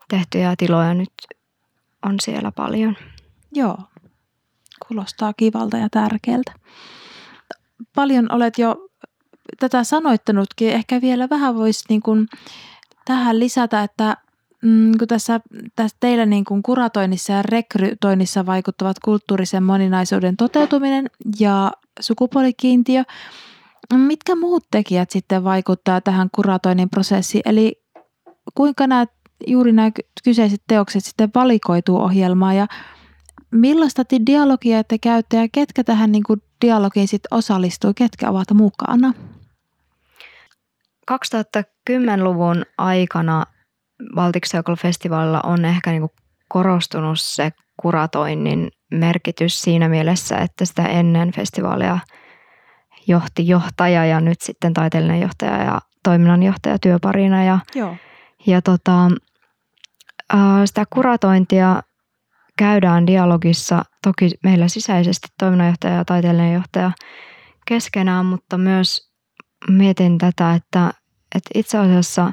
tehtyjä 0.08 0.54
tiloja 0.58 0.94
nyt 0.94 1.12
on 2.06 2.14
siellä 2.22 2.52
paljon. 2.52 2.96
Joo. 3.52 3.78
Kuulostaa 4.88 5.32
kivalta 5.32 5.76
ja 5.76 5.88
tärkeältä. 5.90 6.52
Paljon 7.94 8.32
olet 8.32 8.58
jo 8.58 8.88
tätä 9.60 9.84
sanoittanutkin. 9.84 10.70
Ehkä 10.70 11.00
vielä 11.00 11.28
vähän 11.30 11.54
voisi 11.54 11.84
niin 11.88 12.02
kuin 12.02 12.28
tähän 13.04 13.38
lisätä, 13.38 13.82
että 13.82 14.16
mm, 14.62 14.92
kun 14.98 15.08
tässä, 15.08 15.40
tässä 15.76 15.96
teillä 16.00 16.26
niin 16.26 16.44
kuin 16.44 16.62
kuratoinnissa 16.62 17.32
ja 17.32 17.42
rekrytoinnissa 17.42 18.46
vaikuttavat 18.46 18.98
kulttuurisen 18.98 19.62
moninaisuuden 19.62 20.36
toteutuminen 20.36 21.06
ja 21.40 21.72
sukupuolikiintiö, 22.00 23.04
mitkä 23.94 24.36
muut 24.36 24.64
tekijät 24.70 25.10
sitten 25.10 25.44
vaikuttaa 25.44 26.00
tähän 26.00 26.28
kuratoinnin 26.34 26.90
prosessiin? 26.90 27.42
Eli 27.44 27.82
kuinka 28.54 28.86
nämä, 28.86 29.06
juuri 29.46 29.72
nämä 29.72 29.90
kyseiset 30.24 30.62
teokset 30.66 31.04
sitten 31.04 31.30
valikoituu 31.34 32.00
ohjelmaan 32.00 32.56
ja 32.56 32.66
millaista 33.50 34.02
dialogia 34.26 34.84
te 34.84 34.98
käytte 34.98 35.36
ja 35.36 35.48
ketkä 35.52 35.84
tähän 35.84 36.12
niin 36.12 36.22
kuin 36.22 36.42
dialogiin 36.64 37.08
sitten 37.08 37.38
osallistuu, 37.38 37.92
ketkä 37.96 38.30
ovat 38.30 38.50
mukana? 38.50 39.12
2010-luvun 41.12 42.64
aikana 42.78 43.44
Baltic 44.14 44.46
Circle-festivaalilla 44.46 45.40
on 45.42 45.64
ehkä 45.64 45.90
niin 45.90 46.00
kuin 46.00 46.12
korostunut 46.48 47.20
se 47.20 47.50
kuratoinnin 47.76 48.70
merkitys 48.90 49.62
siinä 49.62 49.88
mielessä, 49.88 50.36
että 50.38 50.64
sitä 50.64 50.82
ennen 50.82 51.32
festivaalia 51.32 51.98
johti 53.06 53.48
johtaja 53.48 54.04
ja 54.04 54.20
nyt 54.20 54.40
sitten 54.40 54.74
taiteellinen 54.74 55.20
johtaja 55.20 55.64
ja 55.64 55.80
toiminnanjohtaja 56.04 56.78
työparina. 56.78 57.44
Ja, 57.44 57.58
Joo. 57.74 57.96
ja 58.46 58.62
tota, 58.62 59.10
sitä 60.64 60.84
kuratointia 60.90 61.82
käydään 62.58 63.06
dialogissa 63.06 63.82
toki 64.02 64.30
meillä 64.42 64.68
sisäisesti 64.68 65.28
toiminnanjohtaja 65.38 65.94
ja 65.94 66.04
taiteellinen 66.04 66.54
johtaja 66.54 66.92
keskenään, 67.66 68.26
mutta 68.26 68.58
myös 68.58 69.10
mietin 69.68 70.18
tätä, 70.18 70.54
että, 70.54 70.92
että 71.34 71.50
itse 71.54 71.78
asiassa 71.78 72.32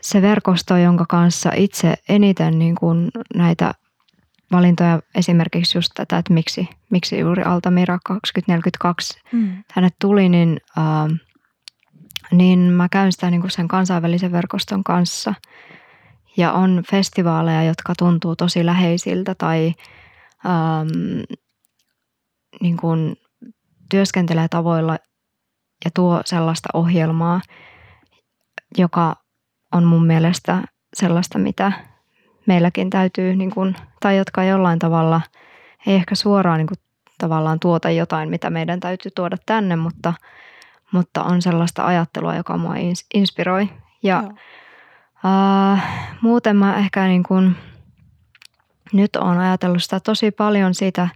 se 0.00 0.22
verkosto, 0.22 0.76
jonka 0.76 1.04
kanssa 1.08 1.50
itse 1.56 1.94
eniten 2.08 2.58
niin 2.58 2.74
kuin 2.74 3.10
näitä 3.34 3.74
valintoja, 4.52 5.00
esimerkiksi 5.14 5.78
just 5.78 5.90
tätä, 5.94 6.18
että 6.18 6.32
miksi, 6.32 6.68
miksi 6.90 7.18
juuri 7.18 7.42
Altamira 7.42 7.98
2042 8.04 9.20
Mm. 9.32 9.64
tänne 9.74 9.88
tuli, 10.00 10.28
niin, 10.28 10.60
ää, 10.76 11.08
niin 12.32 12.58
mä 12.58 12.88
käyn 12.88 13.12
sitä 13.12 13.30
niin 13.30 13.40
kuin 13.40 13.50
sen 13.50 13.68
kansainvälisen 13.68 14.32
verkoston 14.32 14.84
kanssa. 14.84 15.34
Ja 16.36 16.52
on 16.52 16.82
festivaaleja, 16.90 17.64
jotka 17.64 17.94
tuntuu 17.98 18.36
tosi 18.36 18.66
läheisiltä 18.66 19.34
tai 19.34 19.74
äm, 20.46 20.88
niin 22.60 22.76
kuin 22.76 23.16
työskentelee 23.90 24.48
tavoilla 24.48 24.98
ja 25.84 25.90
tuo 25.94 26.22
sellaista 26.24 26.68
ohjelmaa, 26.74 27.40
joka 28.78 29.16
on 29.72 29.84
mun 29.84 30.06
mielestä 30.06 30.62
sellaista, 30.94 31.38
mitä 31.38 31.72
meilläkin 32.46 32.90
täytyy, 32.90 33.36
niin 33.36 33.50
kuin, 33.50 33.76
tai 34.00 34.16
jotka 34.16 34.44
jollain 34.44 34.78
tavalla, 34.78 35.20
ei 35.86 35.94
ehkä 35.94 36.14
suoraan 36.14 36.58
niin 36.58 36.66
kuin, 36.66 36.78
tavallaan 37.18 37.60
tuota 37.60 37.90
jotain, 37.90 38.28
mitä 38.28 38.50
meidän 38.50 38.80
täytyy 38.80 39.10
tuoda 39.14 39.36
tänne, 39.46 39.76
mutta, 39.76 40.14
mutta 40.92 41.22
on 41.24 41.42
sellaista 41.42 41.86
ajattelua, 41.86 42.36
joka 42.36 42.56
mua 42.56 42.74
ins- 42.74 43.06
inspiroi. 43.14 43.68
Ja 44.02 44.22
Joo. 44.22 44.32
Uh, 45.24 45.78
muuten 46.20 46.56
mä 46.56 46.76
ehkä 46.76 47.06
niin 47.06 47.22
kuin, 47.22 47.56
nyt 48.92 49.16
olen 49.16 49.38
ajatellut 49.38 49.82
sitä 49.82 50.00
tosi 50.00 50.30
paljon 50.30 50.74
siitä 50.74 51.08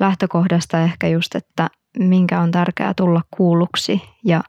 lähtökohdasta 0.00 0.80
ehkä 0.80 1.08
just, 1.08 1.34
että 1.34 1.70
minkä 1.98 2.40
on 2.40 2.50
tärkeää 2.50 2.94
tulla 2.94 3.22
kuulluksi 3.36 4.02
ja 4.24 4.42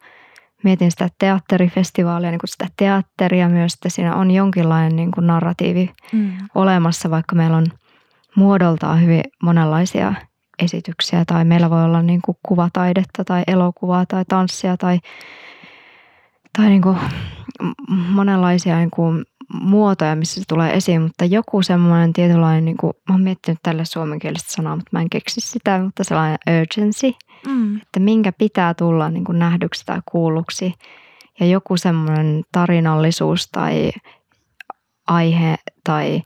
mietin 0.63 0.91
sitä 0.91 1.09
teatterifestivaalia, 1.19 2.31
niin 2.31 2.39
kuin 2.39 2.49
sitä 2.49 2.67
teatteria 2.77 3.49
myös, 3.49 3.73
että 3.73 3.89
siinä 3.89 4.15
on 4.15 4.31
jonkinlainen 4.31 4.95
niin 4.95 5.11
kuin 5.11 5.27
narratiivi 5.27 5.89
Mm. 6.11 6.31
olemassa, 6.55 7.09
vaikka 7.09 7.35
meillä 7.35 7.57
on 7.57 7.65
muodoltaan 8.35 9.01
hyvin 9.01 9.23
monenlaisia 9.43 10.13
esityksiä 10.59 11.23
tai 11.27 11.45
meillä 11.45 11.69
voi 11.69 11.83
olla 11.83 12.01
niin 12.01 12.21
kuin 12.21 12.37
kuvataidetta 12.47 13.23
tai 13.23 13.43
elokuvaa 13.47 14.05
tai 14.05 14.25
tanssia 14.27 14.77
tai, 14.77 14.99
tai 16.57 16.69
niin 16.69 16.81
kuin 16.81 16.97
monenlaisia 17.89 18.77
niin 18.77 18.91
kuin 18.91 19.25
muotoja, 19.53 20.15
missä 20.15 20.41
se 20.41 20.45
tulee 20.47 20.73
esiin, 20.73 21.01
mutta 21.01 21.25
joku 21.25 21.63
semmoinen 21.63 22.13
tietynlainen, 22.13 22.65
niin 22.65 22.77
kuin, 22.77 22.93
mä 23.09 23.15
oon 23.15 23.21
miettinyt 23.21 23.59
tälle 23.63 23.85
suomenkielistä 23.85 24.53
sanaa, 24.53 24.75
mutta 24.75 24.89
mä 24.91 25.01
en 25.01 25.09
keksi 25.09 25.41
sitä, 25.41 25.79
mutta 25.79 26.03
sellainen 26.03 26.37
urgency, 26.61 27.11
mm. 27.47 27.77
että 27.77 27.99
minkä 27.99 28.31
pitää 28.31 28.73
tulla 28.73 29.09
niin 29.09 29.23
kuin 29.23 29.39
nähdyksi 29.39 29.85
tai 29.85 29.99
kuulluksi 30.11 30.73
ja 31.39 31.45
joku 31.45 31.77
semmoinen 31.77 32.43
tarinallisuus 32.51 33.49
tai 33.51 33.91
aihe 35.07 35.55
tai 35.83 36.21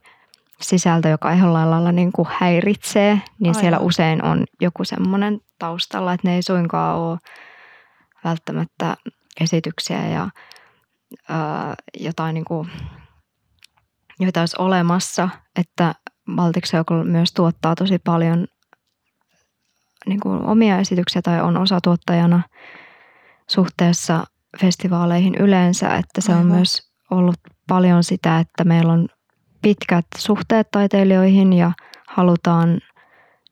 sisältö, 0.60 1.08
joka 1.08 1.34
jollain 1.34 1.70
lailla 1.70 1.92
niin 1.92 2.12
kuin 2.12 2.28
häiritsee, 2.30 3.12
niin 3.12 3.50
Aivan. 3.50 3.60
siellä 3.60 3.78
usein 3.78 4.24
on 4.24 4.44
joku 4.60 4.84
semmoinen 4.84 5.40
taustalla, 5.58 6.12
että 6.12 6.28
ne 6.28 6.34
ei 6.34 6.42
suinkaan 6.42 6.98
ole 6.98 7.18
välttämättä 8.24 8.96
esityksiä 9.40 10.08
ja 10.08 10.28
ää, 11.28 11.74
jotain 12.00 12.34
niin 12.34 12.44
kuin, 12.44 12.70
joita 14.18 14.40
olisi 14.40 14.56
olemassa, 14.58 15.28
että 15.58 15.94
Baltic 16.34 16.66
Circle 16.66 17.04
myös 17.04 17.32
tuottaa 17.32 17.74
tosi 17.74 17.98
paljon 17.98 18.46
niin 20.06 20.20
kuin 20.20 20.42
omia 20.44 20.78
esityksiä 20.78 21.22
tai 21.22 21.40
on 21.40 21.56
osatuottajana 21.56 22.42
suhteessa 23.48 24.24
festivaaleihin 24.60 25.34
yleensä, 25.34 25.96
että 25.96 26.20
se 26.20 26.32
Aivan. 26.32 26.46
on 26.46 26.52
myös 26.52 26.90
ollut 27.10 27.36
paljon 27.68 28.04
sitä, 28.04 28.38
että 28.38 28.64
meillä 28.64 28.92
on 28.92 29.08
pitkät 29.62 30.06
suhteet 30.16 30.70
taiteilijoihin 30.70 31.52
ja 31.52 31.72
halutaan 32.08 32.80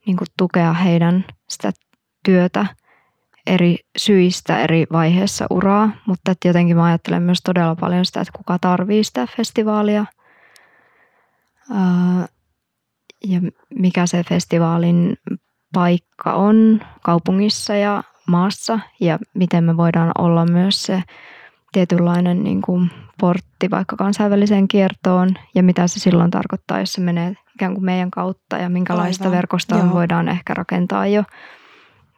niin 0.06 0.16
kuin 0.16 0.28
tukea 0.38 0.72
heidän 0.72 1.24
sitä 1.48 1.72
työtä 2.24 2.66
eri 3.48 3.78
syistä 3.96 4.58
eri 4.60 4.86
vaiheessa 4.92 5.46
uraa, 5.50 5.90
mutta 6.06 6.30
että 6.30 6.48
jotenkin 6.48 6.76
mä 6.76 6.84
ajattelen 6.84 7.22
myös 7.22 7.40
todella 7.44 7.76
paljon 7.76 8.04
sitä, 8.04 8.20
että 8.20 8.32
kuka 8.36 8.58
tarvii 8.58 9.04
sitä 9.04 9.26
festivaalia 9.36 10.04
ja 13.24 13.40
mikä 13.74 14.06
se 14.06 14.24
festivaalin 14.28 15.16
paikka 15.72 16.34
on 16.34 16.80
kaupungissa 17.02 17.74
ja 17.74 18.02
maassa 18.26 18.80
ja 19.00 19.18
miten 19.34 19.64
me 19.64 19.76
voidaan 19.76 20.12
olla 20.18 20.46
myös 20.46 20.82
se 20.82 21.02
tietynlainen 21.72 22.44
niin 22.44 22.62
kuin 22.62 22.90
portti 23.20 23.70
vaikka 23.70 23.96
kansainväliseen 23.96 24.68
kiertoon 24.68 25.34
ja 25.54 25.62
mitä 25.62 25.86
se 25.86 26.00
silloin 26.00 26.30
tarkoittaa, 26.30 26.80
jos 26.80 26.92
se 26.92 27.00
menee 27.00 27.36
ikään 27.54 27.74
kuin 27.74 27.84
meidän 27.84 28.10
kautta 28.10 28.56
ja 28.56 28.68
minkälaista 28.68 29.24
Aivan. 29.24 29.36
verkostoa 29.36 29.78
Joo. 29.78 29.92
voidaan 29.92 30.28
ehkä 30.28 30.54
rakentaa 30.54 31.06
jo 31.06 31.24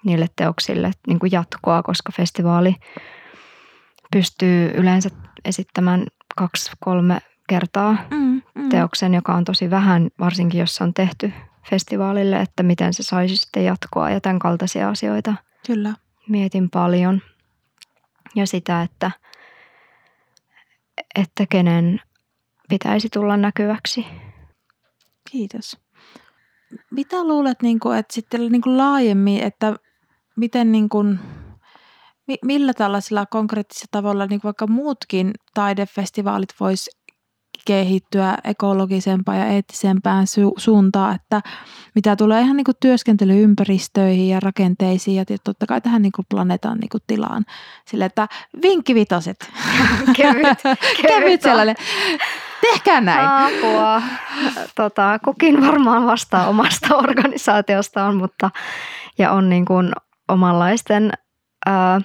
niille 0.05 0.26
teoksille 0.36 0.90
niin 1.07 1.18
kuin 1.18 1.32
jatkoa, 1.32 1.82
koska 1.82 2.12
festivaali 2.16 2.74
pystyy 4.12 4.70
yleensä 4.74 5.11
esittämään 5.44 6.07
kaksi, 6.36 6.70
kolme 6.80 7.20
kertaa 7.48 7.96
mm, 8.11 8.42
mm. 8.55 8.68
teoksen, 8.68 9.14
joka 9.14 9.34
on 9.34 9.44
tosi 9.44 9.70
vähän, 9.70 10.09
varsinkin 10.18 10.61
jos 10.61 10.74
se 10.74 10.84
on 10.84 10.94
tehty 10.94 11.32
festivaalille, 11.70 12.40
että 12.40 12.62
miten 12.62 12.94
se 12.94 13.03
saisi 13.03 13.36
sitten 13.36 13.64
jatkoa 13.64 14.11
ja 14.11 14.20
tämän 14.20 14.38
kaltaisia 14.38 14.88
asioita. 14.88 15.34
Kyllä. 15.66 15.94
Mietin 16.28 16.70
paljon. 16.70 17.22
Ja 18.34 18.46
sitä, 18.46 18.82
että, 18.82 19.11
että 21.14 21.46
kenen 21.46 22.01
pitäisi 22.68 23.09
tulla 23.09 23.36
näkyväksi. 23.36 24.07
Kiitos. 25.30 25.78
Mitä 26.90 27.24
luulet, 27.24 27.62
niin 27.62 27.80
kuin, 27.80 27.98
että 27.98 28.14
sitten 28.14 28.53
niin 28.53 28.62
kuin 28.62 28.78
laajemmin, 28.78 29.42
että 29.42 29.74
miten 30.37 30.72
niin 30.72 30.89
kuin, 30.89 31.18
millä 32.45 32.74
tällaisilla 32.74 33.26
konkreettisilla 33.26 33.89
tavalla 33.91 34.26
niin 34.26 34.41
vaikka 34.45 34.66
muutkin 34.66 35.31
taidefestivaalit 35.55 36.55
vois 36.61 36.91
kehittyä 37.66 38.39
ekologisempaan 38.45 39.39
ja 39.39 39.47
eettisempään 39.47 40.24
su- 40.24 40.55
suuntaan, 40.57 41.14
että 41.14 41.41
mitä 41.95 42.16
tulee 42.16 42.41
ihan 42.41 42.57
niin 42.57 42.64
kuin 42.64 42.76
työskentelyympäristöihin 42.81 44.28
ja 44.28 44.41
rakenteisiin 44.41 45.16
ja 45.16 45.24
totta 45.45 45.66
kai 45.66 45.81
tähän 45.81 46.03
niin 46.03 46.12
kuin 46.12 46.26
planeetan 46.31 46.78
niin 46.78 46.89
kuin 46.89 47.03
tilaan. 47.07 47.45
Sille, 47.87 48.05
että 48.05 48.28
vinkkivitoset. 48.62 49.37
Kevyt, 50.16 50.59
kevyt 51.03 51.43
sellainen. 51.43 51.76
Tehkää 52.61 53.01
näin. 53.01 53.28
Apua. 53.28 54.03
Tota, 54.74 55.18
kukin 55.24 55.61
varmaan 55.66 56.07
vastaa 56.07 56.49
omasta 56.49 56.97
organisaatiostaan, 57.07 58.16
mutta 58.16 58.51
ja 59.18 59.33
on 59.33 59.49
niin 59.49 59.64
kuin 59.64 59.93
omanlaisten 60.31 61.12
ää, 61.66 62.01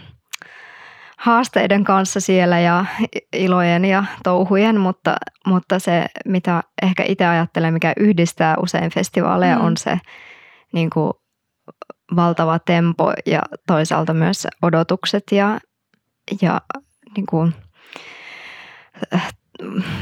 haasteiden 1.18 1.84
kanssa 1.84 2.20
siellä 2.20 2.60
ja 2.60 2.86
ilojen 3.34 3.86
ja 3.86 4.04
touhujen, 4.24 4.80
mutta, 4.80 5.16
mutta 5.46 5.80
se, 5.80 6.06
mitä 6.26 6.64
ehkä 6.82 7.04
itse 7.08 7.26
ajattelen, 7.26 7.74
mikä 7.74 7.94
yhdistää 7.98 8.56
usein 8.64 8.92
festivaaleja, 8.92 9.56
mm. 9.56 9.66
on 9.66 9.78
se 9.78 10.00
niin 10.74 10.90
kuin 10.90 11.14
valtava 12.16 12.60
tempo 12.60 13.14
ja 13.26 13.42
toisaalta 13.68 14.14
myös 14.14 14.48
odotukset 14.62 15.24
ja, 15.32 15.60
ja 16.42 16.62
niin 17.16 17.26
kuin, 17.26 17.54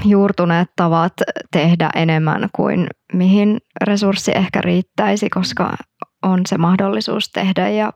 juurtuneet 0.05 0.69
tavat 0.75 1.13
tehdä 1.51 1.89
enemmän 1.95 2.49
kuin 2.55 2.87
mihin 3.13 3.57
resurssi 3.83 4.31
ehkä 4.35 4.61
riittäisi, 4.61 5.29
koska 5.29 5.75
on 6.23 6.41
se 6.47 6.57
mahdollisuus 6.57 7.29
tehdä 7.29 7.69
ja 7.69 7.93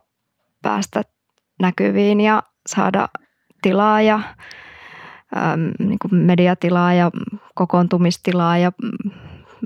päästä 0.62 1.02
näkyviin 1.62 2.20
ja 2.20 2.42
saada 2.66 3.08
tilaa 3.62 4.02
ja 4.02 4.20
äm, 5.36 5.72
niin 5.88 5.98
kuin 5.98 6.14
mediatilaa 6.14 6.94
ja 6.94 7.10
kokoontumistilaa 7.54 8.58
ja 8.58 8.72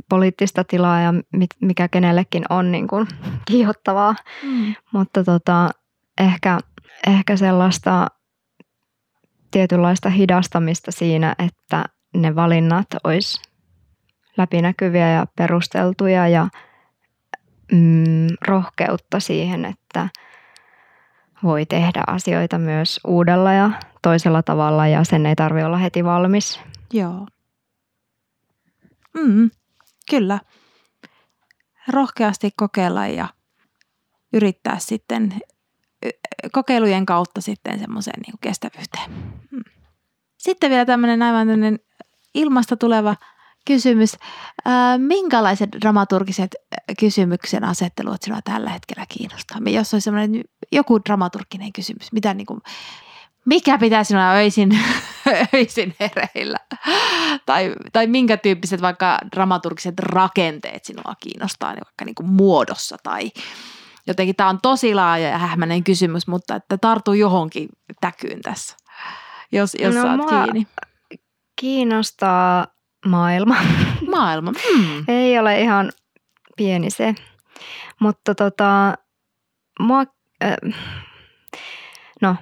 poliittista 0.09 0.65
tilaa 0.65 1.01
ja 1.01 1.15
mit, 1.33 1.51
mikä 1.61 1.89
kenellekin 1.89 2.45
on 2.51 2.73
niin 2.73 2.89
kuin 2.89 3.07
kiihottavaa. 3.49 4.15
Mm. 4.43 4.75
Mutta 4.93 5.25
tota, 5.25 5.69
ehkä, 6.21 6.59
ehkä 7.07 7.37
sellaista 7.37 8.07
tietynlaista 9.51 10.11
hidastamista 10.11 10.93
siinä, 10.93 11.35
että 11.39 11.85
ne 12.15 12.35
valinnat 12.35 12.87
olisi 13.05 13.43
läpinäkyviä 14.37 15.11
ja 15.11 15.27
perusteltuja 15.37 16.29
ja 16.29 16.49
mm, 17.73 18.27
rohkeutta 18.49 19.21
siihen, 19.21 19.65
että– 19.65 20.09
voi 21.43 21.67
tehdä 21.67 22.05
asioita 22.07 22.59
myös 22.59 23.01
uudella 23.07 23.53
ja 23.53 23.71
toisella 24.03 24.43
tavalla 24.43 24.87
ja 24.87 25.05
sen 25.05 25.27
ei 25.27 25.37
tarvitse 25.37 25.67
olla 25.67 25.77
heti 25.77 26.05
valmis. 26.05 26.61
Joo. 26.93 27.27
Mm, 29.15 29.51
kyllä. 30.11 30.39
Rohkeasti 31.89 32.51
kokeilla 32.57 33.07
ja 33.07 33.29
yrittää 34.33 34.79
sitten 34.79 35.35
kokeilujen 36.53 37.07
kautta 37.07 37.41
sitten 37.41 37.79
semmoiseen 37.79 38.21
niin 38.27 38.39
kestävyyteen. 38.41 39.11
Mm. 39.51 39.63
Sitten 40.39 40.71
vielä 40.71 40.85
tämmöinen 40.85 41.23
aivan 41.23 41.49
ilmasta 42.35 42.77
tuleva– 42.77 43.17
kysymys. 43.67 44.17
Äh, 44.67 44.99
minkälaiset 44.99 45.71
dramaturgiset 45.81 46.55
kysymyksen 47.01 47.65
asettelut 47.65 48.23
sinua 48.23 48.41
tällä 48.45 48.71
hetkellä 48.71 49.07
kiinnostaa? 49.09 49.59
Jos 49.67 49.95
olisi 49.95 50.05
sellainen 50.05 50.45
joku 50.73 51.01
dramaturginen 51.05 51.73
kysymys, 51.73 52.13
mitä 52.13 52.35
niin 52.35 52.47
kuin, 52.47 52.61
mikä 53.45 53.79
pitää 53.79 54.05
sinua 54.05 54.31
öisin, 54.31 54.79
öisin 55.55 55.95
hereillä? 56.01 56.59
tai, 57.47 57.75
tai 57.93 58.07
minkä 58.07 58.37
tyyppiset 58.37 58.83
vaikka 58.83 59.19
dramaturgiset 59.33 59.99
rakenteet 59.99 60.85
sinua 60.85 61.15
kiinnostaa, 61.21 61.73
niin 61.73 61.85
vaikka 61.87 62.05
niin 62.05 62.15
kuin 62.15 62.29
muodossa 62.29 62.97
tai 63.03 63.31
jotenkin 64.07 64.37
tämä 64.37 64.49
on 64.49 64.59
tosi 64.63 64.95
laaja 64.95 65.29
ja 65.29 65.39
hähmäinen 65.39 65.85
kysymys, 65.85 66.27
mutta 66.27 66.55
että 66.55 66.79
tartuu 66.79 67.15
johonkin 67.15 67.69
täkyyn 68.01 68.43
tässä, 68.43 68.77
jos, 69.53 69.77
jos 69.81 69.95
no, 69.95 70.03
saat 70.03 70.21
kiinni. 70.29 70.67
Kiinnostaa 71.61 72.67
maailma. 73.07 73.57
Maailma. 74.17 74.53
Hmm. 74.73 75.05
Ei 75.09 75.39
ole 75.39 75.61
ihan 75.61 75.93
pieni 76.57 76.91
se. 76.91 77.15
Mutta 78.01 78.35
tota, 78.35 78.95
mua, 79.81 80.01
äh, 80.45 80.57
no, 82.23 82.37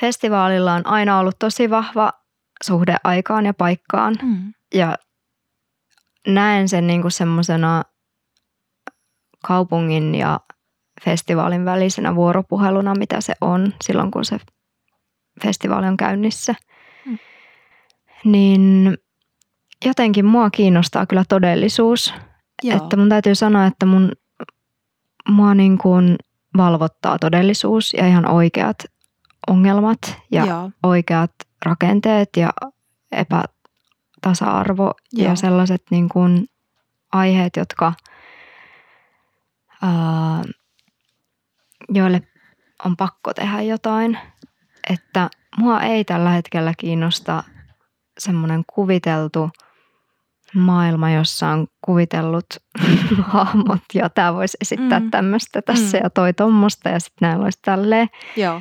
festivaalilla 0.00 0.74
on 0.74 0.86
aina 0.86 1.18
ollut 1.18 1.38
tosi 1.38 1.70
vahva 1.70 2.12
suhde 2.64 2.96
aikaan 3.04 3.46
ja 3.46 3.54
paikkaan. 3.54 4.14
Hmm. 4.22 4.54
Ja 4.74 4.96
näen 6.26 6.68
sen 6.68 6.86
niin 6.86 7.02
kuin 7.02 7.12
semmoisena 7.12 7.82
kaupungin 9.46 10.14
ja 10.14 10.40
festivaalin 11.04 11.64
välisenä 11.64 12.14
vuoropuheluna, 12.14 12.94
mitä 12.94 13.20
se 13.20 13.34
on 13.40 13.74
silloin, 13.84 14.10
kun 14.10 14.24
se 14.24 14.38
festivaali 15.42 15.86
on 15.86 15.96
käynnissä– 15.96 16.54
niin 18.24 18.98
jotenkin 19.84 20.24
mua 20.24 20.50
kiinnostaa 20.50 21.06
kyllä 21.06 21.24
todellisuus 21.28 22.14
Joo. 22.62 22.76
Että 22.76 22.96
mun 22.96 23.08
täytyy 23.08 23.34
sanoa, 23.34 23.66
että 23.66 23.86
mun, 23.86 24.12
mua 25.28 25.54
niin 25.54 25.78
kuin 25.78 26.16
valvottaa 26.56 27.18
todellisuus 27.18 27.94
ja 27.94 28.06
ihan 28.06 28.28
oikeat 28.28 28.84
ongelmat 29.48 29.98
ja 30.30 30.44
Joo. 30.44 30.70
oikeat 30.82 31.30
rakenteet 31.64 32.28
ja 32.36 32.50
epätasa-arvo 33.12 34.94
Joo. 35.12 35.28
ja 35.28 35.36
sellaiset 35.36 35.82
niin 35.90 36.08
kuin 36.08 36.48
aiheet, 37.12 37.56
jotka, 37.56 37.92
ää, 39.82 40.42
joille 41.88 42.22
on 42.84 42.96
pakko 42.96 43.34
tehdä 43.34 43.62
jotain. 43.62 44.18
Että 44.90 45.30
mua 45.58 45.80
ei 45.80 46.04
tällä 46.04 46.30
hetkellä 46.30 46.72
kiinnosta 46.78 47.44
semmoinen 48.18 48.62
kuviteltu 48.74 49.50
maailma, 50.54 51.10
jossa 51.10 51.48
on 51.48 51.66
kuvitellut 51.80 52.46
hahmot 53.32 53.80
ja 53.94 54.08
tämä 54.10 54.34
voisi 54.34 54.56
esittää 54.60 54.98
Mm. 55.00 55.04
mm. 55.04 55.10
tämmöistä 55.10 55.62
tässä 55.62 55.98
Mm. 55.98 56.02
ja 56.04 56.10
toi 56.10 56.32
tommosta 56.34 56.88
ja 56.88 57.00
sitten 57.00 57.28
näin 57.28 57.40
olisi 57.40 57.58
tälleen. 57.62 58.08
Joo. 58.36 58.60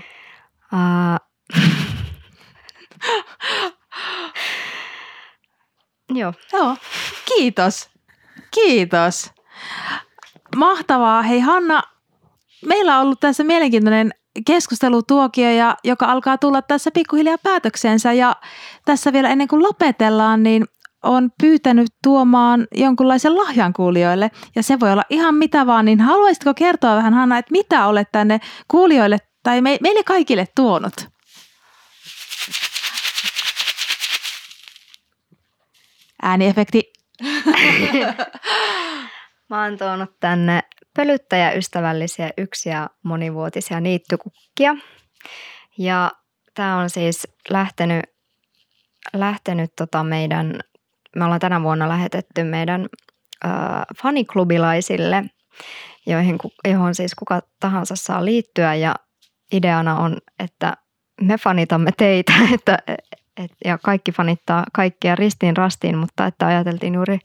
Ää, 0.73 1.17
Joo. 6.13 6.33
Joo. 6.53 6.77
Kiitos. 7.25 7.89
Kiitos. 8.53 9.31
Mahtavaa. 10.55 11.21
Hei 11.21 11.39
Hanna, 11.39 11.81
meillä 12.65 12.95
on 12.97 13.01
ollut 13.05 13.19
tässä 13.19 13.43
mielenkiintoinen 13.43 14.11
keskustelutuokio, 14.45 15.51
ja, 15.51 15.75
joka 15.83 16.05
alkaa 16.05 16.37
tulla 16.37 16.61
tässä 16.61 16.91
pikkuhiljaa 16.91 17.37
päätöksensä. 17.37 18.13
Ja 18.13 18.35
tässä 18.85 19.13
vielä 19.13 19.29
ennen 19.29 19.47
kuin 19.47 19.63
lopetellaan, 19.63 20.43
niin 20.43 20.65
on 21.03 21.29
pyytänyt 21.41 21.87
tuomaan 22.03 22.67
jonkunlaisen 22.75 23.35
lahjan 23.35 23.73
kuulijoille. 23.73 24.31
Ja 24.55 24.63
se 24.63 24.79
voi 24.79 24.91
olla 24.91 25.03
ihan 25.09 25.35
mitä 25.35 25.65
vaan, 25.65 25.85
niin 25.85 26.01
haluaisitko 26.01 26.53
kertoa 26.53 26.95
vähän 26.95 27.13
Hanna, 27.13 27.37
että 27.37 27.51
mitä 27.51 27.87
olet 27.87 28.07
tänne 28.11 28.39
kuulijoille 28.67 29.17
tai 29.43 29.61
me, 29.61 29.77
meille 29.81 30.03
kaikille 30.03 30.45
tuonut? 30.55 30.93
Ääniefekti. 36.21 36.83
Mä 39.49 39.63
oon 39.63 39.77
tuonut 39.77 40.19
tänne 40.19 40.63
pölyttäjäystävällisiä 40.97 42.29
yksi- 42.37 42.69
ja 42.69 42.89
monivuotisia 43.03 43.79
niittykukkia. 43.79 44.75
Ja 45.77 46.11
tämä 46.53 46.77
on 46.77 46.89
siis 46.89 47.27
lähtenyt, 47.49 48.05
lähtenyt 49.13 49.71
tota 49.75 50.03
meidän, 50.03 50.59
me 51.15 51.25
ollaan 51.25 51.39
tänä 51.39 51.63
vuonna 51.63 51.89
lähetetty 51.89 52.43
meidän 52.43 52.87
ö, 53.45 53.47
faniklubilaisille, 54.01 55.23
joihin, 56.05 56.37
johon 56.67 56.95
siis 56.95 57.15
kuka 57.15 57.41
tahansa 57.59 57.95
saa 57.95 58.25
liittyä 58.25 58.75
ja 58.75 58.95
ideana 59.53 59.99
on, 59.99 60.17
että 60.39 60.73
me 61.21 61.37
fanitamme 61.37 61.91
teitä 61.97 62.33
että, 62.53 62.77
et, 63.37 63.51
ja 63.65 63.77
kaikki 63.77 64.11
fanittaa 64.11 64.63
kaikkia 64.73 65.15
ristiin 65.15 65.57
rastiin, 65.57 65.97
mutta 65.97 66.25
että 66.25 66.47
ajateltiin 66.47 66.93
juuri 66.93 67.19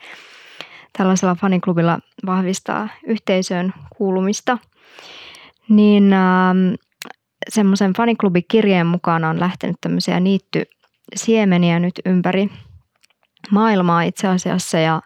tällaisella 0.98 1.34
faniklubilla 1.34 1.98
vahvistaa 2.26 2.88
yhteisöön 3.06 3.74
kuulumista, 3.96 4.58
niin 5.68 6.12
ähm, 6.12 6.74
semmoisen 7.48 7.92
faniklubikirjeen 7.92 8.86
mukana 8.86 9.28
on 9.28 9.40
lähtenyt 9.40 9.76
tämmöisiä 9.80 10.20
niittysiemeniä 10.20 11.78
nyt 11.78 12.00
ympäri 12.06 12.50
maailmaa 13.50 14.02
itse 14.02 14.28
asiassa 14.28 14.78
ja 14.78 15.02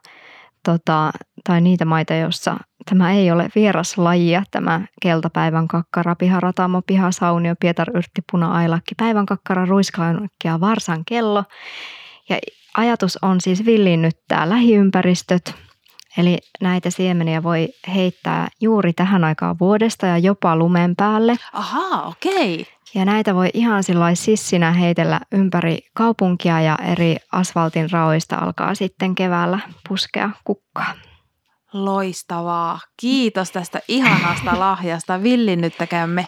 tota, 0.65 1.11
tai 1.45 1.61
niitä 1.61 1.85
maita, 1.85 2.15
joissa 2.15 2.57
tämä 2.91 3.13
ei 3.13 3.31
ole 3.31 3.49
vieras 3.55 3.99
lajia, 3.99 4.43
tämä 4.51 4.81
keltapäivän 5.03 5.69
kakkara, 5.69 6.15
piharatamo, 6.15 6.83
pihasaunio, 6.87 7.55
pietaryrtti, 7.61 8.23
puna-ailakki, 8.33 8.95
päivän 8.95 9.27
kakkara, 9.27 9.65
ruiskaunakki 9.65 10.49
ja 10.49 10.61
varsan 10.61 11.05
kello. 11.05 11.45
Ja 12.29 12.39
ajatus 12.77 13.19
on 13.23 13.41
siis 13.41 13.67
villinnyttää 13.67 14.49
lähiympäristöt, 14.49 15.55
eli 16.19 16.39
näitä 16.61 16.91
siemeniä 16.91 17.43
voi 17.43 17.69
heittää 17.95 18.49
juuri 18.61 18.93
tähän 18.93 19.25
aikaan 19.25 19.57
vuodesta 19.61 20.07
ja 20.07 20.19
jopa 20.19 20.57
lumen 20.57 20.97
päälle. 20.97 21.37
Ahaa, 21.53 22.07
okei. 22.07 22.67
Ja 22.95 23.05
näitä 23.05 23.35
voi 23.35 23.51
ihan 23.55 23.83
sillä 23.83 24.15
sissinä 24.15 24.73
heitellä 24.73 25.21
ympäri 25.33 25.79
kaupunkia 25.95 26.61
ja 26.61 26.79
eri 26.93 27.17
asfaltin 27.33 27.91
raoista 27.91 28.37
alkaa 28.37 28.75
sitten 28.75 29.15
keväällä 29.15 29.59
puskea 29.89 30.31
kukkaa. 30.45 30.95
Loistavaa. 31.73 32.81
Kiitos 32.97 33.51
tästä 33.51 33.81
ihanasta 33.89 34.59
lahjasta. 34.61 35.23
Villinnyttäkäämme 35.23 36.27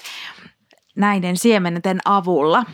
näiden 0.97 1.37
siemeneten 1.37 1.99
avulla. 2.05 2.65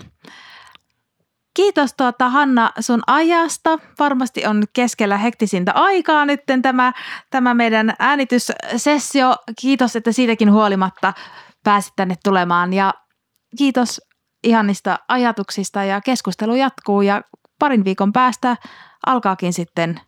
Kiitos 1.55 1.94
tuota, 1.94 2.28
Hanna 2.28 2.72
sun 2.80 3.02
ajasta. 3.07 3.78
Varmasti 3.98 4.46
on 4.46 4.62
keskellä 4.72 5.18
hektisintä 5.18 5.72
aikaa 5.72 6.24
nyt 6.24 6.40
tämä, 6.62 6.92
tämä 7.30 7.55
meidän 7.55 7.94
äänityssessio. 7.98 9.36
Kiitos, 9.61 9.96
että 9.96 10.12
siitäkin 10.12 10.52
huolimatta 10.52 11.12
pääsit 11.64 11.92
tänne 11.96 12.14
tulemaan 12.24 12.72
ja 12.72 12.94
kiitos 13.59 14.00
ihanista 14.44 14.98
ajatuksista 15.09 15.84
ja 15.84 16.00
keskustelu 16.00 16.55
jatkuu 16.55 17.02
ja 17.02 17.22
parin 17.59 17.84
viikon 17.84 18.12
päästä 18.12 18.57
alkaakin 19.07 19.52
sitten 19.52 20.00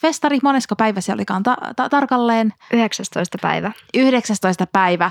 festari. 0.00 0.38
Monesko 0.42 0.76
päivä 0.76 1.00
se 1.00 1.12
olikaan 1.12 1.42
ta- 1.42 1.56
ta- 1.76 1.88
tarkalleen? 1.88 2.52
19. 2.72 3.38
päivä. 3.42 3.72
19. 3.94 4.66
päivä. 4.66 5.10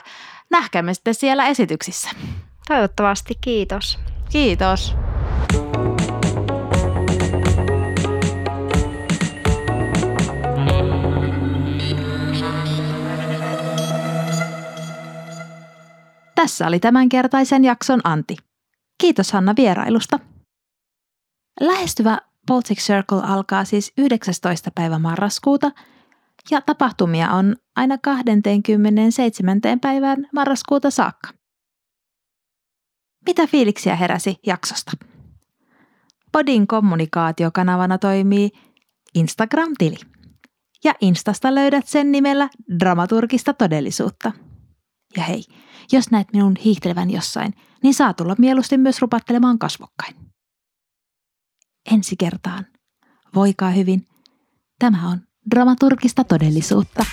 Nähkäämme 0.51 0.93
sitten 0.93 1.15
siellä 1.15 1.47
esityksissä. 1.47 2.09
Toivottavasti 2.67 3.35
kiitos. 3.41 3.99
Kiitos. 4.31 4.95
Tässä 16.39 16.67
oli 16.67 16.79
tämänkertaisen 16.79 17.63
jakson 17.63 18.01
Anti. 18.03 18.35
Kiitos 19.01 19.31
Hanna 19.31 19.53
vierailusta. 19.57 20.19
Lähestyvä 21.59 22.17
Baltic 22.47 22.79
Circle 22.79 23.21
alkaa 23.23 23.65
siis 23.65 23.93
19. 23.97 24.71
päivä 24.75 24.99
marraskuuta 24.99 25.71
ja 26.51 26.61
tapahtumia 26.61 27.31
on 27.31 27.55
aina 27.75 27.97
27. 27.97 29.61
päivään 29.81 30.27
marraskuuta 30.33 30.89
saakka. 30.91 31.29
Mitä 33.25 33.47
fiiliksiä 33.47 33.95
heräsi 33.95 34.35
jaksosta? 34.45 34.91
Podin 36.31 36.67
kommunikaatiokanavana 36.67 37.97
toimii 37.97 38.49
Instagram-tili. 39.15 39.97
Ja 40.83 40.93
Instasta 41.01 41.55
löydät 41.55 41.87
sen 41.87 42.11
nimellä 42.11 42.49
Dramaturgista 42.79 43.53
todellisuutta. 43.53 44.31
Ja 45.17 45.23
hei, 45.23 45.43
jos 45.91 46.11
näet 46.11 46.27
minun 46.33 46.55
hiihtelevän 46.65 47.09
jossain, 47.09 47.53
niin 47.83 47.93
saa 47.93 48.13
tulla 48.13 48.35
mieluusti 48.37 48.77
myös 48.77 49.01
rupattelemaan 49.01 49.59
kasvokkain. 49.59 50.15
Ensi 51.91 52.15
kertaan. 52.15 52.65
Voikaa 53.35 53.69
hyvin. 53.69 54.05
Tämä 54.79 55.09
on 55.09 55.21
Dramaturgista 55.51 56.23
todellisuutta. 56.23 57.05